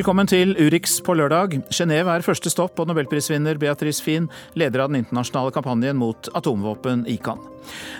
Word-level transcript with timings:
Velkommen 0.00 0.24
til 0.24 0.54
Urix 0.56 0.94
på 1.04 1.12
lørdag. 1.12 1.58
Genéve 1.76 2.08
er 2.08 2.22
første 2.24 2.48
stopp 2.48 2.78
og 2.80 2.86
nobelprisvinner 2.88 3.58
Beatrice 3.60 4.00
Fien, 4.00 4.30
leder 4.56 4.80
av 4.80 4.88
den 4.88 5.02
internasjonale 5.02 5.52
kampanjen 5.52 5.98
mot 6.00 6.30
atomvåpen, 6.38 7.02
ICAN. 7.04 7.42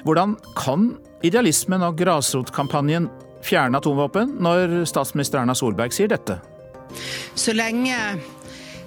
Hvordan 0.08 0.32
kan 0.56 0.86
idealismen 1.20 1.84
og 1.84 1.98
grasrotkampanjen 2.00 3.10
fjerne 3.44 3.82
atomvåpen, 3.84 4.32
når 4.40 4.78
statsminister 4.88 5.42
Erna 5.42 5.52
Solberg 5.52 5.92
sier 5.92 6.08
dette? 6.08 6.38
Så 7.36 7.52
lenge 7.52 7.92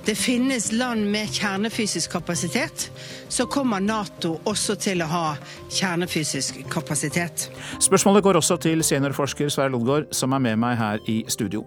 det 0.05 0.15
finnes 0.19 0.71
land 0.71 1.05
med 1.11 1.31
kjernefysisk 1.31 2.11
kapasitet, 2.11 2.89
så 3.31 3.45
kommer 3.47 3.79
Nato 3.79 4.33
også 4.43 4.75
til 4.75 5.03
å 5.03 5.07
ha 5.07 5.23
kjernefysisk 5.71 6.59
kapasitet. 6.71 7.47
Spørsmålet 7.79 8.25
går 8.25 8.41
også 8.41 8.59
til 8.67 8.83
seniorforsker 8.83 9.51
Sverre 9.53 9.71
Lodgaard, 9.71 10.11
som 10.11 10.35
er 10.35 10.43
med 10.43 10.59
meg 10.59 10.77
her 10.79 10.99
i 11.07 11.21
studio. 11.31 11.63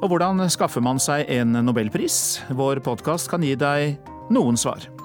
Og 0.00 0.08
hvordan 0.08 0.46
skaffer 0.52 0.80
man 0.80 1.00
seg 1.02 1.28
en 1.36 1.52
nobelpris? 1.68 2.40
Vår 2.56 2.80
podkast 2.86 3.28
kan 3.32 3.44
gi 3.44 3.52
deg 3.60 3.98
noen 4.32 4.56
svar. 4.56 4.95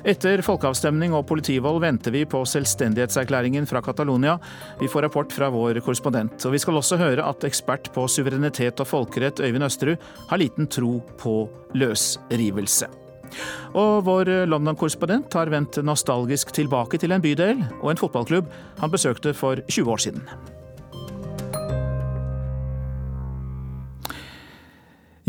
Etter 0.00 0.40
folkeavstemning 0.40 1.12
og 1.12 1.26
politivold 1.28 1.82
venter 1.82 2.14
vi 2.14 2.22
på 2.28 2.40
selvstendighetserklæringen 2.48 3.66
fra 3.68 3.82
Catalonia. 3.84 4.38
Vi 4.80 4.88
får 4.88 5.04
rapport 5.04 5.32
fra 5.32 5.50
vår 5.52 5.82
korrespondent. 5.84 6.46
Og 6.48 6.54
vi 6.54 6.60
skal 6.62 6.78
også 6.80 6.96
høre 7.00 7.26
at 7.28 7.44
ekspert 7.44 7.90
på 7.92 8.06
suverenitet 8.08 8.80
og 8.80 8.88
folkerett 8.88 9.42
Øyvind 9.44 9.66
Østerud 9.66 10.00
har 10.30 10.40
liten 10.40 10.70
tro 10.72 11.02
på 11.20 11.34
løsrivelse. 11.76 12.88
Og 13.76 14.06
vår 14.06 14.32
London-korrespondent 14.48 15.36
har 15.36 15.52
vendt 15.52 15.82
nostalgisk 15.84 16.54
tilbake 16.56 16.98
til 16.98 17.12
en 17.12 17.22
bydel 17.22 17.60
og 17.82 17.92
en 17.92 18.00
fotballklubb 18.00 18.48
han 18.80 18.90
besøkte 18.90 19.36
for 19.36 19.60
20 19.68 19.92
år 19.92 20.02
siden. 20.08 20.24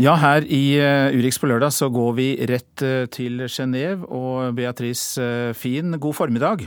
Ja, 0.00 0.14
her 0.16 0.44
i 0.48 0.78
eh, 0.80 1.12
Urix 1.12 1.36
på 1.36 1.48
lørdag 1.50 1.72
så 1.76 1.90
går 1.92 2.14
vi 2.16 2.28
rett 2.48 2.82
eh, 2.84 3.04
til 3.12 3.44
Genéve. 3.44 4.06
Og 4.08 4.54
Beatrice 4.56 5.20
eh, 5.20 5.52
Fien, 5.56 5.98
god 6.00 6.16
formiddag. 6.16 6.64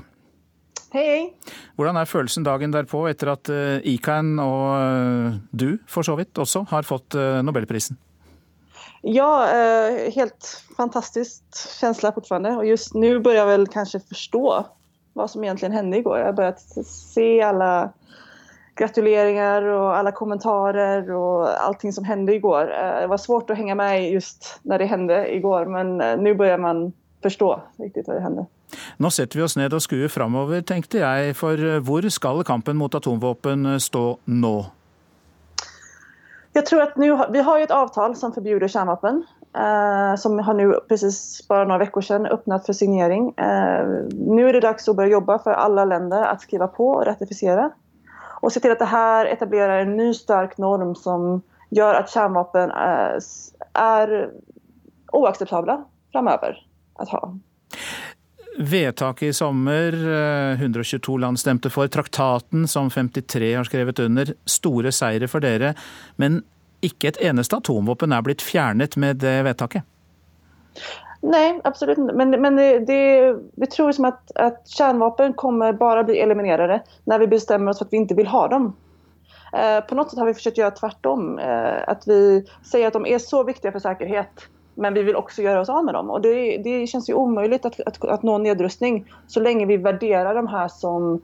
Hei. 0.93 1.31
Hvordan 1.75 1.97
er 1.97 2.07
følelsen 2.07 2.45
dagen 2.45 2.71
derpå, 2.71 3.01
etter 3.09 3.33
at 3.33 3.49
ICAN 3.83 4.37
og 4.39 5.41
du 5.51 5.73
for 5.91 6.07
så 6.07 6.13
vidt 6.15 6.37
også 6.39 6.61
har 6.69 6.87
fått 6.87 7.17
Nobelprisen? 7.43 7.97
Ja, 9.03 9.27
helt 10.15 10.47
fantastisk 10.77 11.41
følelse 11.51 12.13
fortsatt. 12.15 12.47
Og 12.53 12.63
just 12.69 12.95
nå 12.95 13.17
begynner 13.17 13.41
jeg 13.41 13.49
vel 13.49 13.67
kanskje 13.73 14.01
forstå 14.07 14.45
hva 15.19 15.27
som 15.27 15.43
egentlig 15.43 15.73
hendte 15.75 15.99
i 15.99 16.05
går. 16.05 16.21
Jeg 16.21 16.29
har 16.29 16.39
begynt 16.39 16.63
se 16.87 17.27
alle 17.43 17.73
gratuleringer 18.79 19.67
og 19.71 19.87
alle 19.95 20.11
kommentarer 20.15 21.07
og 21.15 21.47
allting 21.47 21.93
som 21.95 22.05
hendte 22.07 22.35
i 22.35 22.41
går. 22.43 22.71
Eh, 22.71 22.99
det 23.03 23.11
var 23.11 23.21
svårt 23.21 23.51
å 23.51 23.57
henge 23.57 23.77
med 23.79 24.09
just 24.11 24.55
når 24.67 24.83
det 24.83 24.91
hendte 24.91 25.21
i 25.31 25.39
går, 25.43 25.71
men 25.71 25.95
eh, 26.03 26.15
nå 26.19 26.35
begynner 26.35 26.63
man 26.63 26.85
forstå 27.25 27.51
riktig 27.81 28.05
hva 28.05 28.17
det 28.17 28.25
hendte. 28.25 28.47
Nå 29.01 29.11
setter 29.13 29.39
vi 29.39 29.45
oss 29.45 29.55
ned 29.57 29.73
og 29.73 29.83
skuer 29.83 30.11
framover, 30.11 30.63
tenkte 30.67 31.01
jeg. 31.03 31.35
For 31.39 31.59
eh, 31.59 31.79
hvor 31.85 32.07
skal 32.11 32.43
kampen 32.47 32.79
mot 32.79 32.97
atomvåpen 32.97 33.77
stå 33.81 34.07
nå? 34.25 34.57
Jeg 36.55 36.63
tror 36.69 36.85
at 36.85 36.93
nu, 36.95 37.09
Vi 37.31 37.41
har 37.43 37.57
jo 37.59 37.67
et 37.67 37.73
avtale 37.75 38.15
som 38.15 38.31
forbyr 38.35 38.63
kjernevåpen. 38.67 39.23
Eh, 39.55 40.15
som 40.19 40.35
har 40.39 40.55
nå 40.57 40.67
precis 40.89 41.17
bare 41.47 41.67
noen 41.67 41.83
uker 41.87 42.03
siden 42.03 42.27
åpnet 42.27 42.65
for 42.67 42.75
signering. 42.75 43.29
Eh, 43.39 43.91
nå 44.11 44.43
er 44.43 44.57
det 44.57 44.65
dags 44.67 44.87
å 44.91 44.95
begynne 44.97 45.15
jobbe 45.15 45.37
for 45.45 45.55
alle 45.55 45.85
land 45.87 46.11
å 46.11 46.27
skrive 46.41 46.67
på 46.75 46.89
og 46.97 47.05
ratifisere 47.07 47.69
og 48.45 48.53
se 48.53 48.61
til 48.61 48.73
at 48.75 48.81
det 48.81 48.91
her 48.91 49.31
etablerer 49.31 49.83
en 49.83 49.95
ny 49.97 50.11
sterk 50.13 50.59
norm 50.61 50.93
som 50.97 51.41
gjør 51.75 51.97
at 51.97 52.11
kjernevåpen 52.13 52.71
er, 52.77 53.17
er 53.81 54.15
uakseptable 55.15 55.79
framover 56.13 56.59
å 57.01 57.07
ha. 57.09 57.21
Vedtaket 58.55 59.33
i 59.33 59.35
sommer, 59.35 59.97
122 60.61 60.99
eh, 61.17 61.21
land 61.25 61.41
stemte 61.41 61.71
for. 61.73 61.89
Traktaten 61.91 62.69
som 62.71 62.87
53 62.93 63.49
har 63.57 63.67
skrevet 63.67 63.99
under. 63.99 64.31
Store 64.47 64.93
seire 64.95 65.27
for 65.27 65.43
dere. 65.43 65.73
Men 66.21 66.39
ikke 66.85 67.11
et 67.11 67.19
eneste 67.25 67.57
atomvåpen 67.59 68.15
er 68.15 68.23
blitt 68.23 68.45
fjernet 68.45 68.95
med 69.01 69.19
det 69.25 69.41
vedtaket? 69.49 69.83
Nej, 71.27 71.61
absolut 71.63 71.97
inte. 71.97 72.13
Men, 72.13 72.29
men 72.29 72.55
det, 72.55 72.79
det, 72.79 73.35
vi 73.55 73.67
tror 73.67 73.91
som 73.91 74.05
att, 74.05 74.31
att 74.37 74.67
kärnvapen 74.67 75.33
kommer 75.33 75.73
bara 75.73 76.03
bli 76.03 76.19
eliminerade 76.19 76.83
när 77.03 77.19
vi 77.19 77.27
bestämmer 77.27 77.71
oss 77.71 77.77
för 77.77 77.85
att 77.85 77.93
vi 77.93 77.97
inte 77.97 78.13
vill 78.13 78.27
ha 78.27 78.47
dem. 78.47 78.75
Eh, 79.53 79.79
på 79.81 79.95
något 79.95 80.09
sätt 80.09 80.19
har 80.19 80.25
vi 80.25 80.33
försökt 80.33 80.57
göra 80.57 80.71
tvärtom. 80.71 81.39
Eh, 81.39 81.89
att 81.89 82.07
vi 82.07 82.45
säger 82.71 82.87
att 82.87 82.93
de 82.93 83.05
är 83.05 83.19
så 83.19 83.43
viktiga 83.43 83.71
för 83.71 83.79
säkerhet 83.79 84.47
men 84.75 84.93
vi 84.93 85.03
vill 85.03 85.15
också 85.15 85.41
göra 85.41 85.61
oss 85.61 85.69
av 85.69 85.85
med 85.85 85.93
dem. 85.93 86.09
Och 86.09 86.21
det, 86.21 86.57
det 86.57 86.87
känns 86.87 87.09
att 88.01 88.23
nå 88.23 88.37
nedrustning 88.37 89.13
så 89.27 89.39
länge 89.39 89.65
vi 89.65 89.77
värderar 89.77 90.35
de 90.35 90.47
här 90.47 90.67
som 90.67 91.21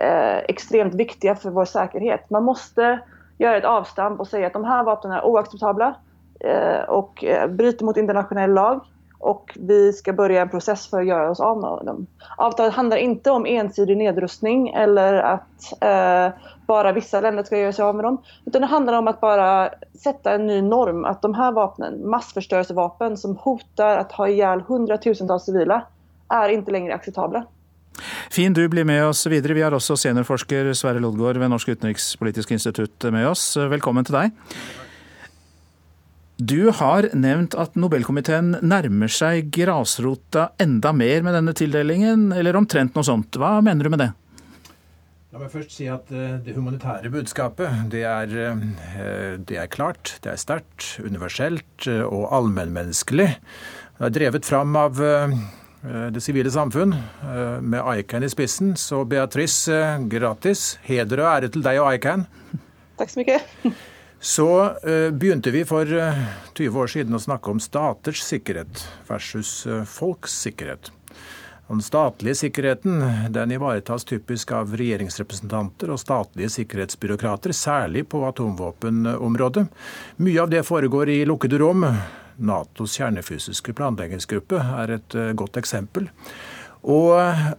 eh, 0.00 0.36
extremt 0.36 0.94
viktiga 0.94 1.36
för 1.36 1.50
vår 1.50 1.64
säkerhet. 1.64 2.30
Man 2.30 2.44
måste 2.44 3.00
göra 3.38 3.56
ett 3.56 3.64
avstamp 3.64 4.20
och 4.20 4.28
säga 4.28 4.46
att 4.46 4.52
de 4.52 4.64
här 4.64 4.84
vapnen 4.84 5.12
är 5.12 5.24
oacceptabla 5.24 5.94
eh, 6.40 6.80
och 6.88 7.24
eh, 7.24 7.48
bryter 7.48 7.84
mot 7.84 7.96
internationell 7.96 8.54
lag 8.54 8.80
och 9.18 9.58
vi 9.60 9.92
ska 9.92 10.12
börja 10.12 10.42
en 10.42 10.48
process 10.48 10.86
för 10.86 11.00
att 11.00 11.06
göra 11.06 11.30
oss 11.30 11.40
av 11.40 11.60
med 11.60 11.86
dem. 11.86 12.06
Avtalet 12.36 12.74
handlar 12.74 12.96
inte 12.96 13.30
om 13.30 13.46
ensidig 13.46 13.96
nedrustning 13.96 14.68
eller 14.68 15.14
att 15.14 15.72
eh, 15.80 16.34
bara 16.66 16.92
vissa 16.92 17.20
länder 17.20 17.42
ska 17.42 17.58
göra 17.58 17.72
sig 17.72 17.84
av 17.84 17.94
med 17.94 18.04
dem. 18.04 18.22
Utan 18.44 18.60
det 18.60 18.66
handlar 18.66 18.92
om 18.92 19.08
att 19.08 19.20
bara 19.20 19.70
sätta 20.02 20.32
en 20.32 20.46
ny 20.46 20.62
norm. 20.62 21.04
Att 21.04 21.22
de 21.22 21.34
här 21.34 21.52
vapnen, 21.52 22.10
massförstörelsevapen 22.10 23.16
som 23.16 23.36
hotar 23.36 23.96
att 23.96 24.12
ha 24.12 24.28
ihjäl 24.28 24.60
hundratusentals 24.60 25.44
civila, 25.44 25.82
er 26.28 26.52
ikke 26.52 26.72
lenger 26.72 26.94
akseptable. 26.94 27.44
Fin, 28.30 28.52
du 28.52 28.68
blir 28.68 28.84
med 28.84 29.06
oss 29.06 29.26
videre. 29.26 29.54
Vi 29.54 29.62
har 29.62 29.74
også 29.74 29.96
seniorforsker 29.96 30.72
Sverre 30.76 31.00
Lodgaard 31.02 31.40
ved 31.40 31.50
Norsk 31.50 31.68
utenrikspolitisk 31.68 32.52
institutt 32.54 33.08
med 33.12 33.26
oss. 33.28 33.56
Velkommen 33.56 34.06
til 34.06 34.18
deg. 34.20 34.36
Du 36.38 36.68
har 36.70 37.08
nevnt 37.18 37.56
at 37.58 37.74
Nobelkomiteen 37.74 38.52
nærmer 38.62 39.10
seg 39.10 39.48
grasrota 39.50 40.52
enda 40.62 40.92
mer 40.94 41.24
med 41.26 41.34
denne 41.34 41.54
tildelingen, 41.58 42.28
eller 42.30 42.54
omtrent 42.54 42.94
noe 42.94 43.02
sånt. 43.02 43.34
Hva 43.34 43.56
mener 43.58 43.88
du 43.88 43.90
med 43.90 44.04
det? 44.04 44.12
La 45.34 45.42
meg 45.42 45.50
først 45.50 45.74
si 45.74 45.88
at 45.90 46.12
eh, 46.14 46.38
det 46.46 46.54
humanitære 46.54 47.10
budskapet, 47.10 47.90
det 47.90 48.04
er, 48.06 48.36
eh, 48.38 49.34
det 49.50 49.58
er 49.58 49.66
klart, 49.66 50.14
det 50.22 50.30
er 50.30 50.38
sterkt, 50.38 50.86
universelt 51.02 51.90
eh, 51.90 52.06
og 52.06 52.30
allmennmenneskelig. 52.38 53.28
Det 53.98 54.06
er 54.06 54.14
drevet 54.20 54.46
fram 54.46 54.78
av 54.78 55.02
det 56.14 56.22
sivile 56.22 56.50
samfunn, 56.54 56.94
med 57.66 57.98
ICAN 57.98 58.22
i 58.22 58.30
spissen. 58.30 58.72
Så 58.78 59.02
Beatrice, 59.10 59.74
gratis. 60.10 60.76
Heder 60.86 61.24
og 61.24 61.30
ære 61.34 61.50
til 61.50 61.66
deg 61.66 61.82
og 61.82 61.98
ICAN. 61.98 62.28
Takk 62.98 63.10
så 63.10 63.26
mye. 63.26 63.42
Så 64.20 64.64
uh, 64.64 65.10
begynte 65.10 65.50
vi 65.50 65.64
for 65.64 65.86
uh, 65.86 66.08
eh, 66.08 66.24
20 66.54 66.78
år 66.78 66.90
siden 66.90 67.14
å 67.14 67.22
snakke 67.22 67.52
om 67.52 67.60
staters 67.62 68.22
sikkerhet 68.26 68.82
versus 69.06 69.62
uh, 69.66 69.84
folks 69.86 70.34
sikkerhet. 70.42 70.90
Den 71.68 71.82
statlige 71.84 72.34
sikkerheten 72.40 73.02
den 73.30 73.52
ivaretas 73.52 74.06
typisk 74.08 74.54
av 74.56 74.72
regjeringsrepresentanter 74.80 75.92
og 75.92 76.00
statlige 76.00 76.50
sikkerhetsbyråkrater, 76.54 77.52
særlig 77.52 78.06
på 78.08 78.22
atomvåpenområdet. 78.24 79.66
Mye 80.24 80.42
av 80.42 80.50
det 80.50 80.64
foregår 80.64 81.12
i 81.12 81.18
lukkede 81.28 81.60
rom. 81.60 81.84
Natos 82.40 82.96
kjernefysiske 82.96 83.76
planleggingsgruppe 83.76 84.64
er 84.80 84.94
et 84.96 85.18
godt 85.36 85.60
eksempel. 85.60 86.08
Og 86.88 87.12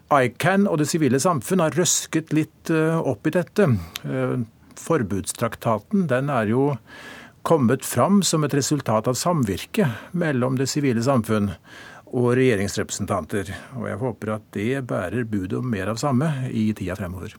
ICAN 0.09 0.65
og 0.65 0.81
det 0.81 0.89
sivile 0.89 1.21
samfunn 1.21 1.61
har 1.61 1.77
røsket 1.77 2.33
litt 2.33 2.73
opp 2.73 3.29
i 3.29 3.35
dette 3.37 3.69
forbudstraktaten 4.79 6.07
den 6.09 6.31
er 6.33 6.51
jo 6.51 6.69
kommet 7.47 7.85
fram 7.85 8.21
som 8.23 8.43
et 8.43 8.53
resultat 8.53 9.07
av 9.07 9.17
samvirke 9.17 9.87
mellom 10.11 10.57
det 10.59 10.67
sivile 10.69 11.03
samfunn 11.03 11.51
og 12.09 12.31
regjeringsrepresentanter. 12.37 13.53
Og 13.77 13.85
jeg 13.89 13.99
håper 14.01 14.33
at 14.35 14.47
det 14.55 14.81
bærer 14.89 15.27
bud 15.29 15.53
om 15.59 15.69
mer 15.69 15.91
av 15.93 16.01
samme 16.01 16.31
i 16.49 16.71
tida 16.77 16.97
fremover. 16.99 17.35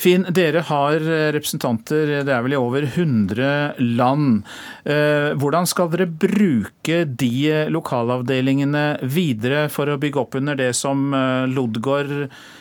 Finn, 0.00 0.24
dere 0.32 0.62
har 0.64 1.02
representanter 1.34 2.22
det 2.24 2.32
er 2.32 2.44
vel 2.44 2.54
i 2.54 2.60
over 2.60 2.86
100 2.86 3.82
land. 3.98 4.46
Eh, 4.88 5.32
hvordan 5.36 5.68
skal 5.68 5.90
dere 5.92 6.06
bruke 6.08 7.02
de 7.04 7.66
lokalavdelingene 7.68 8.86
videre 9.04 9.66
for 9.72 9.90
å 9.90 9.98
bygge 10.00 10.22
opp 10.22 10.38
under 10.40 10.56
det 10.56 10.70
som 10.78 11.10
Lodgård 11.52 12.14
Eh, 12.20 12.59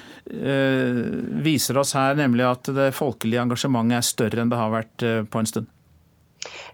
viser 1.43 1.77
oss 1.81 1.95
her, 1.97 2.15
nemlig 2.15 2.45
at 2.45 2.69
det 2.75 2.91
folkelige 2.97 3.41
engasjementet 3.41 3.97
er 3.97 4.07
større 4.07 4.43
enn 4.43 4.51
det 4.51 4.59
har 4.59 4.73
vært 4.73 5.05
eh, 5.05 5.21
på 5.25 5.41
en 5.41 5.49
stund? 5.49 5.69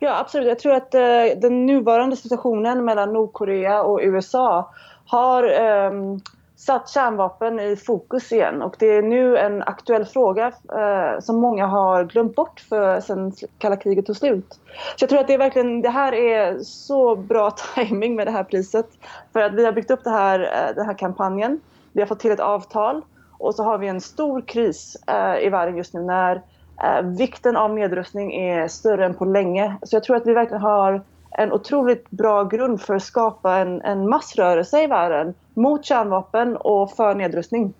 Ja, 0.04 0.20
absolutt. 0.20 0.52
Jeg 0.52 0.62
tror 0.62 0.76
at 0.78 0.96
uh, 1.00 1.32
den 1.42 1.64
nåværende 1.66 2.18
situasjonen 2.20 2.84
mellom 2.86 3.16
Nord-Korea 3.16 3.80
og 3.88 4.04
USA 4.04 4.68
har 5.10 5.48
um, 5.90 6.18
satt 6.66 6.90
kjernevåpen 6.90 7.60
i 7.60 7.76
fokus 7.76 8.32
igjen. 8.34 8.62
Og 8.66 8.76
det 8.80 8.90
er 8.98 9.06
nå 9.06 9.24
en 9.40 9.60
aktuell 9.68 10.06
spørsmål 10.08 10.40
eh, 10.80 11.18
som 11.24 11.42
mange 11.44 11.68
har 11.70 12.08
glemt 12.12 12.36
bort 12.38 12.62
siden 12.64 13.28
kalde 13.60 13.80
krigen 13.82 14.04
kriget 14.04 14.12
slutt. 14.16 14.20
slut. 14.20 14.60
Så 14.96 15.04
jeg 15.04 15.12
tror 15.12 15.22
at 15.22 15.28
det, 15.28 15.36
er 15.36 15.44
virkelig 15.44 15.84
det 15.84 15.96
her 15.96 16.16
er 16.20 16.62
så 16.66 17.02
bra 17.16 17.50
timing 17.76 18.16
med 18.16 18.30
det 18.30 18.38
her 18.38 18.48
priset 18.48 18.88
For 19.34 19.44
at 19.44 19.58
vi 19.58 19.68
har 19.68 19.76
bygd 19.76 19.92
opp 19.98 20.06
det 20.08 20.16
her, 20.16 20.46
eh, 20.48 20.72
den 20.80 20.96
kampanjen. 20.96 21.60
Vi 21.94 22.04
har 22.04 22.10
fått 22.12 22.24
til 22.24 22.36
et 22.36 22.44
avtal 22.44 23.04
och 23.40 23.56
så 23.56 23.64
har 23.64 23.78
vi 23.78 23.88
en 23.88 24.02
stor 24.02 24.42
kris 24.42 24.98
eh, 25.08 25.46
i 25.46 25.50
världen 25.50 25.78
just 25.78 25.94
nu 25.94 26.02
när 26.02 26.36
eh, 26.84 27.02
vikten 27.02 27.56
av 27.56 27.74
nedrustning 27.74 28.34
är 28.34 28.68
större 28.68 29.06
än 29.06 29.14
på 29.14 29.26
länge. 29.26 29.78
Så 29.84 29.96
jag 29.96 30.04
tror 30.04 30.16
att 30.16 30.28
vi 30.28 30.34
verkligen 30.34 30.62
har 30.62 31.02
en 31.38 31.52
otroligt 31.52 32.10
bra 32.10 32.44
grund 32.44 32.82
for 32.82 32.96
å 32.96 33.04
skape 33.04 33.52
en, 33.52 33.80
en 33.82 34.06
massrørelse 34.10 34.86
i 34.86 34.88
verden 34.88 35.34
mot 35.60 35.84
kjernvåpen 35.84 36.56
og 36.64 36.94
for 36.96 37.18
nedrustning. 37.20 37.74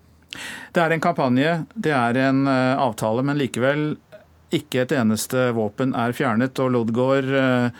Det 0.76 0.82
er 0.82 0.92
en 0.92 1.00
kampanje, 1.00 1.52
det 1.72 1.94
er 1.96 2.18
en 2.20 2.44
uh, 2.48 2.76
avtale, 2.84 3.24
men 3.24 3.38
likevel 3.40 3.94
ikke 4.54 4.84
et 4.84 4.92
eneste 4.92 5.48
våpen 5.56 5.94
er 5.96 6.12
fjernet. 6.16 6.58
Og 6.60 6.74
Lodgaard, 6.74 7.30
uh, 7.32 7.70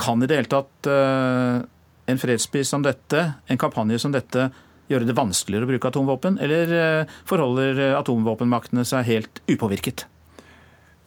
kan 0.00 0.22
i 0.22 0.26
det 0.30 0.40
hele 0.40 0.50
tatt 0.50 0.90
uh, 0.90 1.62
en 2.10 2.20
fredspris 2.20 2.74
som 2.74 2.82
dette, 2.82 3.22
en 3.46 3.60
kampanje 3.60 4.00
som 4.02 4.14
dette, 4.14 4.48
gjøre 4.90 5.08
det 5.08 5.16
vanskeligere 5.16 5.66
å 5.68 5.70
bruke 5.72 5.90
atomvåpen, 5.90 6.40
eller 6.44 7.06
forholder 7.28 7.96
atomvåpenmaktene 8.00 8.84
seg 8.88 9.06
helt 9.08 9.40
upåvirket? 9.48 10.04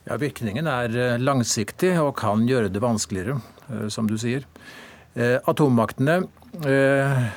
Ja, 0.07 0.15
Virkningen 0.18 0.69
er 0.71 1.19
langsiktig 1.19 1.91
og 2.00 2.15
kan 2.18 2.47
gjøre 2.47 2.71
det 2.74 2.81
vanskeligere. 2.81 3.38
Eh, 3.69 3.88
som 3.88 4.07
du 4.07 4.15
sier. 4.19 4.45
Eh, 5.18 5.38
atommaktene 5.50 6.21
eh, 6.68 7.27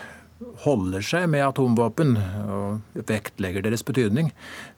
holder 0.64 1.04
seg 1.04 1.26
med 1.32 1.44
atomvåpen 1.48 2.14
og 2.46 3.02
vektlegger 3.08 3.64
deres 3.64 3.84
betydning 3.86 4.30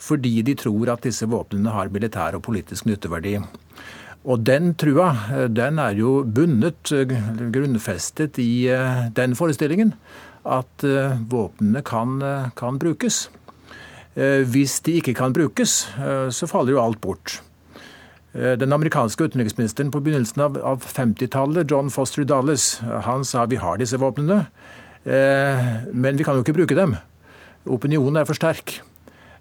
fordi 0.02 0.40
de 0.46 0.56
tror 0.58 0.90
at 0.94 1.04
disse 1.06 1.26
våpnene 1.30 1.74
har 1.74 1.92
militær 1.94 2.38
og 2.38 2.44
politisk 2.46 2.88
nytteverdi. 2.88 3.36
Og 4.22 4.42
den 4.46 4.72
trua 4.78 5.46
den 5.50 5.80
er 5.82 5.96
jo 5.98 6.20
bundet, 6.22 6.92
grunnfestet 7.54 8.38
i 8.38 8.68
den 9.18 9.34
forestillingen 9.34 9.96
at 10.44 10.84
våpnene 11.30 11.82
kan, 11.86 12.16
kan 12.58 12.80
brukes. 12.82 13.28
Hvis 14.14 14.80
de 14.84 14.98
ikke 14.98 15.14
kan 15.16 15.32
brukes, 15.32 15.76
så 16.34 16.48
faller 16.50 16.74
jo 16.74 16.82
alt 16.82 17.00
bort. 17.00 17.38
Eh, 18.32 18.52
den 18.56 18.72
amerikanske 18.72 19.24
utenriksministeren 19.28 19.90
på 19.92 20.00
begynnelsen 20.00 20.40
av, 20.40 20.56
av 20.64 20.84
50-tallet, 20.88 21.68
John 21.70 21.90
Foster 21.92 22.24
Dulles, 22.24 22.78
han 23.04 23.26
sa 23.28 23.44
vi 23.44 23.58
har 23.60 23.76
disse 23.80 24.00
våpnene, 24.00 24.46
eh, 25.04 25.66
men 25.92 26.16
vi 26.16 26.24
kan 26.24 26.38
jo 26.38 26.44
ikke 26.44 26.56
bruke 26.56 26.78
dem. 26.78 26.96
Opinionen 27.68 28.22
er 28.22 28.28
for 28.28 28.38
sterk, 28.38 28.78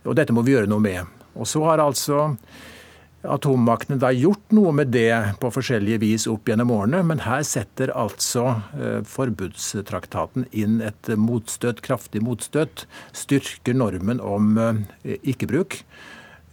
og 0.04 0.18
dette 0.20 0.36
må 0.36 0.44
vi 0.44 0.58
gjøre 0.58 0.70
noe 0.70 0.84
med. 0.84 1.08
Og 1.40 1.48
så 1.48 1.64
har 1.70 1.80
altså 1.80 2.34
atommaktene 3.22 4.00
da 4.02 4.10
gjort 4.16 4.54
noe 4.56 4.72
med 4.74 4.92
det 4.94 5.14
på 5.42 5.52
forskjellige 5.54 6.02
vis 6.02 6.26
opp 6.30 6.50
gjennom 6.50 6.72
årene, 6.74 7.04
men 7.06 7.22
her 7.26 7.44
setter 7.46 7.94
altså 7.94 8.46
eh, 8.74 9.00
forbudstraktaten 9.08 10.48
inn 10.52 10.80
et 10.86 11.12
motstøt, 11.20 11.84
kraftig 11.86 12.24
motstøt, 12.26 12.88
styrker 13.14 13.78
normen 13.78 14.22
om 14.24 14.58
eh, 14.58 15.18
ikke-bruk. 15.22 15.82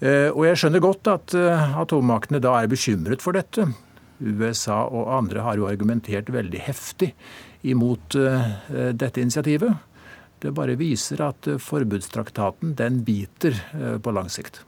Eh, 0.00 0.28
og 0.28 0.44
jeg 0.44 0.60
skjønner 0.60 0.84
godt 0.84 1.10
at 1.10 1.36
atommaktene 1.80 2.42
da 2.44 2.58
er 2.60 2.70
bekymret 2.70 3.24
for 3.24 3.38
dette. 3.38 3.70
USA 4.18 4.82
og 4.84 5.12
andre 5.14 5.44
har 5.46 5.60
jo 5.60 5.68
argumentert 5.70 6.30
veldig 6.34 6.64
heftig 6.66 7.12
imot 7.70 8.14
dette 8.18 9.22
initiativet. 9.22 9.78
Det 10.42 10.50
bare 10.54 10.74
viser 10.78 11.22
at 11.26 11.46
forbudstraktaten 11.62 12.74
den 12.78 13.02
biter 13.06 13.54
på 14.02 14.14
lang 14.14 14.30
sikt. 14.30 14.64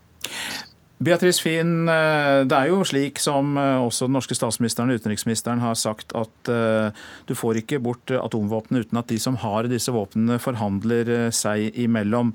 Beatrice 1.01 1.41
Fien, 1.41 1.89
eh, 1.89 2.43
det 2.45 2.53
er 2.53 2.69
jo 2.69 2.83
slik 2.85 3.17
som 3.25 3.55
eh, 3.57 3.79
også 3.81 4.05
den 4.05 4.19
norske 4.19 4.37
statsministeren 4.37 4.93
og 4.93 5.01
utenriksministeren 5.01 5.63
har 5.65 5.79
sagt, 5.81 6.13
at 6.13 6.51
eh, 6.53 6.93
du 7.25 7.33
får 7.33 7.63
ikke 7.63 7.79
bort 7.81 8.13
atomvåpnene 8.13 8.85
uten 8.85 9.01
at 9.01 9.09
de 9.09 9.17
som 9.23 9.39
har 9.41 9.71
disse 9.71 9.95
våpnene, 9.97 10.37
forhandler 10.43 11.31
seg 11.33 11.73
imellom. 11.81 12.35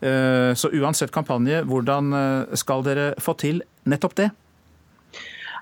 Så 0.00 0.70
uansett 0.74 1.12
kampanje, 1.14 1.60
hvordan 1.68 2.10
skal 2.58 2.84
dere 2.86 3.06
få 3.22 3.34
til 3.40 3.60
nettopp 3.88 4.16
det? 4.18 4.28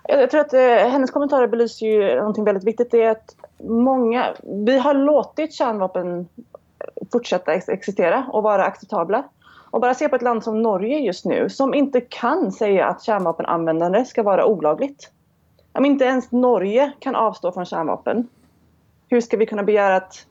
Jeg 0.09 0.31
tror 0.31 0.45
at 0.45 0.55
Hennes 0.93 1.13
kommentarer 1.15 1.51
belyser 1.51 1.87
jo 1.89 2.27
noe 2.29 2.47
veldig 2.47 2.65
viktig. 2.67 2.89
det 2.93 3.03
er 3.03 3.15
at 3.17 3.35
mange, 3.65 4.27
Vi 4.67 4.79
har 4.87 4.99
låtit 4.99 5.57
kjernevåpen 5.57 6.27
fortsette 7.13 7.51
å 7.51 7.75
eksistere 7.75 8.25
og 8.31 8.45
være 8.47 8.69
akseptable. 8.69 9.25
Och 9.75 9.81
bara 9.81 9.95
se 9.95 10.09
på 10.09 10.17
ett 10.17 10.23
land 10.23 10.45
som 10.45 10.63
Norge 10.63 10.99
just 10.99 11.25
nu 11.25 11.49
som 11.51 11.75
inte 11.75 12.01
kan 12.01 12.53
säga 12.53 12.87
att 12.87 13.03
kärnvapenanvändande 13.03 14.05
ska 14.05 14.23
vara 14.23 14.47
olagligt. 14.47 15.11
Om 15.73 15.85
inte 15.85 16.05
ens 16.05 16.33
Norge 16.33 16.93
kan 16.99 17.15
avstå 17.15 17.53
från 17.53 17.65
kärnvapen, 17.65 18.29
hur 19.09 19.21
ska 19.21 19.37
vi 19.37 19.47
kunna 19.47 19.63
begära 19.63 19.97
att 19.97 20.27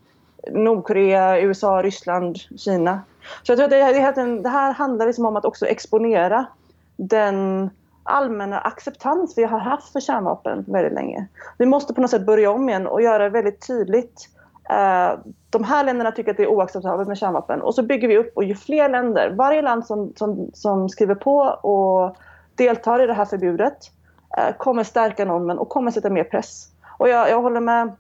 Nordkorea, 0.52 1.42
USA, 1.42 1.82
Ryssland, 1.82 2.38
Kina. 2.58 3.02
Så 3.44 3.52
jag 3.52 3.58
tror 3.58 3.66
att 3.66 3.72
det, 3.72 4.42
det, 4.42 4.50
här 4.50 4.74
handlar 4.74 5.08
liksom 5.08 5.26
om 5.26 5.36
att 5.36 5.46
också 5.46 5.66
den 6.96 7.70
allmänna 8.04 8.60
acceptans 8.60 9.38
vi 9.38 9.44
har 9.44 9.60
haft 9.60 9.92
för 9.92 10.00
kärnvapen 10.00 10.66
väldigt 10.68 10.94
länge. 10.94 11.28
Vi 11.58 11.66
måste 11.66 11.94
på 11.94 12.02
något 12.02 12.12
sätt 12.12 12.26
börja 12.26 12.52
om 12.52 12.70
igen 12.70 12.88
och 12.88 13.02
göra 13.02 13.30
väldigt 13.30 13.68
tydligt 13.68 14.30
de 15.50 15.64
här 15.64 15.84
länderna 15.84 16.12
tycker 16.12 16.32
att 16.32 16.38
det 16.38 16.44
är 16.44 16.48
oacceptabelt 16.48 17.08
med 17.08 17.18
kärnvapen 17.18 17.62
och 17.62 17.76
så 17.76 17.84
bygger 17.84 18.08
vi 18.08 18.18
upp 18.18 18.32
och 18.38 18.44
ju 18.44 18.56
fler 18.56 18.90
länder, 18.90 19.30
varje 19.30 19.62
land 19.62 19.86
som, 19.86 20.14
som, 20.16 20.50
som 20.54 20.90
skriver 20.90 21.16
på 21.16 21.38
och 21.42 22.18
deltar 22.56 23.04
i 23.04 23.08
det 23.08 23.14
här 23.14 23.26
förbudet 23.26 23.78
eh, 24.38 24.56
kommer 24.58 24.84
stärka 24.84 25.26
normen 25.26 25.58
och 25.60 25.70
kommer 25.70 25.92
sätta 25.92 26.10
mer 26.10 26.24
press. 26.24 26.68
Och 26.98 27.10
jag, 27.10 27.30
jag 27.30 27.42
håller 27.42 27.60
med 27.60 27.92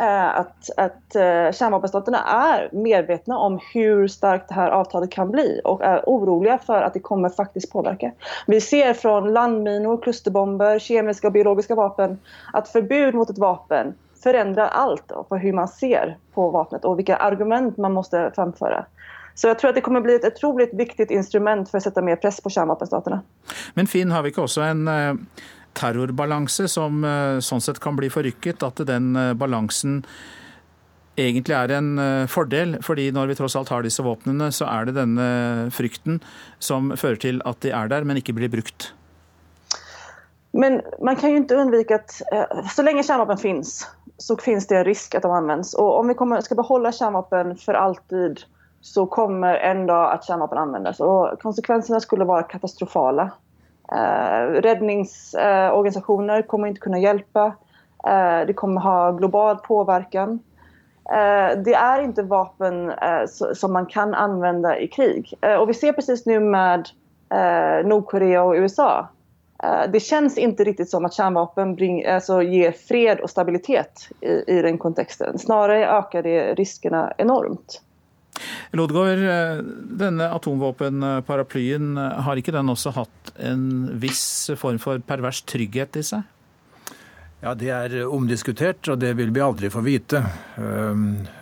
eh, 0.00 0.38
att, 0.38 0.70
att 0.76 1.12
kärnvapenstaterna 1.54 2.18
är 2.18 2.68
medvetna 2.72 3.38
om 3.38 3.60
hur 3.74 4.08
starkt 4.08 4.48
det 4.48 4.54
här 4.54 4.70
avtalet 4.70 5.10
kan 5.10 5.30
bli 5.30 5.60
och 5.64 5.84
är 5.84 6.02
oroliga 6.06 6.58
för 6.58 6.82
att 6.82 6.94
det 6.94 7.00
kommer 7.00 7.28
faktiskt 7.28 7.72
påverka. 7.72 8.12
Vi 8.46 8.60
ser 8.60 8.94
från 8.94 9.32
landminor, 9.32 10.02
klusterbomber, 10.02 10.78
kemiska 10.78 11.26
och 11.26 11.32
biologiska 11.32 11.74
vapen 11.74 12.18
att 12.52 12.68
förbud 12.68 13.14
mot 13.14 13.30
ett 13.30 13.38
vapen 13.38 13.94
förändrar 14.24 14.72
alt 14.72 15.06
på 15.12 15.26
hvordan 15.28 15.60
man 15.60 15.68
ser 15.68 16.16
på 16.34 16.48
våpenet 16.50 16.88
og 16.88 16.98
hvilke 16.98 17.20
argument 17.20 17.76
man 17.78 17.94
må 17.94 18.02
fremføre. 18.08 18.84
Så 19.34 19.50
jeg 19.50 19.58
tror 19.58 19.72
at 19.72 19.78
det 19.78 19.82
kommer 19.82 20.04
bli 20.04 20.14
et 20.14 20.26
utrolig 20.28 20.68
viktig 20.78 21.08
instrument 21.14 21.68
for 21.70 21.80
å 21.80 21.84
sette 21.84 22.02
mer 22.06 22.20
press 22.22 22.38
på 22.42 22.52
kjernevåpenstatene. 22.54 23.18
Men 23.74 23.90
Finn, 23.90 24.14
har 24.14 24.22
vi 24.22 24.30
ikke 24.30 24.44
også 24.46 24.62
en 24.68 24.86
eh, 24.90 25.42
terrorbalanse 25.74 26.68
som 26.70 27.02
eh, 27.02 27.42
sånn 27.42 27.62
sett 27.64 27.82
kan 27.82 27.98
bli 27.98 28.10
forrykket? 28.14 28.62
At 28.62 28.84
den 28.86 29.10
eh, 29.18 29.32
balansen 29.38 30.04
egentlig 31.18 31.54
er 31.54 31.70
en 31.76 31.90
fordel, 32.26 32.72
fordi 32.82 33.04
når 33.14 33.28
vi 33.30 33.34
tross 33.38 33.54
alt 33.54 33.68
har 33.70 33.84
disse 33.86 34.02
våpnene, 34.02 34.48
så 34.50 34.66
er 34.66 34.88
det 34.88 34.96
denne 34.96 35.26
frykten 35.70 36.16
som 36.58 36.88
fører 36.98 37.20
til 37.22 37.38
at 37.46 37.60
de 37.62 37.70
er 37.70 37.92
der, 37.92 38.02
men 38.02 38.18
ikke 38.18 38.34
blir 38.34 38.50
brukt? 38.50 38.88
Men 40.58 40.80
man 40.98 41.14
kan 41.14 41.30
jo 41.30 41.44
ikke 41.44 41.60
unnvike 41.62 42.00
at 42.00 42.16
så 42.74 42.82
lenge 42.82 43.06
kjernevåpen 43.06 43.38
finnes, 43.44 43.76
så 44.16 44.36
finns 44.36 44.66
det 44.66 44.76
en 44.76 44.84
risk 44.84 45.14
att 45.14 45.22
de 45.22 45.32
används. 45.32 45.74
Och 45.74 45.98
om 45.98 46.08
vi 46.08 46.14
kommer, 46.14 46.40
ska 46.40 46.54
behålla 46.54 46.92
kärnvapen 46.92 47.56
för 47.56 47.74
alltid 47.74 48.40
så 48.80 49.06
kommer 49.06 49.54
en 49.54 49.86
dag 49.86 50.12
att 50.12 50.24
kärnvapen 50.24 50.58
användas. 50.58 51.00
Och 51.00 51.40
konsekvenserna 51.42 52.00
skulle 52.00 52.24
vara 52.24 52.42
katastrofala. 52.42 53.30
Eh, 53.92 54.46
räddningsorganisationer 54.46 56.38
eh, 56.38 56.46
kommer 56.46 56.68
inte 56.68 56.80
kunna 56.80 56.98
hjälpa. 56.98 57.44
Eh, 58.06 58.46
det 58.46 58.52
kommer 58.54 58.80
ha 58.80 59.12
global 59.12 59.56
påverkan. 59.56 60.40
Eh, 61.10 61.58
det 61.64 61.74
är 61.74 62.00
inte 62.00 62.22
vapen 62.22 62.90
eh, 62.90 63.26
som 63.54 63.72
man 63.72 63.86
kan 63.86 64.14
använda 64.14 64.78
i 64.78 64.88
krig. 64.88 65.34
Eh, 65.40 65.54
och 65.54 65.68
vi 65.68 65.74
ser 65.74 65.92
precis 65.92 66.26
nu 66.26 66.40
med 66.40 66.88
Nordkorea 67.84 68.42
och 68.42 68.54
USA 68.54 68.98
Eh, 68.98 69.13
det 69.92 70.00
känns 70.00 70.38
inte 70.38 70.64
riktigt 70.64 70.90
som 70.90 71.04
att 71.04 71.14
kärnvapen 71.14 71.74
bring, 71.74 72.06
alltså 72.06 72.42
ger 72.42 72.72
fred 72.72 73.20
och 73.20 73.30
stabilitet 73.30 74.08
i, 74.20 74.52
i 74.52 74.62
den 74.62 74.78
kontexten. 74.78 75.38
Snarare 75.38 75.98
ökar 75.98 76.22
det 76.22 76.54
riskerna 76.54 77.12
enormt. 77.18 77.80
Lodgaard, 78.70 79.18
eh, 79.18 79.64
denne 79.82 80.30
atomvåpenparaplyen, 80.30 81.96
eh, 81.98 82.20
har 82.26 82.36
ikke 82.36 82.54
den 82.54 82.72
også 82.72 82.90
hatt 82.96 83.34
en 83.38 83.66
viss 84.02 84.50
form 84.58 84.80
for 84.82 84.98
pervers 84.98 85.44
trygghet 85.46 86.00
i 86.00 86.02
seg? 86.02 86.24
Ja, 87.44 87.54
Det 87.54 87.68
er 87.68 88.06
omdiskutert, 88.08 88.88
og 88.88 88.98
det 88.98 89.12
vil 89.18 89.30
vi 89.30 89.40
aldri 89.44 89.68
få 89.68 89.82
vite. 89.84 90.22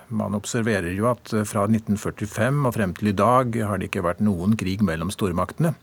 Man 0.09 0.35
observerer 0.35 0.91
jo 0.97 1.07
at 1.07 1.31
fra 1.47 1.69
1945 1.71 2.67
og 2.67 2.75
frem 2.75 2.95
til 2.99 3.12
i 3.12 3.14
dag 3.14 3.55
har 3.62 3.79
det 3.79 3.87
ikke 3.87 4.02
vært 4.02 4.21
noen 4.21 4.57
krig 4.59 4.83
mellom 4.83 5.12
stormaktene. 5.14 5.76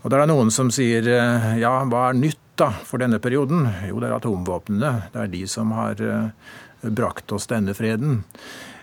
Og 0.00 0.10
det 0.10 0.16
er 0.18 0.30
noen 0.30 0.50
som 0.54 0.70
sier 0.72 1.06
eh, 1.12 1.52
ja, 1.60 1.74
hva 1.88 2.08
er 2.08 2.18
nytt 2.18 2.40
da 2.60 2.70
for 2.84 3.00
denne 3.00 3.20
perioden? 3.22 3.66
Jo, 3.88 4.00
det 4.00 4.08
er 4.08 4.16
atomvåpnene. 4.16 4.92
Det 5.12 5.22
er 5.22 5.32
de 5.32 5.44
som 5.48 5.72
har 5.76 6.00
eh, 6.00 6.50
brakt 6.88 7.32
oss 7.36 7.48
denne 7.50 7.76
freden. 7.76 8.22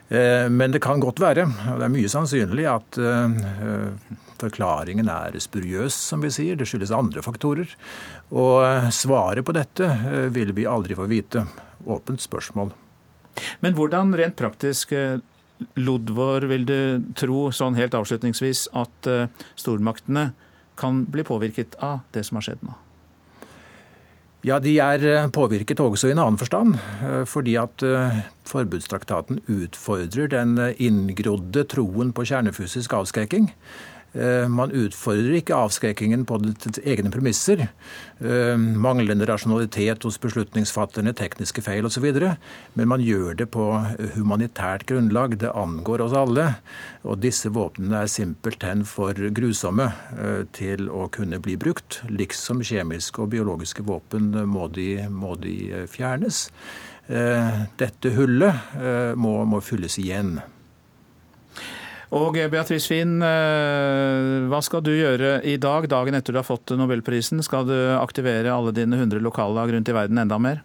Men 0.07 0.71
det 0.71 0.79
kan 0.79 1.01
godt 1.03 1.17
være, 1.19 1.43
og 1.43 1.81
det 1.81 1.83
er 1.83 1.91
mye 1.91 2.07
sannsynlig, 2.07 2.63
at 2.71 2.95
forklaringen 4.39 5.09
er 5.11 5.35
spuriøs, 5.43 5.97
som 6.13 6.23
vi 6.23 6.29
sier. 6.31 6.55
Det 6.55 6.63
skyldes 6.69 6.93
andre 6.95 7.19
faktorer. 7.25 7.73
Og 8.31 8.87
svaret 8.95 9.43
på 9.43 9.57
dette 9.57 9.89
vil 10.31 10.53
vi 10.55 10.63
aldri 10.63 10.95
få 10.95 11.09
vite. 11.11 11.43
Åpent 11.83 12.23
spørsmål. 12.23 12.71
Men 13.65 13.75
hvordan 13.75 14.15
rent 14.15 14.39
praktisk 14.39 14.95
Lodvor, 15.77 16.45
vil 16.49 16.65
du 16.69 16.79
tro 17.17 17.47
sånn 17.53 17.77
helt 17.77 17.95
avslutningsvis 17.97 18.67
at 18.77 19.09
eh, 19.09 19.29
stormaktene 19.57 20.29
kan 20.77 21.05
bli 21.09 21.25
påvirket 21.27 21.77
av 21.83 22.03
det 22.15 22.23
som 22.27 22.39
har 22.39 22.47
skjedd 22.47 22.63
nå? 22.65 22.75
Ja, 24.45 24.59
De 24.63 24.77
er 24.79 25.03
eh, 25.03 25.27
påvirket 25.33 25.81
også 25.83 26.11
i 26.11 26.15
en 26.15 26.21
annen 26.23 26.39
forstand. 26.39 26.77
Eh, 27.03 27.23
fordi 27.27 27.57
at 27.59 27.83
forbudstraktaten 28.47 29.41
utfordrer 29.51 30.29
den 30.31 30.55
inngrodde 30.77 31.65
troen 31.67 32.13
på 32.15 32.27
kjernefysisk 32.29 32.93
avskrekking. 32.95 33.51
Eh, 34.17 34.47
man 34.49 34.71
utfordrer 34.73 35.37
ikke 35.37 35.57
avskrekkingen 35.57 36.23
på 36.27 36.39
egne 36.81 37.11
premisser. 37.13 37.67
Eh, 38.17 38.55
manglende 38.57 39.27
rasjonalitet 39.29 40.07
hos 40.07 40.17
beslutningsfatterne, 40.23 41.13
tekniske 41.17 41.61
feil 41.65 41.85
osv. 41.85 42.07
Men 42.73 42.89
man 42.89 43.03
gjør 43.03 43.37
det 43.37 43.49
på 43.53 43.67
humanitært 44.15 44.87
grunnlag. 44.89 45.37
Det 45.43 45.53
angår 45.53 46.07
oss 46.07 46.17
alle. 46.17 46.47
Og 47.05 47.21
disse 47.21 47.51
våpnene 47.53 48.03
er 48.03 48.11
simpelthen 48.11 48.83
for 48.89 49.13
grusomme 49.13 49.91
eh, 50.17 50.43
til 50.57 50.89
å 50.89 51.07
kunne 51.13 51.41
bli 51.43 51.57
brukt. 51.59 52.01
Liksom 52.09 52.65
kjemiske 52.65 53.21
og 53.21 53.33
biologiske 53.35 53.85
våpen 53.85 54.33
må 54.49 54.67
de, 54.73 54.91
må 55.09 55.37
de 55.41 55.85
fjernes. 55.91 56.47
Dette 57.07 58.09
hullet 58.17 58.73
må, 59.15 59.31
må 59.47 59.61
fylles 59.63 59.95
igjen. 60.01 60.33
Og 62.15 62.37
Beatrice 62.51 62.87
Finn, 62.87 63.19
eh, 63.19 64.47
hva 64.47 64.61
skal 64.63 64.83
du 64.85 64.93
gjøre 64.93 65.41
i 65.43 65.57
dag, 65.59 65.89
dagen 65.91 66.15
etter 66.15 66.31
du 66.31 66.39
har 66.39 66.47
fått 66.47 66.71
nobelprisen? 66.71 67.43
Skal 67.43 67.67
du 67.67 67.75
aktivere 67.97 68.53
alle 68.53 68.71
dine 68.71 68.95
100 68.95 69.19
lokallag 69.19 69.73
rundt 69.73 69.91
i 69.91 69.95
verden 69.95 70.17
enda 70.17 70.39
mer? 70.39 70.63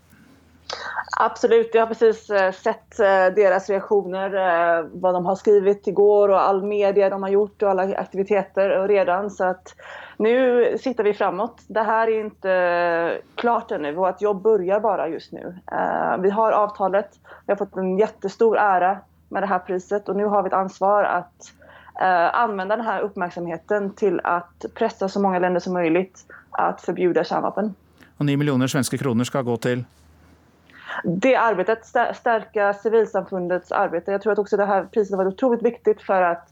Absolutt. 1.18 1.74
Jeg 1.74 1.82
har 1.82 1.90
precis 1.90 2.30
eh, 2.30 2.52
sett 2.54 3.00
eh, 3.02 3.26
deres 3.34 3.66
reaksjoner, 3.72 4.38
hva 4.94 5.14
de 5.16 5.24
har 5.26 5.42
skrevet 5.42 5.90
i 5.90 5.96
går 5.98 6.30
og 6.30 6.38
all 6.38 6.62
media 6.62 7.10
de 7.10 7.18
har 7.26 7.34
gjort 7.34 7.66
og 7.66 7.72
alle 7.72 7.90
aktiviteter 7.98 8.78
redan. 8.86 9.26
Så 9.26 9.50
nå 10.22 10.32
sitter 10.78 11.10
vi 11.10 11.18
framåt. 11.18 11.66
Det 11.66 11.82
her 11.90 12.06
er 12.06 12.26
ikke 12.30 12.58
klart 13.42 13.74
ennå. 13.74 13.96
Vårt 13.98 14.22
jobb 14.22 14.46
begynner 14.46 14.78
bare 14.78 15.10
just 15.10 15.34
nå. 15.34 15.56
Vi 16.22 16.30
har 16.30 16.54
avtalet. 16.54 17.18
Vi 17.48 17.50
har 17.50 17.58
fått 17.58 17.82
en 17.82 17.96
kjempestor 17.98 18.62
ære 18.62 19.00
med 19.32 19.42
det 19.42 19.46
här 19.46 19.58
priset 19.58 20.08
och 20.08 20.16
nu 20.16 20.24
har 20.24 20.42
vi 20.42 20.46
ett 20.46 20.52
ansvar 20.52 21.04
att 21.04 21.52
eh, 22.00 22.40
använda 22.40 22.76
den 22.76 22.86
här 22.86 23.00
uppmärksamheten 23.00 23.94
till 23.94 24.20
att 24.24 24.64
pressa 24.74 25.08
så 25.08 25.20
många 25.20 25.38
länder 25.38 25.60
som 25.60 25.72
möjligt 25.72 26.26
att 26.50 26.80
förbjuda 26.80 27.24
kärnvapen. 27.24 27.74
Och 28.16 28.26
9 28.26 28.36
miljoner 28.36 28.66
svenska 28.66 28.98
kronor 28.98 29.24
ska 29.24 29.42
gå 29.42 29.56
till? 29.56 29.84
Det 31.04 31.36
arbetet, 31.36 31.86
stärka 32.16 32.74
civilsamfundets 32.74 33.72
arbete. 33.72 34.12
Jag 34.12 34.22
tror 34.22 34.32
att 34.32 34.38
också 34.38 34.56
det 34.56 34.64
här 34.64 34.84
priset 34.84 35.16
var 35.16 35.26
otroligt 35.26 35.62
viktigt 35.62 36.02
för 36.02 36.22
att 36.22 36.48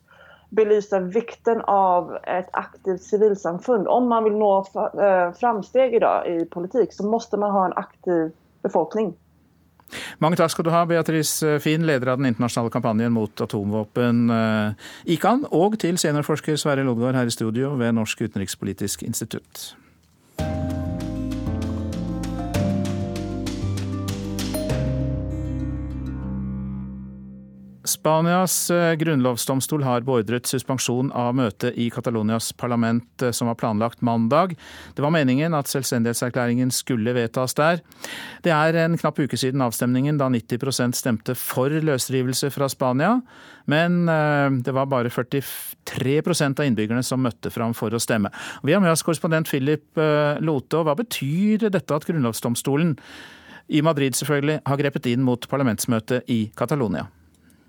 belysa 0.48 1.00
vikten 1.00 1.60
av 1.60 2.18
ett 2.22 2.48
aktivt 2.52 3.02
civilsamfund. 3.02 3.88
Om 3.88 4.08
man 4.08 4.24
vill 4.24 4.32
nå 4.32 4.66
eh, 5.02 5.32
framsteg 5.32 5.94
idag 5.94 6.26
i 6.26 6.44
politik 6.44 6.92
så 6.92 7.06
måste 7.06 7.36
man 7.36 7.50
ha 7.50 7.66
en 7.66 7.72
aktiv 7.72 8.32
befolkning. 8.62 9.14
Mange 10.22 10.38
takk 10.40 10.54
skal 10.54 10.66
du 10.66 10.72
ha, 10.74 10.84
Beatrice 10.88 11.58
Finn, 11.64 11.86
leder 11.88 12.12
av 12.12 12.20
den 12.20 12.30
internasjonale 12.30 12.72
kampanjen 12.74 13.14
mot 13.14 13.44
atomvåpen, 13.44 14.24
eh, 14.34 14.90
ICAN, 15.16 15.46
og 15.50 15.78
til 15.82 15.98
seniorforsker 16.00 16.58
Sverre 16.60 16.86
Lodgaard 16.86 17.18
her 17.18 17.30
i 17.30 17.34
studio 17.34 17.74
ved 17.80 17.96
Norsk 17.98 18.26
utenrikspolitisk 18.28 19.02
institutt. 19.06 19.70
Spanias 27.90 28.54
eh, 28.70 28.94
grunnlovsdomstol 29.00 29.82
har 29.84 30.04
beordret 30.06 30.48
suspensjon 30.48 31.10
av 31.16 31.34
møtet 31.38 31.76
i 31.80 31.88
Catalonias 31.92 32.52
parlament 32.58 33.24
eh, 33.24 33.32
som 33.34 33.50
var 33.50 33.58
planlagt 33.60 34.04
mandag. 34.06 34.54
Det 34.94 35.02
var 35.04 35.12
meningen 35.14 35.56
at 35.56 35.70
selvstendighetserklæringen 35.70 36.72
skulle 36.74 37.14
vedtas 37.16 37.56
der. 37.58 37.82
Det 38.44 38.54
er 38.54 38.78
en 38.84 38.96
knapp 39.00 39.18
uke 39.20 39.38
siden 39.40 39.64
avstemningen 39.64 40.20
da 40.20 40.30
90% 40.32 40.98
stemte 40.98 41.36
for 41.38 41.70
løsrivelse 41.70 42.52
fra 42.54 42.70
Spania. 42.70 43.16
Men 43.70 44.02
eh, 44.08 44.48
det 44.64 44.74
var 44.76 44.90
bare 44.90 45.12
43% 45.12 46.62
av 46.62 46.70
innbyggerne 46.70 47.04
som 47.06 47.22
møtte 47.26 47.52
fram 47.54 47.76
for 47.76 47.92
å 47.94 48.02
stemme. 48.02 48.32
Vi 48.62 48.76
har 48.76 48.82
med 48.82 48.94
oss 48.94 49.04
korrespondent 49.06 49.50
Philip 49.50 49.98
Lote. 50.40 50.84
Hva 50.86 50.96
betyr 50.98 51.68
dette 51.68 51.96
at 51.96 52.06
grunnlovsdomstolen 52.08 52.96
i 53.70 53.82
Madrid 53.86 54.16
selvfølgelig 54.18 54.60
har 54.66 54.80
grepet 54.80 55.08
inn 55.12 55.24
mot 55.26 55.46
parlamentsmøtet 55.50 56.30
i 56.30 56.42
Catalonia? 56.58 57.08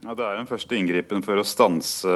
Ja, 0.01 0.15
Det 0.17 0.25
er 0.25 0.39
en 0.39 0.50
første 0.50 0.74
inngripen 0.74 1.22
for 1.22 1.38
å 1.38 1.46
stanse 1.46 2.10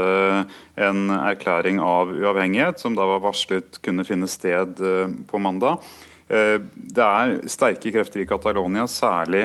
en 0.73 1.01
erklæring 1.13 1.77
av 1.77 2.09
uavhengighet, 2.09 2.79
som 2.81 2.95
da 2.97 3.05
var 3.05 3.21
varslet 3.21 3.77
kunne 3.85 4.05
finne 4.07 4.25
sted 4.31 4.81
eh, 4.81 5.11
på 5.29 5.41
mandag. 5.41 5.83
Eh, 6.25 6.57
det 6.73 7.05
er 7.05 7.35
sterke 7.45 7.93
krefter 7.93 8.23
i 8.23 8.25
Catalonia, 8.25 8.87
særlig 8.89 9.43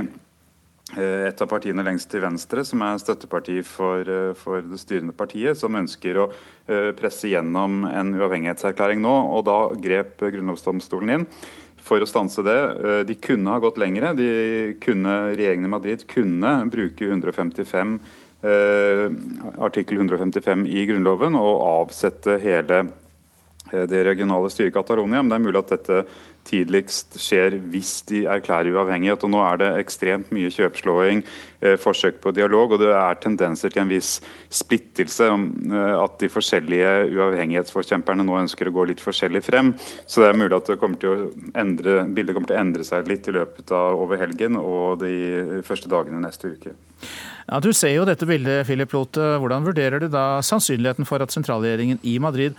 eh, 0.97 1.27
et 1.29 1.43
av 1.45 1.51
partiene 1.51 1.85
lengst 1.85 2.09
til 2.15 2.25
venstre, 2.25 2.65
som 2.65 2.81
er 2.87 3.03
støtteparti 3.03 3.59
for, 3.69 4.09
for, 4.41 4.65
det 4.65 4.81
styrende 4.81 5.13
partiet, 5.13 5.61
som 5.61 5.77
ønsker 5.77 6.23
å 6.23 6.31
presse 6.97 7.29
gjennom 7.29 7.83
en 7.91 8.15
uavhengighetserklæring 8.17 9.05
nå. 9.05 9.19
og 9.37 9.45
Da 9.51 9.59
grep 9.85 10.17
grunnlovsdomstolen 10.23 11.13
inn 11.19 11.29
for 11.85 12.01
å 12.01 12.09
stanse 12.09 12.45
det. 12.47 12.59
De 13.09 13.17
kunne 13.21 13.53
ha 13.53 13.61
gått 13.61 13.81
lengre. 13.81 14.15
De 14.17 14.33
kunne, 14.81 15.35
regjeringen 15.35 15.67
i 15.67 15.73
Madrid 15.73 16.09
kunne 16.09 16.57
bruke 16.73 17.09
155 17.09 17.97
Eh, 17.99 18.20
artikkel 18.43 19.99
155 20.01 20.67
i 20.67 20.87
Grunnloven 20.89 21.37
og 21.37 21.65
avsette 21.67 22.39
hele 22.41 22.79
eh, 23.73 23.85
det 23.91 24.05
regionale 24.07 24.51
styret 24.53 24.73
i 24.73 24.77
Catalonia. 24.79 25.23
Men 25.23 25.33
det 25.33 25.39
er 25.39 25.45
mulig 25.45 25.61
at 25.61 25.75
dette 25.75 26.05
tidligst 26.51 27.17
skjer 27.21 27.57
hvis 27.71 28.01
de 28.11 28.25
erklærer 28.31 28.73
uavhengighet. 28.75 29.23
Og 29.27 29.33
nå 29.33 29.41
er 29.47 29.61
det 29.63 29.71
ekstremt 29.81 30.33
mye 30.35 30.51
kjøpslåing, 30.53 31.23
eh, 31.63 31.77
forsøk 31.81 32.21
på 32.25 32.35
dialog, 32.37 32.75
og 32.75 32.83
det 32.83 32.91
er 32.91 33.21
tendenser 33.23 33.73
til 33.73 33.85
en 33.85 33.93
viss 33.93 34.19
splittelse. 34.51 35.31
At 36.01 36.19
de 36.21 36.31
forskjellige 36.33 36.93
uavhengighetsforkjemperne 37.15 38.27
nå 38.27 38.39
ønsker 38.43 38.69
å 38.69 38.75
gå 38.75 38.89
litt 38.91 39.03
forskjellig 39.05 39.45
frem. 39.47 39.75
Så 40.07 40.25
det 40.25 40.31
er 40.31 40.41
mulig 40.41 40.57
at 40.59 40.73
kommer 40.81 41.31
endre, 41.55 42.05
bildet 42.11 42.35
kommer 42.35 42.51
til 42.51 42.59
å 42.59 42.63
endre 42.65 42.87
seg 42.87 43.09
litt 43.09 43.29
i 43.29 43.37
løpet 43.37 43.71
av 43.77 44.01
over 44.01 44.21
helgen 44.21 44.59
og 44.61 45.01
de 45.05 45.63
første 45.67 45.91
dagene 45.91 46.23
neste 46.23 46.53
uke. 46.53 46.75
Ja, 47.49 47.61
Du 47.61 47.73
ser 47.73 47.95
jo 47.95 48.05
dette 48.05 48.27
bildet, 48.29 48.67
Philip 48.67 48.93
Lote. 48.93 49.39
Hvordan 49.41 49.65
vurderer 49.67 50.01
du 50.01 50.09
da 50.09 50.41
sannsynligheten 50.45 51.09
for 51.09 51.23
at 51.23 51.33
sentralregjeringen 51.35 51.99
i 52.07 52.19
Madrid 52.23 52.55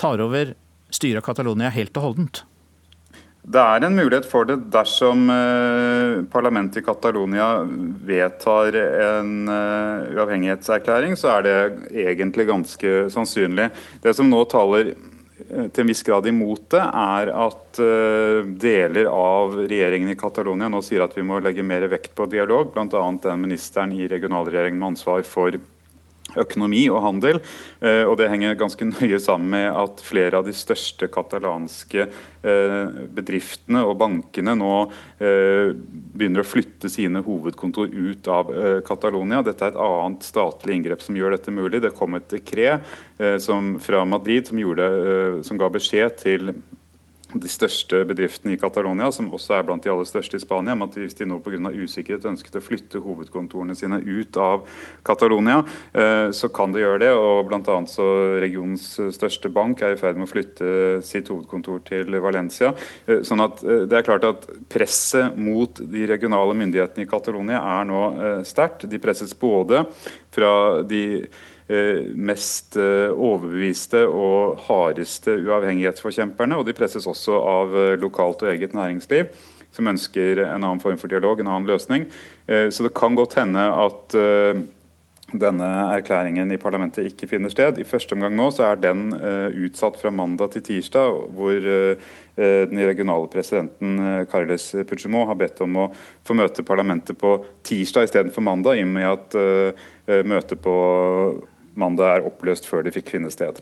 tar 0.00 0.20
over 0.20 0.54
styret 0.94 1.22
av 1.22 1.28
Catalonia 1.28 1.70
helt 1.74 1.96
og 1.96 2.08
holdent? 2.08 2.42
Det 3.44 3.60
er 3.60 3.84
en 3.84 3.96
mulighet 3.96 4.24
for 4.24 4.48
det 4.48 4.56
dersom 4.72 5.26
eh, 5.28 6.22
parlamentet 6.32 6.80
i 6.80 6.84
Catalonia 6.86 7.48
vedtar 8.08 8.78
en 8.78 9.34
eh, 9.52 10.14
uavhengighetserklæring, 10.16 11.18
så 11.20 11.34
er 11.36 11.44
det 11.44 11.58
egentlig 12.06 12.48
ganske 12.48 12.94
sannsynlig. 13.12 13.68
Det 14.00 14.16
som 14.16 14.32
nå 14.32 14.46
taler 14.48 14.94
Eh, 15.34 15.66
til 15.68 15.82
en 15.82 15.90
viss 15.90 16.02
grad 16.06 16.26
imot 16.30 16.68
det, 16.72 16.80
er 16.80 17.30
at 17.34 17.80
deler 18.62 19.08
av 19.10 19.56
regjeringen 19.66 20.12
i 20.12 20.18
Catalonia 20.18 20.68
nå 20.70 20.78
sier 20.86 21.02
at 21.04 21.16
vi 21.18 21.24
må 21.26 21.40
legge 21.42 21.64
mer 21.66 21.88
vekt 21.90 22.12
på 22.14 22.28
dialog, 22.30 22.70
bl.a. 22.72 23.02
den 23.26 23.42
ministeren 23.42 23.92
i 23.98 24.06
regionalregjeringen 24.10 24.78
med 24.78 24.92
ansvar 24.92 25.24
for 25.26 25.58
økonomi 26.40 26.84
og 26.92 27.02
handel. 27.04 27.40
Eh, 27.80 28.02
og 28.04 28.16
Det 28.20 28.28
henger 28.30 28.58
ganske 28.60 28.88
nøye 28.92 29.20
sammen 29.22 29.50
med 29.54 29.68
at 29.70 30.02
flere 30.04 30.40
av 30.40 30.48
de 30.48 30.54
største 30.56 31.08
katalanske 31.12 32.06
eh, 32.06 33.00
bedriftene 33.14 33.84
og 33.86 33.98
bankene 34.02 34.56
nå 34.58 34.74
eh, 35.18 35.72
begynner 36.14 36.44
å 36.44 36.48
flytte 36.48 36.90
sine 36.92 37.24
hovedkontor 37.24 37.90
ut 37.90 38.30
av 38.30 38.52
Catalonia. 38.86 39.42
Dette 39.44 39.66
er 39.66 39.74
et 39.74 39.82
annet 39.82 40.26
statlig 40.26 40.78
inngrep 40.78 41.02
som 41.04 41.16
gjør 41.18 41.36
dette 41.36 41.54
mulig. 41.54 41.82
Det 41.84 41.94
kom 41.96 42.16
et 42.18 42.30
dekret 42.30 42.86
fra 43.14 44.00
Madrid 44.08 44.48
som, 44.48 44.58
gjorde, 44.58 44.86
som 45.46 45.58
ga 45.58 45.68
beskjed 45.72 46.16
til 46.22 46.50
de 47.40 47.50
største 47.50 48.02
bedriftene 48.08 48.54
i 48.54 48.58
Catalonia, 48.60 49.10
som 49.12 49.30
også 49.34 49.56
er 49.56 49.66
blant 49.66 49.84
de 49.84 49.90
aller 49.92 50.06
største 50.08 50.38
i 50.38 50.42
Spania, 50.42 50.74
om 50.76 50.84
at 50.86 50.96
hvis 50.98 51.16
de 51.18 51.26
nå 51.28 51.40
pga. 51.42 51.70
usikkerhet 51.74 52.26
ønsket 52.30 52.58
å 52.58 52.62
flytte 52.62 53.02
hovedkontorene 53.02 53.76
sine 53.76 54.00
ut 54.00 54.36
av 54.40 54.66
Catalonia, 55.06 55.62
eh, 55.92 56.30
så 56.30 56.48
kan 56.48 56.72
de 56.72 56.80
gjøre 56.80 57.00
det. 57.00 57.12
og 57.14 57.48
blant 57.48 57.68
annet 57.68 57.90
så 57.90 58.40
Regionens 58.40 58.98
største 59.14 59.48
bank 59.52 59.82
er 59.82 59.94
i 59.94 59.96
ferd 59.96 60.16
med 60.16 60.28
å 60.28 60.32
flytte 60.32 61.02
sitt 61.02 61.28
hovedkontor 61.28 61.84
til 61.84 62.20
Valencia. 62.20 62.74
Eh, 63.06 63.22
sånn 63.22 63.42
at 63.44 63.62
eh, 63.64 63.86
det 63.86 63.98
er 63.98 64.06
klart 64.06 64.24
at 64.24 64.46
Presset 64.68 65.36
mot 65.36 65.74
de 65.74 66.06
regionale 66.06 66.54
myndighetene 66.54 67.04
i 67.04 67.10
Catalonia 67.10 67.60
er 67.80 67.84
nå 67.88 68.02
sterkt. 68.44 68.88
De 68.90 68.98
presses 68.98 69.34
både 69.38 69.84
fra 70.34 70.82
de 70.82 71.04
mest 71.68 72.76
eh, 72.76 73.08
overbeviste 73.08 74.04
og 74.04 74.60
hardeste 74.66 75.38
uavhengighetsforkjemperne. 75.40 76.58
Og 76.60 76.68
de 76.68 76.76
presses 76.76 77.08
også 77.08 77.40
av 77.40 77.74
eh, 77.78 77.96
lokalt 78.00 78.44
og 78.44 78.52
eget 78.52 78.76
næringsliv, 78.76 79.32
som 79.74 79.88
ønsker 79.90 80.44
en 80.44 80.60
annen 80.60 80.82
form 80.82 81.00
for 81.00 81.10
dialog, 81.10 81.40
en 81.40 81.50
annen 81.50 81.68
løsning. 81.68 82.06
Så 82.46 82.84
det 82.84 82.92
kan 82.94 83.16
godt 83.18 83.32
hende 83.40 83.58
at 83.58 84.14
denne 85.34 85.70
erklæringen 85.96 86.52
i 86.54 86.58
parlamentet 86.62 87.08
ikke 87.08 87.26
finner 87.26 87.50
sted. 87.50 87.80
I 87.82 87.86
første 87.88 88.14
omgang 88.14 88.36
nå 88.38 88.52
så 88.54 88.68
er 88.68 88.78
den 88.78 89.08
utsatt 89.64 89.96
fra 89.98 90.12
mandag 90.14 90.52
til 90.52 90.62
tirsdag, 90.68 91.18
hvor 91.34 91.66
den 91.66 92.82
regionale 92.86 93.26
presidenten 93.32 93.98
Carles 94.30 94.68
Puigdemont 94.86 95.26
har 95.32 95.40
bedt 95.40 95.64
om 95.66 95.80
å 95.82 95.88
få 96.22 96.38
møte 96.38 96.62
parlamentet 96.68 97.18
på 97.18 97.40
tirsdag 97.66 98.06
istedenfor 98.06 98.46
mandag, 98.46 98.78
i 98.78 98.86
og 98.86 98.94
med 98.94 99.10
at 99.10 100.22
møtet 100.28 100.62
på 100.62 100.76
mandag 101.78 102.18
er 102.18 102.28
oppløst 102.28 102.68
før 102.68 102.84
det 102.86 102.94
fikk 102.96 103.14
finne 103.16 103.32
sted. 103.32 103.60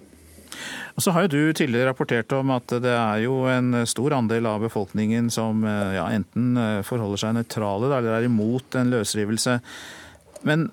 Og 0.92 1.04
så 1.04 1.14
har 1.14 1.24
jo 1.24 1.32
du 1.32 1.56
tidligere 1.56 1.88
rapportert 1.90 2.32
om 2.36 2.52
at 2.52 2.74
det 2.84 2.92
er 2.92 3.22
jo 3.24 3.46
en 3.48 3.86
stor 3.88 4.12
andel 4.18 4.48
av 4.50 4.60
befolkningen 4.66 5.30
som 5.32 5.64
eh, 5.64 5.96
ja, 5.96 6.04
enten 6.12 6.52
eh, 6.60 6.82
forholder 6.84 7.22
seg 7.22 7.36
nøytrale 7.38 7.88
eller 7.88 8.18
er 8.18 8.28
imot 8.28 8.76
en 8.76 8.92
løsrivelse. 8.92 9.56
Men 10.48 10.68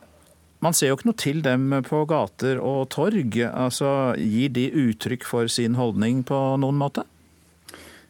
man 0.60 0.76
ser 0.76 0.92
jo 0.92 0.98
ikke 0.98 1.08
noe 1.08 1.22
til 1.24 1.40
dem 1.46 1.70
på 1.88 2.04
gater 2.10 2.60
og 2.60 2.90
torg. 2.92 3.40
Altså, 3.48 4.12
Gir 4.20 4.52
de 4.52 4.68
uttrykk 4.90 5.24
for 5.28 5.52
sin 5.52 5.80
holdning 5.80 6.26
på 6.28 6.40
noen 6.60 6.80
måte? 6.82 7.08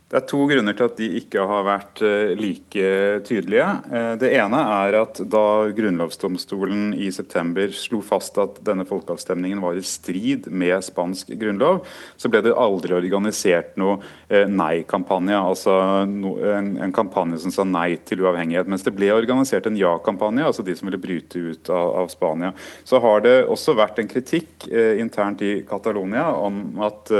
Det 0.10 0.18
er 0.18 0.24
to 0.26 0.40
grunner 0.50 0.74
til 0.74 0.88
at 0.88 0.96
de 0.98 1.08
ikke 1.20 1.44
har 1.46 1.66
vært 1.68 2.00
eh, 2.02 2.32
like 2.34 2.86
tydelige. 3.28 3.66
Eh, 3.94 4.14
det 4.18 4.32
ene 4.40 4.62
er 4.80 4.96
at 5.04 5.20
da 5.30 5.44
grunnlovsdomstolen 5.78 6.96
i 6.98 7.12
september 7.14 7.70
slo 7.78 8.00
fast 8.02 8.40
at 8.42 8.58
denne 8.66 8.88
folkeavstemningen 8.90 9.62
var 9.62 9.78
i 9.78 9.84
strid 9.86 10.48
med 10.50 10.82
spansk 10.88 11.30
grunnlov, 11.38 11.84
så 12.18 12.34
ble 12.34 12.42
det 12.48 12.56
aldri 12.58 12.98
organisert 12.98 13.78
noe 13.78 14.00
eh, 14.34 14.50
nei-kampanje. 14.50 15.38
Altså 15.38 15.78
en, 16.08 16.74
kampanje 16.96 17.44
som 17.46 17.54
sa 17.54 17.68
nei 17.70 17.92
til 18.02 18.26
uavhengighet. 18.26 18.66
Mens 18.66 18.88
det 18.88 18.96
ble 18.98 19.14
organisert 19.14 19.70
en 19.70 19.78
ja-kampanje, 19.78 20.50
altså 20.50 20.66
de 20.66 20.74
som 20.74 20.90
ville 20.90 21.04
bryte 21.06 21.46
ut 21.52 21.70
av, 21.70 22.10
Spania. 22.10 22.56
Så 22.82 22.98
har 23.04 23.22
det 23.22 23.44
også 23.46 23.78
vært 23.78 24.02
en 24.02 24.10
kritikk 24.10 24.66
internt 24.74 25.44
i 25.46 25.60
Catalonia 25.70 26.32
om 26.34 26.80
at 26.82 27.12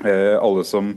alle 0.00 0.62
som 0.64 0.94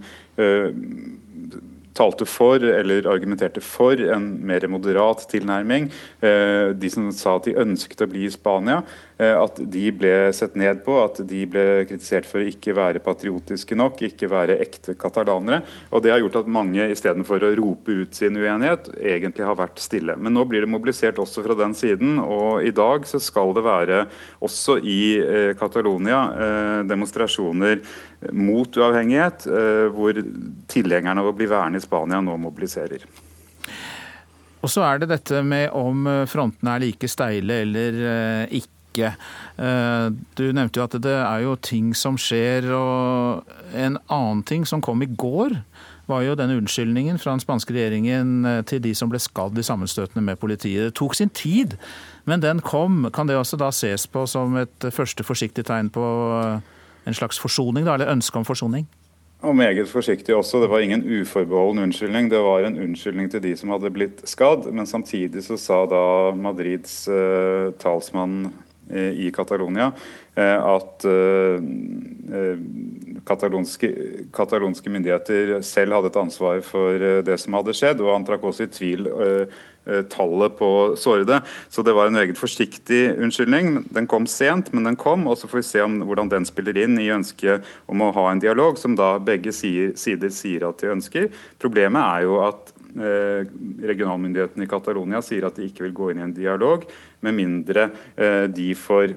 talte 1.93 2.25
for 2.25 2.63
eller 2.63 3.07
argumenterte 3.09 3.61
for 3.61 3.99
en 4.15 4.25
mer 4.45 4.65
moderat 4.67 5.27
tilnærming. 5.29 5.91
Eh, 6.21 6.73
de 6.73 6.89
som 6.89 7.11
sa 7.13 7.37
at 7.37 7.49
de 7.49 7.57
ønsket 7.61 8.01
å 8.01 8.09
bli 8.09 8.25
i 8.25 8.33
Spania, 8.33 8.81
Eh, 9.12 9.12
at 9.31 9.59
de 9.73 9.83
ble 9.95 10.13
sett 10.35 10.55
ned 10.59 10.83
på, 10.85 10.95
at 11.03 11.21
de 11.27 11.43
ble 11.49 11.63
kritisert 11.89 12.27
for 12.29 12.41
å 12.41 12.49
ikke 12.49 12.75
være 12.77 13.01
patriotiske 13.03 13.77
nok, 13.77 14.01
ikke 14.07 14.29
være 14.31 14.59
ekte 14.63 14.95
katalanere. 14.99 15.61
Og 15.91 16.03
Det 16.03 16.11
har 16.11 16.21
gjort 16.21 16.41
at 16.41 16.51
mange 16.51 16.87
istedenfor 16.91 17.43
å 17.43 17.53
rope 17.59 17.95
ut 18.03 18.17
sin 18.17 18.37
uenighet, 18.37 18.89
egentlig 18.99 19.47
har 19.47 19.59
vært 19.59 19.81
stille. 19.83 20.17
Men 20.17 20.35
nå 20.35 20.45
blir 20.49 20.65
det 20.65 20.71
mobilisert 20.71 21.21
også 21.21 21.45
fra 21.45 21.57
den 21.59 21.75
siden, 21.77 22.17
og 22.19 22.63
i 22.65 22.73
dag 22.75 23.07
så 23.09 23.21
skal 23.23 23.53
det 23.55 23.65
være 23.65 24.03
også 24.43 24.79
i 24.81 25.01
eh, 25.21 25.51
Catalonia 25.59 26.21
eh, 26.33 26.79
demonstrasjoner 26.89 27.81
mot 28.31 28.77
uavhengighet, 28.79 29.43
hvor 29.91 30.15
tilhengerne 30.71 31.19
av 31.19 31.27
å 31.27 31.33
bli 31.35 31.47
værende 31.51 31.81
i 31.81 31.83
Spania 31.83 32.21
nå 32.23 32.37
mobiliserer. 32.39 33.03
Og 34.63 34.71
så 34.71 34.85
er 34.87 35.01
det 35.01 35.09
dette 35.11 35.41
med 35.43 35.73
om 35.75 36.07
frontene 36.31 36.77
er 36.77 36.85
like 36.85 37.09
steile 37.11 37.57
eller 37.65 37.97
ikke 38.47 38.72
ikke. 38.93 39.13
Eh, 39.57 40.07
du 40.37 40.45
nevnte 40.53 40.79
jo 40.79 40.85
at 40.85 40.97
det 41.03 41.17
er 41.17 41.43
jo 41.43 41.57
ting 41.57 41.91
som 41.97 42.19
skjer, 42.21 42.69
og 42.77 43.43
en 43.73 43.99
annen 44.07 44.45
ting 44.47 44.67
som 44.69 44.83
kom 44.85 45.03
i 45.03 45.09
går, 45.09 45.57
var 46.05 46.23
jo 46.25 46.35
denne 46.35 46.57
unnskyldningen 46.59 47.19
fra 47.21 47.31
den 47.31 47.43
spanske 47.43 47.75
regjeringen 47.75 48.45
eh, 48.45 48.61
til 48.67 48.81
de 48.83 48.93
som 48.95 49.11
ble 49.11 49.21
skadd 49.23 49.57
i 49.59 49.65
sammenstøtene 49.65 50.23
med 50.25 50.39
politiet. 50.41 50.89
Det 50.89 50.97
tok 50.99 51.15
sin 51.15 51.31
tid, 51.31 51.77
men 52.27 52.43
den 52.43 52.59
kom. 52.63 53.07
Kan 53.15 53.29
det 53.29 53.37
også 53.39 53.59
da 53.59 53.71
ses 53.71 54.07
på 54.07 54.25
som 54.27 54.57
et 54.59 54.89
første 54.91 55.23
forsiktig 55.23 55.65
tegn 55.69 55.91
på 55.93 56.03
eh, 56.41 56.75
en 57.07 57.17
slags 57.17 57.39
forsoning, 57.39 57.87
da, 57.87 57.95
eller 57.95 58.11
ønske 58.11 58.39
om 58.39 58.47
forsoning? 58.47 58.87
Og 59.43 59.55
meget 59.59 59.89
forsiktig 59.91 60.35
også. 60.35 60.61
Det 60.61 60.69
var 60.71 60.79
ingen 60.79 61.03
uforbeholden 61.03 61.83
unnskyldning. 61.83 62.29
Det 62.31 62.39
var 62.39 62.63
en 62.63 62.77
unnskyldning 62.79 63.31
til 63.31 63.43
de 63.43 63.57
som 63.59 63.73
hadde 63.75 63.91
blitt 63.91 64.21
skadd. 64.27 64.69
Men 64.71 64.87
samtidig 64.87 65.43
så 65.43 65.57
sa 65.59 65.81
da 65.85 66.31
Madrids 66.35 67.07
eh, 67.11 67.73
talsmann 67.79 68.53
i 68.91 69.31
Catalonia 69.31 69.91
eh, 70.35 70.57
at 70.59 71.05
eh, 71.05 72.57
katalonske, 73.25 73.89
katalonske, 74.35 74.91
myndigheter 74.91 75.61
selv 75.65 75.97
hadde 75.97 76.11
et 76.11 76.19
ansvar 76.19 76.63
for 76.67 76.97
eh, 76.97 77.21
det 77.25 77.39
som 77.41 77.55
hadde 77.57 77.75
skjedd, 77.77 78.03
og 78.03 78.13
han 78.15 78.27
trakk 78.27 78.43
også 78.49 78.67
i 78.67 78.73
tvil 78.73 79.13
tallet 80.07 80.53
på 80.55 80.67
sårede. 80.95 81.41
Så 81.67 81.83
det 81.83 81.91
var 81.91 82.07
en 82.07 82.15
meget 82.15 82.39
forsiktig 82.39 83.17
unnskyldning. 83.19 83.81
Den 83.91 84.07
kom 84.07 84.23
sent, 84.31 84.69
men 84.71 84.87
den 84.87 84.95
kom, 84.95 85.25
og 85.27 85.35
så 85.35 85.49
får 85.51 85.59
vi 85.59 85.65
se 85.67 85.81
om, 85.83 85.97
hvordan 86.07 86.31
den 86.31 86.47
spiller 86.47 86.79
inn 86.85 86.95
i 87.03 87.09
ønsket 87.11 87.67
om 87.91 87.99
å 87.99 88.13
ha 88.15 88.29
en 88.31 88.39
dialog, 88.39 88.79
som 88.79 88.95
da 88.95 89.17
begge 89.19 89.51
sider 89.51 90.31
sier 90.31 90.69
at 90.69 90.79
de 90.79 90.93
ønsker. 90.93 91.27
Problemet 91.59 91.99
er 91.99 92.23
jo 92.29 92.39
at 92.45 92.72
Eh, 92.72 92.72
regionalmyndighetene 92.93 94.65
i 94.65 94.69
Catalonia 94.69 95.21
sier 95.25 95.47
at 95.47 95.57
de 95.57 95.67
ikke 95.67 95.87
vil 95.87 95.95
gå 95.97 96.09
inn 96.11 96.21
i 96.21 96.25
en 96.27 96.35
dialog, 96.35 96.85
med 97.25 97.37
mindre 97.37 97.89
eh, 98.15 98.45
de 98.51 98.73
får 98.77 99.15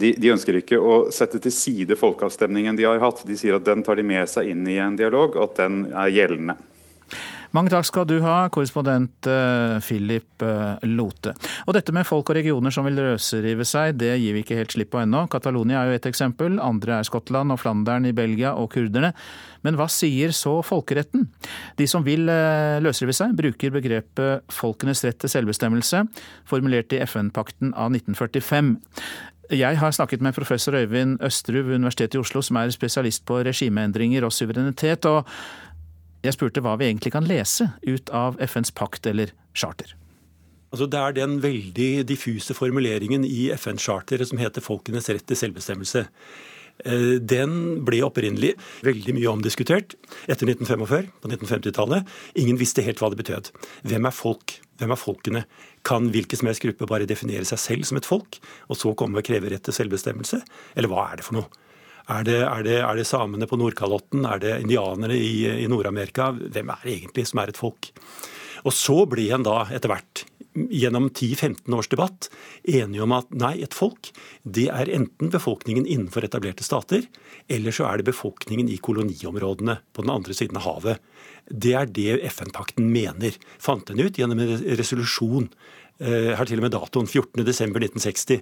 de, 0.00 0.14
de, 0.16 0.30
ønsker 0.32 0.56
ikke 0.58 0.78
å 0.80 0.94
sette 1.12 1.38
til 1.44 1.52
side 1.52 1.96
folkeavstemningen 2.00 2.76
de 2.78 2.86
har 2.88 3.02
hatt. 3.02 3.20
De 3.28 3.36
sier 3.36 3.58
at 3.58 3.66
den 3.66 3.82
tar 3.84 3.98
de 4.00 4.06
med 4.06 4.24
seg 4.32 4.48
inn 4.48 4.62
i 4.64 4.78
en 4.80 4.96
dialog, 4.96 5.36
og 5.36 5.50
at 5.50 5.58
den 5.60 5.82
er 5.92 6.12
gjeldende. 6.14 6.56
Mange 7.54 7.70
takk 7.70 7.86
skal 7.86 8.06
du 8.10 8.16
ha, 8.24 8.48
korrespondent 8.50 9.28
eh, 9.30 9.76
Philip 9.84 10.42
eh, 10.42 10.86
Lote. 10.90 11.36
Og 11.68 11.76
dette 11.76 11.92
med 11.94 12.06
folk 12.08 12.32
og 12.32 12.38
regioner 12.40 12.74
som 12.74 12.86
vil 12.88 12.98
løsrive 12.98 13.62
seg, 13.68 13.92
det 14.00 14.10
gir 14.18 14.34
vi 14.34 14.42
ikke 14.42 14.58
helt 14.58 14.74
slipp 14.74 14.90
på 14.90 14.98
ennå. 15.04 15.20
Catalonia 15.30 15.84
er 15.84 15.92
jo 15.92 15.98
ett 16.00 16.08
eksempel, 16.10 16.58
andre 16.58 16.98
er 16.98 17.06
Skottland 17.06 17.54
og 17.54 17.60
Flandern 17.62 18.08
i 18.08 18.14
Belgia 18.16 18.56
og 18.58 18.72
kurderne. 18.74 19.12
Men 19.62 19.78
hva 19.78 19.86
sier 19.86 20.34
så 20.34 20.56
folkeretten? 20.66 21.28
De 21.78 21.86
som 21.90 22.02
vil 22.06 22.26
eh, 22.26 22.80
løsrive 22.82 23.14
seg, 23.14 23.36
bruker 23.38 23.76
begrepet 23.76 24.50
folkenes 24.50 25.04
rett 25.06 25.22
til 25.22 25.30
selvbestemmelse, 25.36 26.02
formulert 26.50 26.90
i 26.96 27.04
FN-pakten 27.06 27.70
av 27.78 27.94
1945. 27.94 28.74
Jeg 29.54 29.76
har 29.76 29.92
snakket 29.92 30.22
med 30.24 30.34
professor 30.34 30.74
Øyvind 30.74 31.20
Østerud 31.22 31.68
ved 31.68 31.78
Universitetet 31.78 32.16
i 32.16 32.18
Oslo, 32.22 32.42
som 32.42 32.56
er 32.56 32.74
spesialist 32.74 33.22
på 33.28 33.42
regimeendringer 33.44 34.24
og 34.24 34.32
suverenitet. 34.32 35.06
og 35.06 35.28
jeg 36.24 36.36
spurte 36.36 36.62
hva 36.64 36.78
vi 36.80 36.88
egentlig 36.88 37.12
kan 37.14 37.28
lese 37.28 37.68
ut 37.84 38.10
av 38.14 38.40
FNs 38.42 38.72
pakt 38.76 39.06
eller 39.10 39.34
charter. 39.54 39.92
Altså 40.74 40.88
det 40.90 40.98
er 40.98 41.14
den 41.20 41.36
veldig 41.42 41.90
diffuse 42.08 42.56
formuleringen 42.56 43.22
i 43.28 43.52
FN-charteret 43.54 44.26
som 44.26 44.40
heter 44.42 44.64
'folkenes 44.64 45.08
rett 45.08 45.26
til 45.26 45.38
selvbestemmelse'. 45.38 46.08
Eh, 46.82 47.20
den 47.22 47.84
ble 47.86 48.00
opprinnelig 48.02 48.54
veldig 48.82 49.14
mye 49.14 49.30
omdiskutert 49.30 49.94
etter 50.26 50.48
1945, 50.48 51.12
på 51.22 51.30
1950-tallet. 51.30 52.08
Ingen 52.34 52.58
visste 52.58 52.82
helt 52.82 52.98
hva 52.98 53.12
det 53.12 53.20
betød. 53.22 53.52
Hvem 53.86 54.08
er 54.10 54.10
folk? 54.10 54.58
Hvem 54.78 54.90
er 54.90 54.98
folkene? 54.98 55.44
Kan 55.86 56.10
hvilken 56.10 56.40
som 56.40 56.50
helst 56.50 56.64
gruppe 56.64 56.88
bare 56.90 57.06
definere 57.06 57.46
seg 57.46 57.58
selv 57.62 57.84
som 57.84 58.00
et 58.00 58.08
folk, 58.08 58.40
og 58.68 58.76
så 58.76 58.94
komme 58.98 59.18
og 59.18 59.24
kreve 59.28 59.52
rett 59.52 59.62
til 59.62 59.76
selvbestemmelse? 59.76 60.42
Eller 60.74 60.90
hva 60.90 61.12
er 61.12 61.20
det 61.20 61.28
for 61.28 61.38
noe? 61.38 61.63
Er 62.04 62.24
det, 62.26 62.40
er, 62.44 62.62
det, 62.66 62.76
er 62.84 62.98
det, 62.98 63.06
samene 63.08 63.48
på 63.48 63.56
Nordkalotten? 63.56 64.26
Er 64.28 64.42
det 64.42 64.58
indianere 64.60 65.16
i, 65.16 65.64
i 65.64 65.68
Nord-Amerika? 65.72 66.32
Hvem 66.36 66.72
er 66.74 66.84
det 66.84 66.96
egentlig 66.98 67.26
som 67.30 67.40
er 67.40 67.52
et 67.52 67.60
folk? 67.60 67.88
Og 68.64 68.72
så 68.76 68.96
ble 69.08 69.30
en 69.32 69.44
da 69.44 69.62
etter 69.72 69.92
hvert, 69.92 70.24
gjennom 70.54 71.08
10-15 71.10 71.74
års 71.74 71.88
debatt, 71.90 72.28
enige 72.62 73.02
om 73.02 73.14
at 73.16 73.32
nei, 73.34 73.56
et 73.64 73.74
folk 73.74 74.12
det 74.44 74.68
er 74.70 74.92
enten 74.94 75.32
befolkningen 75.32 75.88
innenfor 75.88 76.24
etablerte 76.24 76.64
stater, 76.64 77.08
eller 77.50 77.74
så 77.74 77.88
er 77.88 78.00
det 78.00 78.08
befolkningen 78.08 78.70
i 78.70 78.78
koloniområdene 78.84 79.80
på 79.92 80.04
den 80.04 80.14
andre 80.14 80.36
siden 80.36 80.60
av 80.60 80.68
havet. 80.68 81.02
Det 81.50 81.74
er 81.76 81.90
det 81.90 82.20
FN-pakten 82.30 82.86
mener. 82.92 83.36
Fant 83.60 83.88
den 83.90 84.04
ut 84.04 84.20
gjennom 84.20 84.40
en 84.44 84.62
resolusjon. 84.78 85.50
Jeg 85.98 86.38
har 86.38 86.48
til 86.48 86.60
og 86.60 86.68
med 86.68 86.74
datoen 86.74 87.10
14.12.1960 87.10 88.40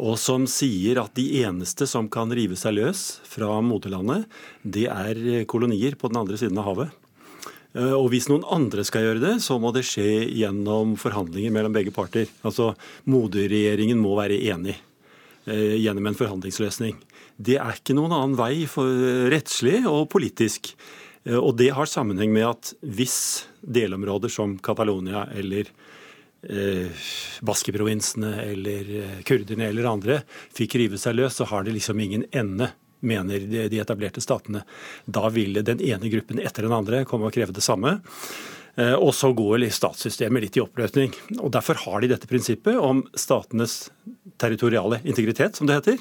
og 0.00 0.16
som 0.20 0.46
sier 0.48 1.00
at 1.02 1.12
de 1.18 1.26
eneste 1.42 1.86
som 1.88 2.08
kan 2.12 2.32
rive 2.32 2.56
seg 2.56 2.78
løs 2.78 3.20
fra 3.28 3.58
moderlandet, 3.64 4.24
det 4.64 4.86
er 4.88 5.44
kolonier 5.50 5.98
på 6.00 6.08
den 6.08 6.22
andre 6.22 6.40
siden 6.40 6.60
av 6.62 6.70
havet. 6.70 6.98
Eh, 7.76 7.92
og 7.96 8.10
hvis 8.12 8.28
noen 8.30 8.44
andre 8.52 8.84
skal 8.88 9.06
gjøre 9.06 9.22
det, 9.22 9.34
så 9.44 9.58
må 9.60 9.72
det 9.74 9.84
skje 9.88 10.24
gjennom 10.28 10.96
forhandlinger 11.00 11.52
mellom 11.54 11.76
begge 11.76 11.94
parter. 11.94 12.28
Altså 12.44 12.72
moderregjeringen 13.08 14.00
må 14.00 14.16
være 14.18 14.40
enig 14.52 14.76
eh, 15.46 15.78
gjennom 15.80 16.10
en 16.10 16.18
forhandlingsløsning. 16.18 16.98
Det 17.42 17.56
er 17.58 17.78
ikke 17.78 17.96
noen 17.96 18.12
annen 18.12 18.36
vei 18.38 18.66
for 18.70 19.28
rettslig 19.32 19.82
og 19.88 20.10
politisk. 20.12 20.74
Eh, 21.24 21.38
og 21.38 21.56
det 21.60 21.72
har 21.76 21.88
sammenheng 21.88 22.34
med 22.34 22.48
at 22.50 22.74
hvis 22.80 23.46
delområder 23.62 24.32
som 24.32 24.58
Catalonia 24.60 25.26
eller 25.36 25.70
eh, 26.48 27.04
Baskeprovinsene 27.42 28.34
eller 28.42 28.94
kurderne 29.28 29.68
eller 29.70 29.90
andre 29.90 30.22
fikk 30.54 30.78
rive 30.80 31.00
seg 31.00 31.18
løs, 31.18 31.38
så 31.38 31.48
har 31.50 31.66
det 31.66 31.76
liksom 31.76 32.00
ingen 32.00 32.26
ende 32.30 32.72
mener 33.02 33.40
de 33.68 33.78
etablerte 33.82 34.22
statene. 34.22 34.62
Da 35.04 35.28
ville 35.34 35.64
den 35.66 35.80
ene 35.82 36.08
gruppen 36.08 36.38
etter 36.38 36.66
den 36.66 36.74
andre 36.76 37.02
komme 37.08 37.26
og 37.28 37.34
kreve 37.34 37.54
det 37.54 37.64
samme. 37.64 37.98
Eh, 38.74 38.94
og 38.94 39.12
så 39.14 39.32
går 39.36 39.66
statssystemet 39.74 40.46
litt 40.46 40.56
i 40.56 40.62
oppløsning. 40.62 41.12
Og 41.40 41.52
Derfor 41.52 41.80
har 41.84 42.00
de 42.00 42.12
dette 42.14 42.30
prinsippet 42.30 42.78
om 42.78 43.04
statenes 43.18 43.90
territoriale 44.40 45.02
integritet, 45.04 45.56
som 45.56 45.68
det 45.68 45.80
heter. 45.80 46.00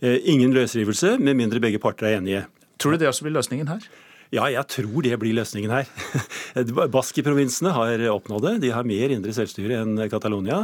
Eh, 0.00 0.18
ingen 0.28 0.52
løsrivelse 0.54 1.16
med 1.18 1.38
mindre 1.38 1.62
begge 1.62 1.80
parter 1.80 2.10
er 2.10 2.18
enige. 2.18 2.44
Tror 2.80 2.92
du 2.92 3.00
det 3.00 3.08
også 3.08 3.26
blir 3.26 3.38
løsningen 3.38 3.70
her? 3.70 3.86
Ja, 4.30 4.44
jeg 4.46 4.62
tror 4.70 5.02
det 5.02 5.16
blir 5.18 5.34
løsningen 5.34 5.72
her. 5.74 5.88
Baski-provinsene 6.94 7.72
har 7.74 8.02
oppnådd 8.12 8.44
det. 8.46 8.52
De 8.62 8.68
har 8.70 8.86
mer 8.86 9.10
indre 9.10 9.34
selvstyre 9.34 9.80
enn 9.82 9.98
Catalonia. 10.10 10.60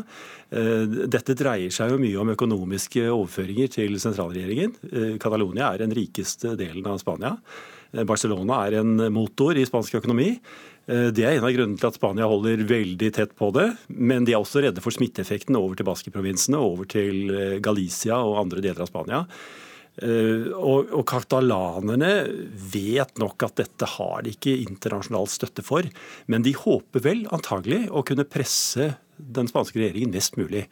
Eh, 0.54 0.84
dette 1.10 1.34
dreier 1.34 1.74
seg 1.74 1.90
jo 1.90 1.98
mye 1.98 2.20
om 2.22 2.30
økonomiske 2.36 3.08
overføringer 3.10 3.72
til 3.74 3.98
sentralregjeringen. 3.98 4.76
Eh, 4.86 5.10
Catalonia 5.22 5.72
er 5.72 5.82
den 5.82 5.96
rikeste 5.98 6.54
delen 6.60 6.86
av 6.86 7.02
Spania. 7.02 7.34
Eh, 7.90 8.06
Barcelona 8.06 8.62
er 8.68 8.78
en 8.84 9.08
motor 9.10 9.58
i 9.58 9.66
spansk 9.66 9.98
økonomi. 9.98 10.36
Det 10.86 11.24
er 11.26 11.40
en 11.40 11.42
av 11.42 11.50
grunnene 11.50 11.80
til 11.82 11.88
at 11.88 11.96
Spania 11.98 12.28
holder 12.30 12.60
veldig 12.62 13.08
tett 13.10 13.32
på 13.34 13.48
det. 13.50 13.72
Men 13.90 14.22
de 14.22 14.36
er 14.36 14.38
også 14.38 14.62
redde 14.62 14.78
for 14.84 14.94
smitteeffekten 14.94 15.58
over 15.58 15.74
til 15.74 15.88
Baski-provinsene, 15.88 16.60
over 16.62 16.86
til 16.86 17.58
Galicia 17.58 18.20
og 18.22 18.38
andre 18.44 18.62
deler 18.62 18.84
av 18.84 18.92
Spania. 18.92 19.24
Eh, 20.04 20.50
og, 20.52 20.90
og 20.92 21.06
katalanerne 21.08 22.12
vet 22.72 23.16
nok 23.22 23.46
at 23.46 23.56
dette 23.62 23.88
har 23.96 24.26
de 24.26 24.34
ikke 24.34 24.58
internasjonal 24.66 25.28
støtte 25.32 25.64
for. 25.64 25.88
Men 26.30 26.44
de 26.46 26.52
håper 26.56 27.04
vel 27.04 27.24
antagelig 27.34 27.86
å 27.88 28.04
kunne 28.06 28.28
presse 28.28 28.92
den 29.16 29.48
spanske 29.48 29.80
regjeringen 29.80 30.14
mest 30.14 30.36
mulig. 30.40 30.66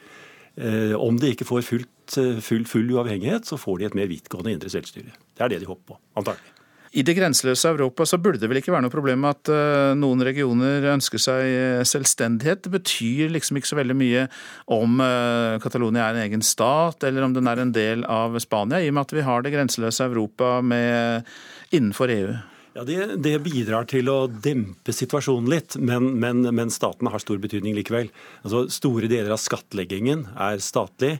Eh, 0.60 0.94
om 0.94 1.16
de 1.18 1.32
ikke 1.34 1.48
får 1.48 1.64
fullt, 1.66 2.18
eh, 2.20 2.40
full, 2.44 2.66
full 2.68 2.92
uavhengighet, 2.94 3.48
så 3.48 3.58
får 3.58 3.80
de 3.80 3.88
et 3.88 3.96
mer 3.98 4.10
vidtgående 4.10 4.54
indre 4.54 4.70
selvstyre. 4.70 5.16
Det 5.34 5.46
er 5.46 5.54
det 5.54 5.64
de 5.64 5.70
håper 5.72 5.94
på, 5.94 5.98
antagelig. 6.20 6.53
I 6.94 7.02
det 7.02 7.16
grenseløse 7.18 7.72
Europa 7.72 8.04
så 8.06 8.20
burde 8.22 8.38
det 8.38 8.46
vel 8.50 8.60
ikke 8.60 8.70
være 8.70 8.84
noe 8.86 8.92
problem 8.92 9.24
at 9.26 9.50
uh, 9.50 9.96
noen 9.98 10.22
regioner 10.22 10.84
ønsker 10.92 11.18
seg 11.18 11.42
eh, 11.42 11.82
selvstendighet. 11.90 12.62
Det 12.62 12.70
betyr 12.70 13.32
liksom 13.34 13.58
ikke 13.58 13.72
så 13.72 13.78
veldig 13.80 13.96
mye 13.98 14.24
om 14.70 15.02
uh, 15.02 15.58
Catalonia 15.62 16.06
er 16.06 16.20
en 16.20 16.28
egen 16.28 16.46
stat, 16.46 17.02
eller 17.02 17.26
om 17.26 17.34
den 17.34 17.50
er 17.50 17.62
en 17.62 17.74
del 17.74 18.06
av 18.06 18.38
Spania, 18.42 18.78
i 18.78 18.92
og 18.92 18.94
med 18.94 19.08
at 19.08 19.16
vi 19.16 19.26
har 19.26 19.42
det 19.42 19.54
grenseløse 19.56 20.06
Europa 20.06 20.60
med, 20.62 21.26
innenfor 21.74 22.14
EU. 22.14 22.36
Ja, 22.74 22.82
det, 22.82 23.20
det, 23.22 23.36
bidrar 23.44 23.84
til 23.86 24.08
å 24.10 24.24
dempe 24.26 24.90
situasjonen 24.90 25.46
litt, 25.52 25.76
men, 25.78 26.08
men, 26.18 26.40
men 26.50 26.72
statene 26.74 27.12
har 27.12 27.22
stor 27.22 27.38
betydning 27.38 27.76
likevel. 27.76 28.08
Altså, 28.42 28.64
store 28.74 29.06
deler 29.06 29.30
av 29.30 29.38
skattleggingen 29.38 30.24
er 30.34 30.58
statlig. 30.58 31.12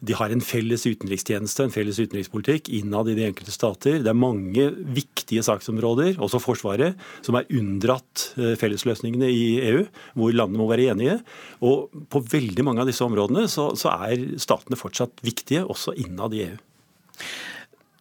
De 0.00 0.16
har 0.16 0.32
en 0.32 0.40
felles 0.40 0.86
utenrikstjeneste, 0.88 1.66
en 1.68 1.74
felles 1.74 2.00
utenrikspolitikk 2.00 2.72
innad 2.80 3.12
i 3.12 3.18
de 3.18 3.26
enkelte 3.28 3.52
stater. 3.52 4.00
Det 4.00 4.08
er 4.08 4.16
mange 4.16 4.70
viktige 4.96 5.44
saksområder, 5.44 6.16
også 6.16 6.40
Forsvaret, 6.40 6.96
som 7.20 7.36
er 7.36 7.52
unndratt 7.60 8.30
eh, 8.40 8.56
fellesløsningene 8.56 9.28
i 9.28 9.46
EU, 9.68 9.84
hvor 10.16 10.32
landene 10.32 10.64
må 10.64 10.72
være 10.72 10.94
enige. 10.94 11.20
Og 11.60 11.92
på 12.08 12.24
veldig 12.24 12.64
mange 12.64 12.86
av 12.86 12.88
disse 12.88 13.04
områdene 13.04 13.50
så, 13.52 13.74
så 13.76 13.98
er 14.08 14.30
statene 14.40 14.80
fortsatt 14.80 15.20
viktige, 15.28 15.68
også 15.68 15.92
innad 16.08 16.40
i 16.40 16.46
EU. 16.48 16.62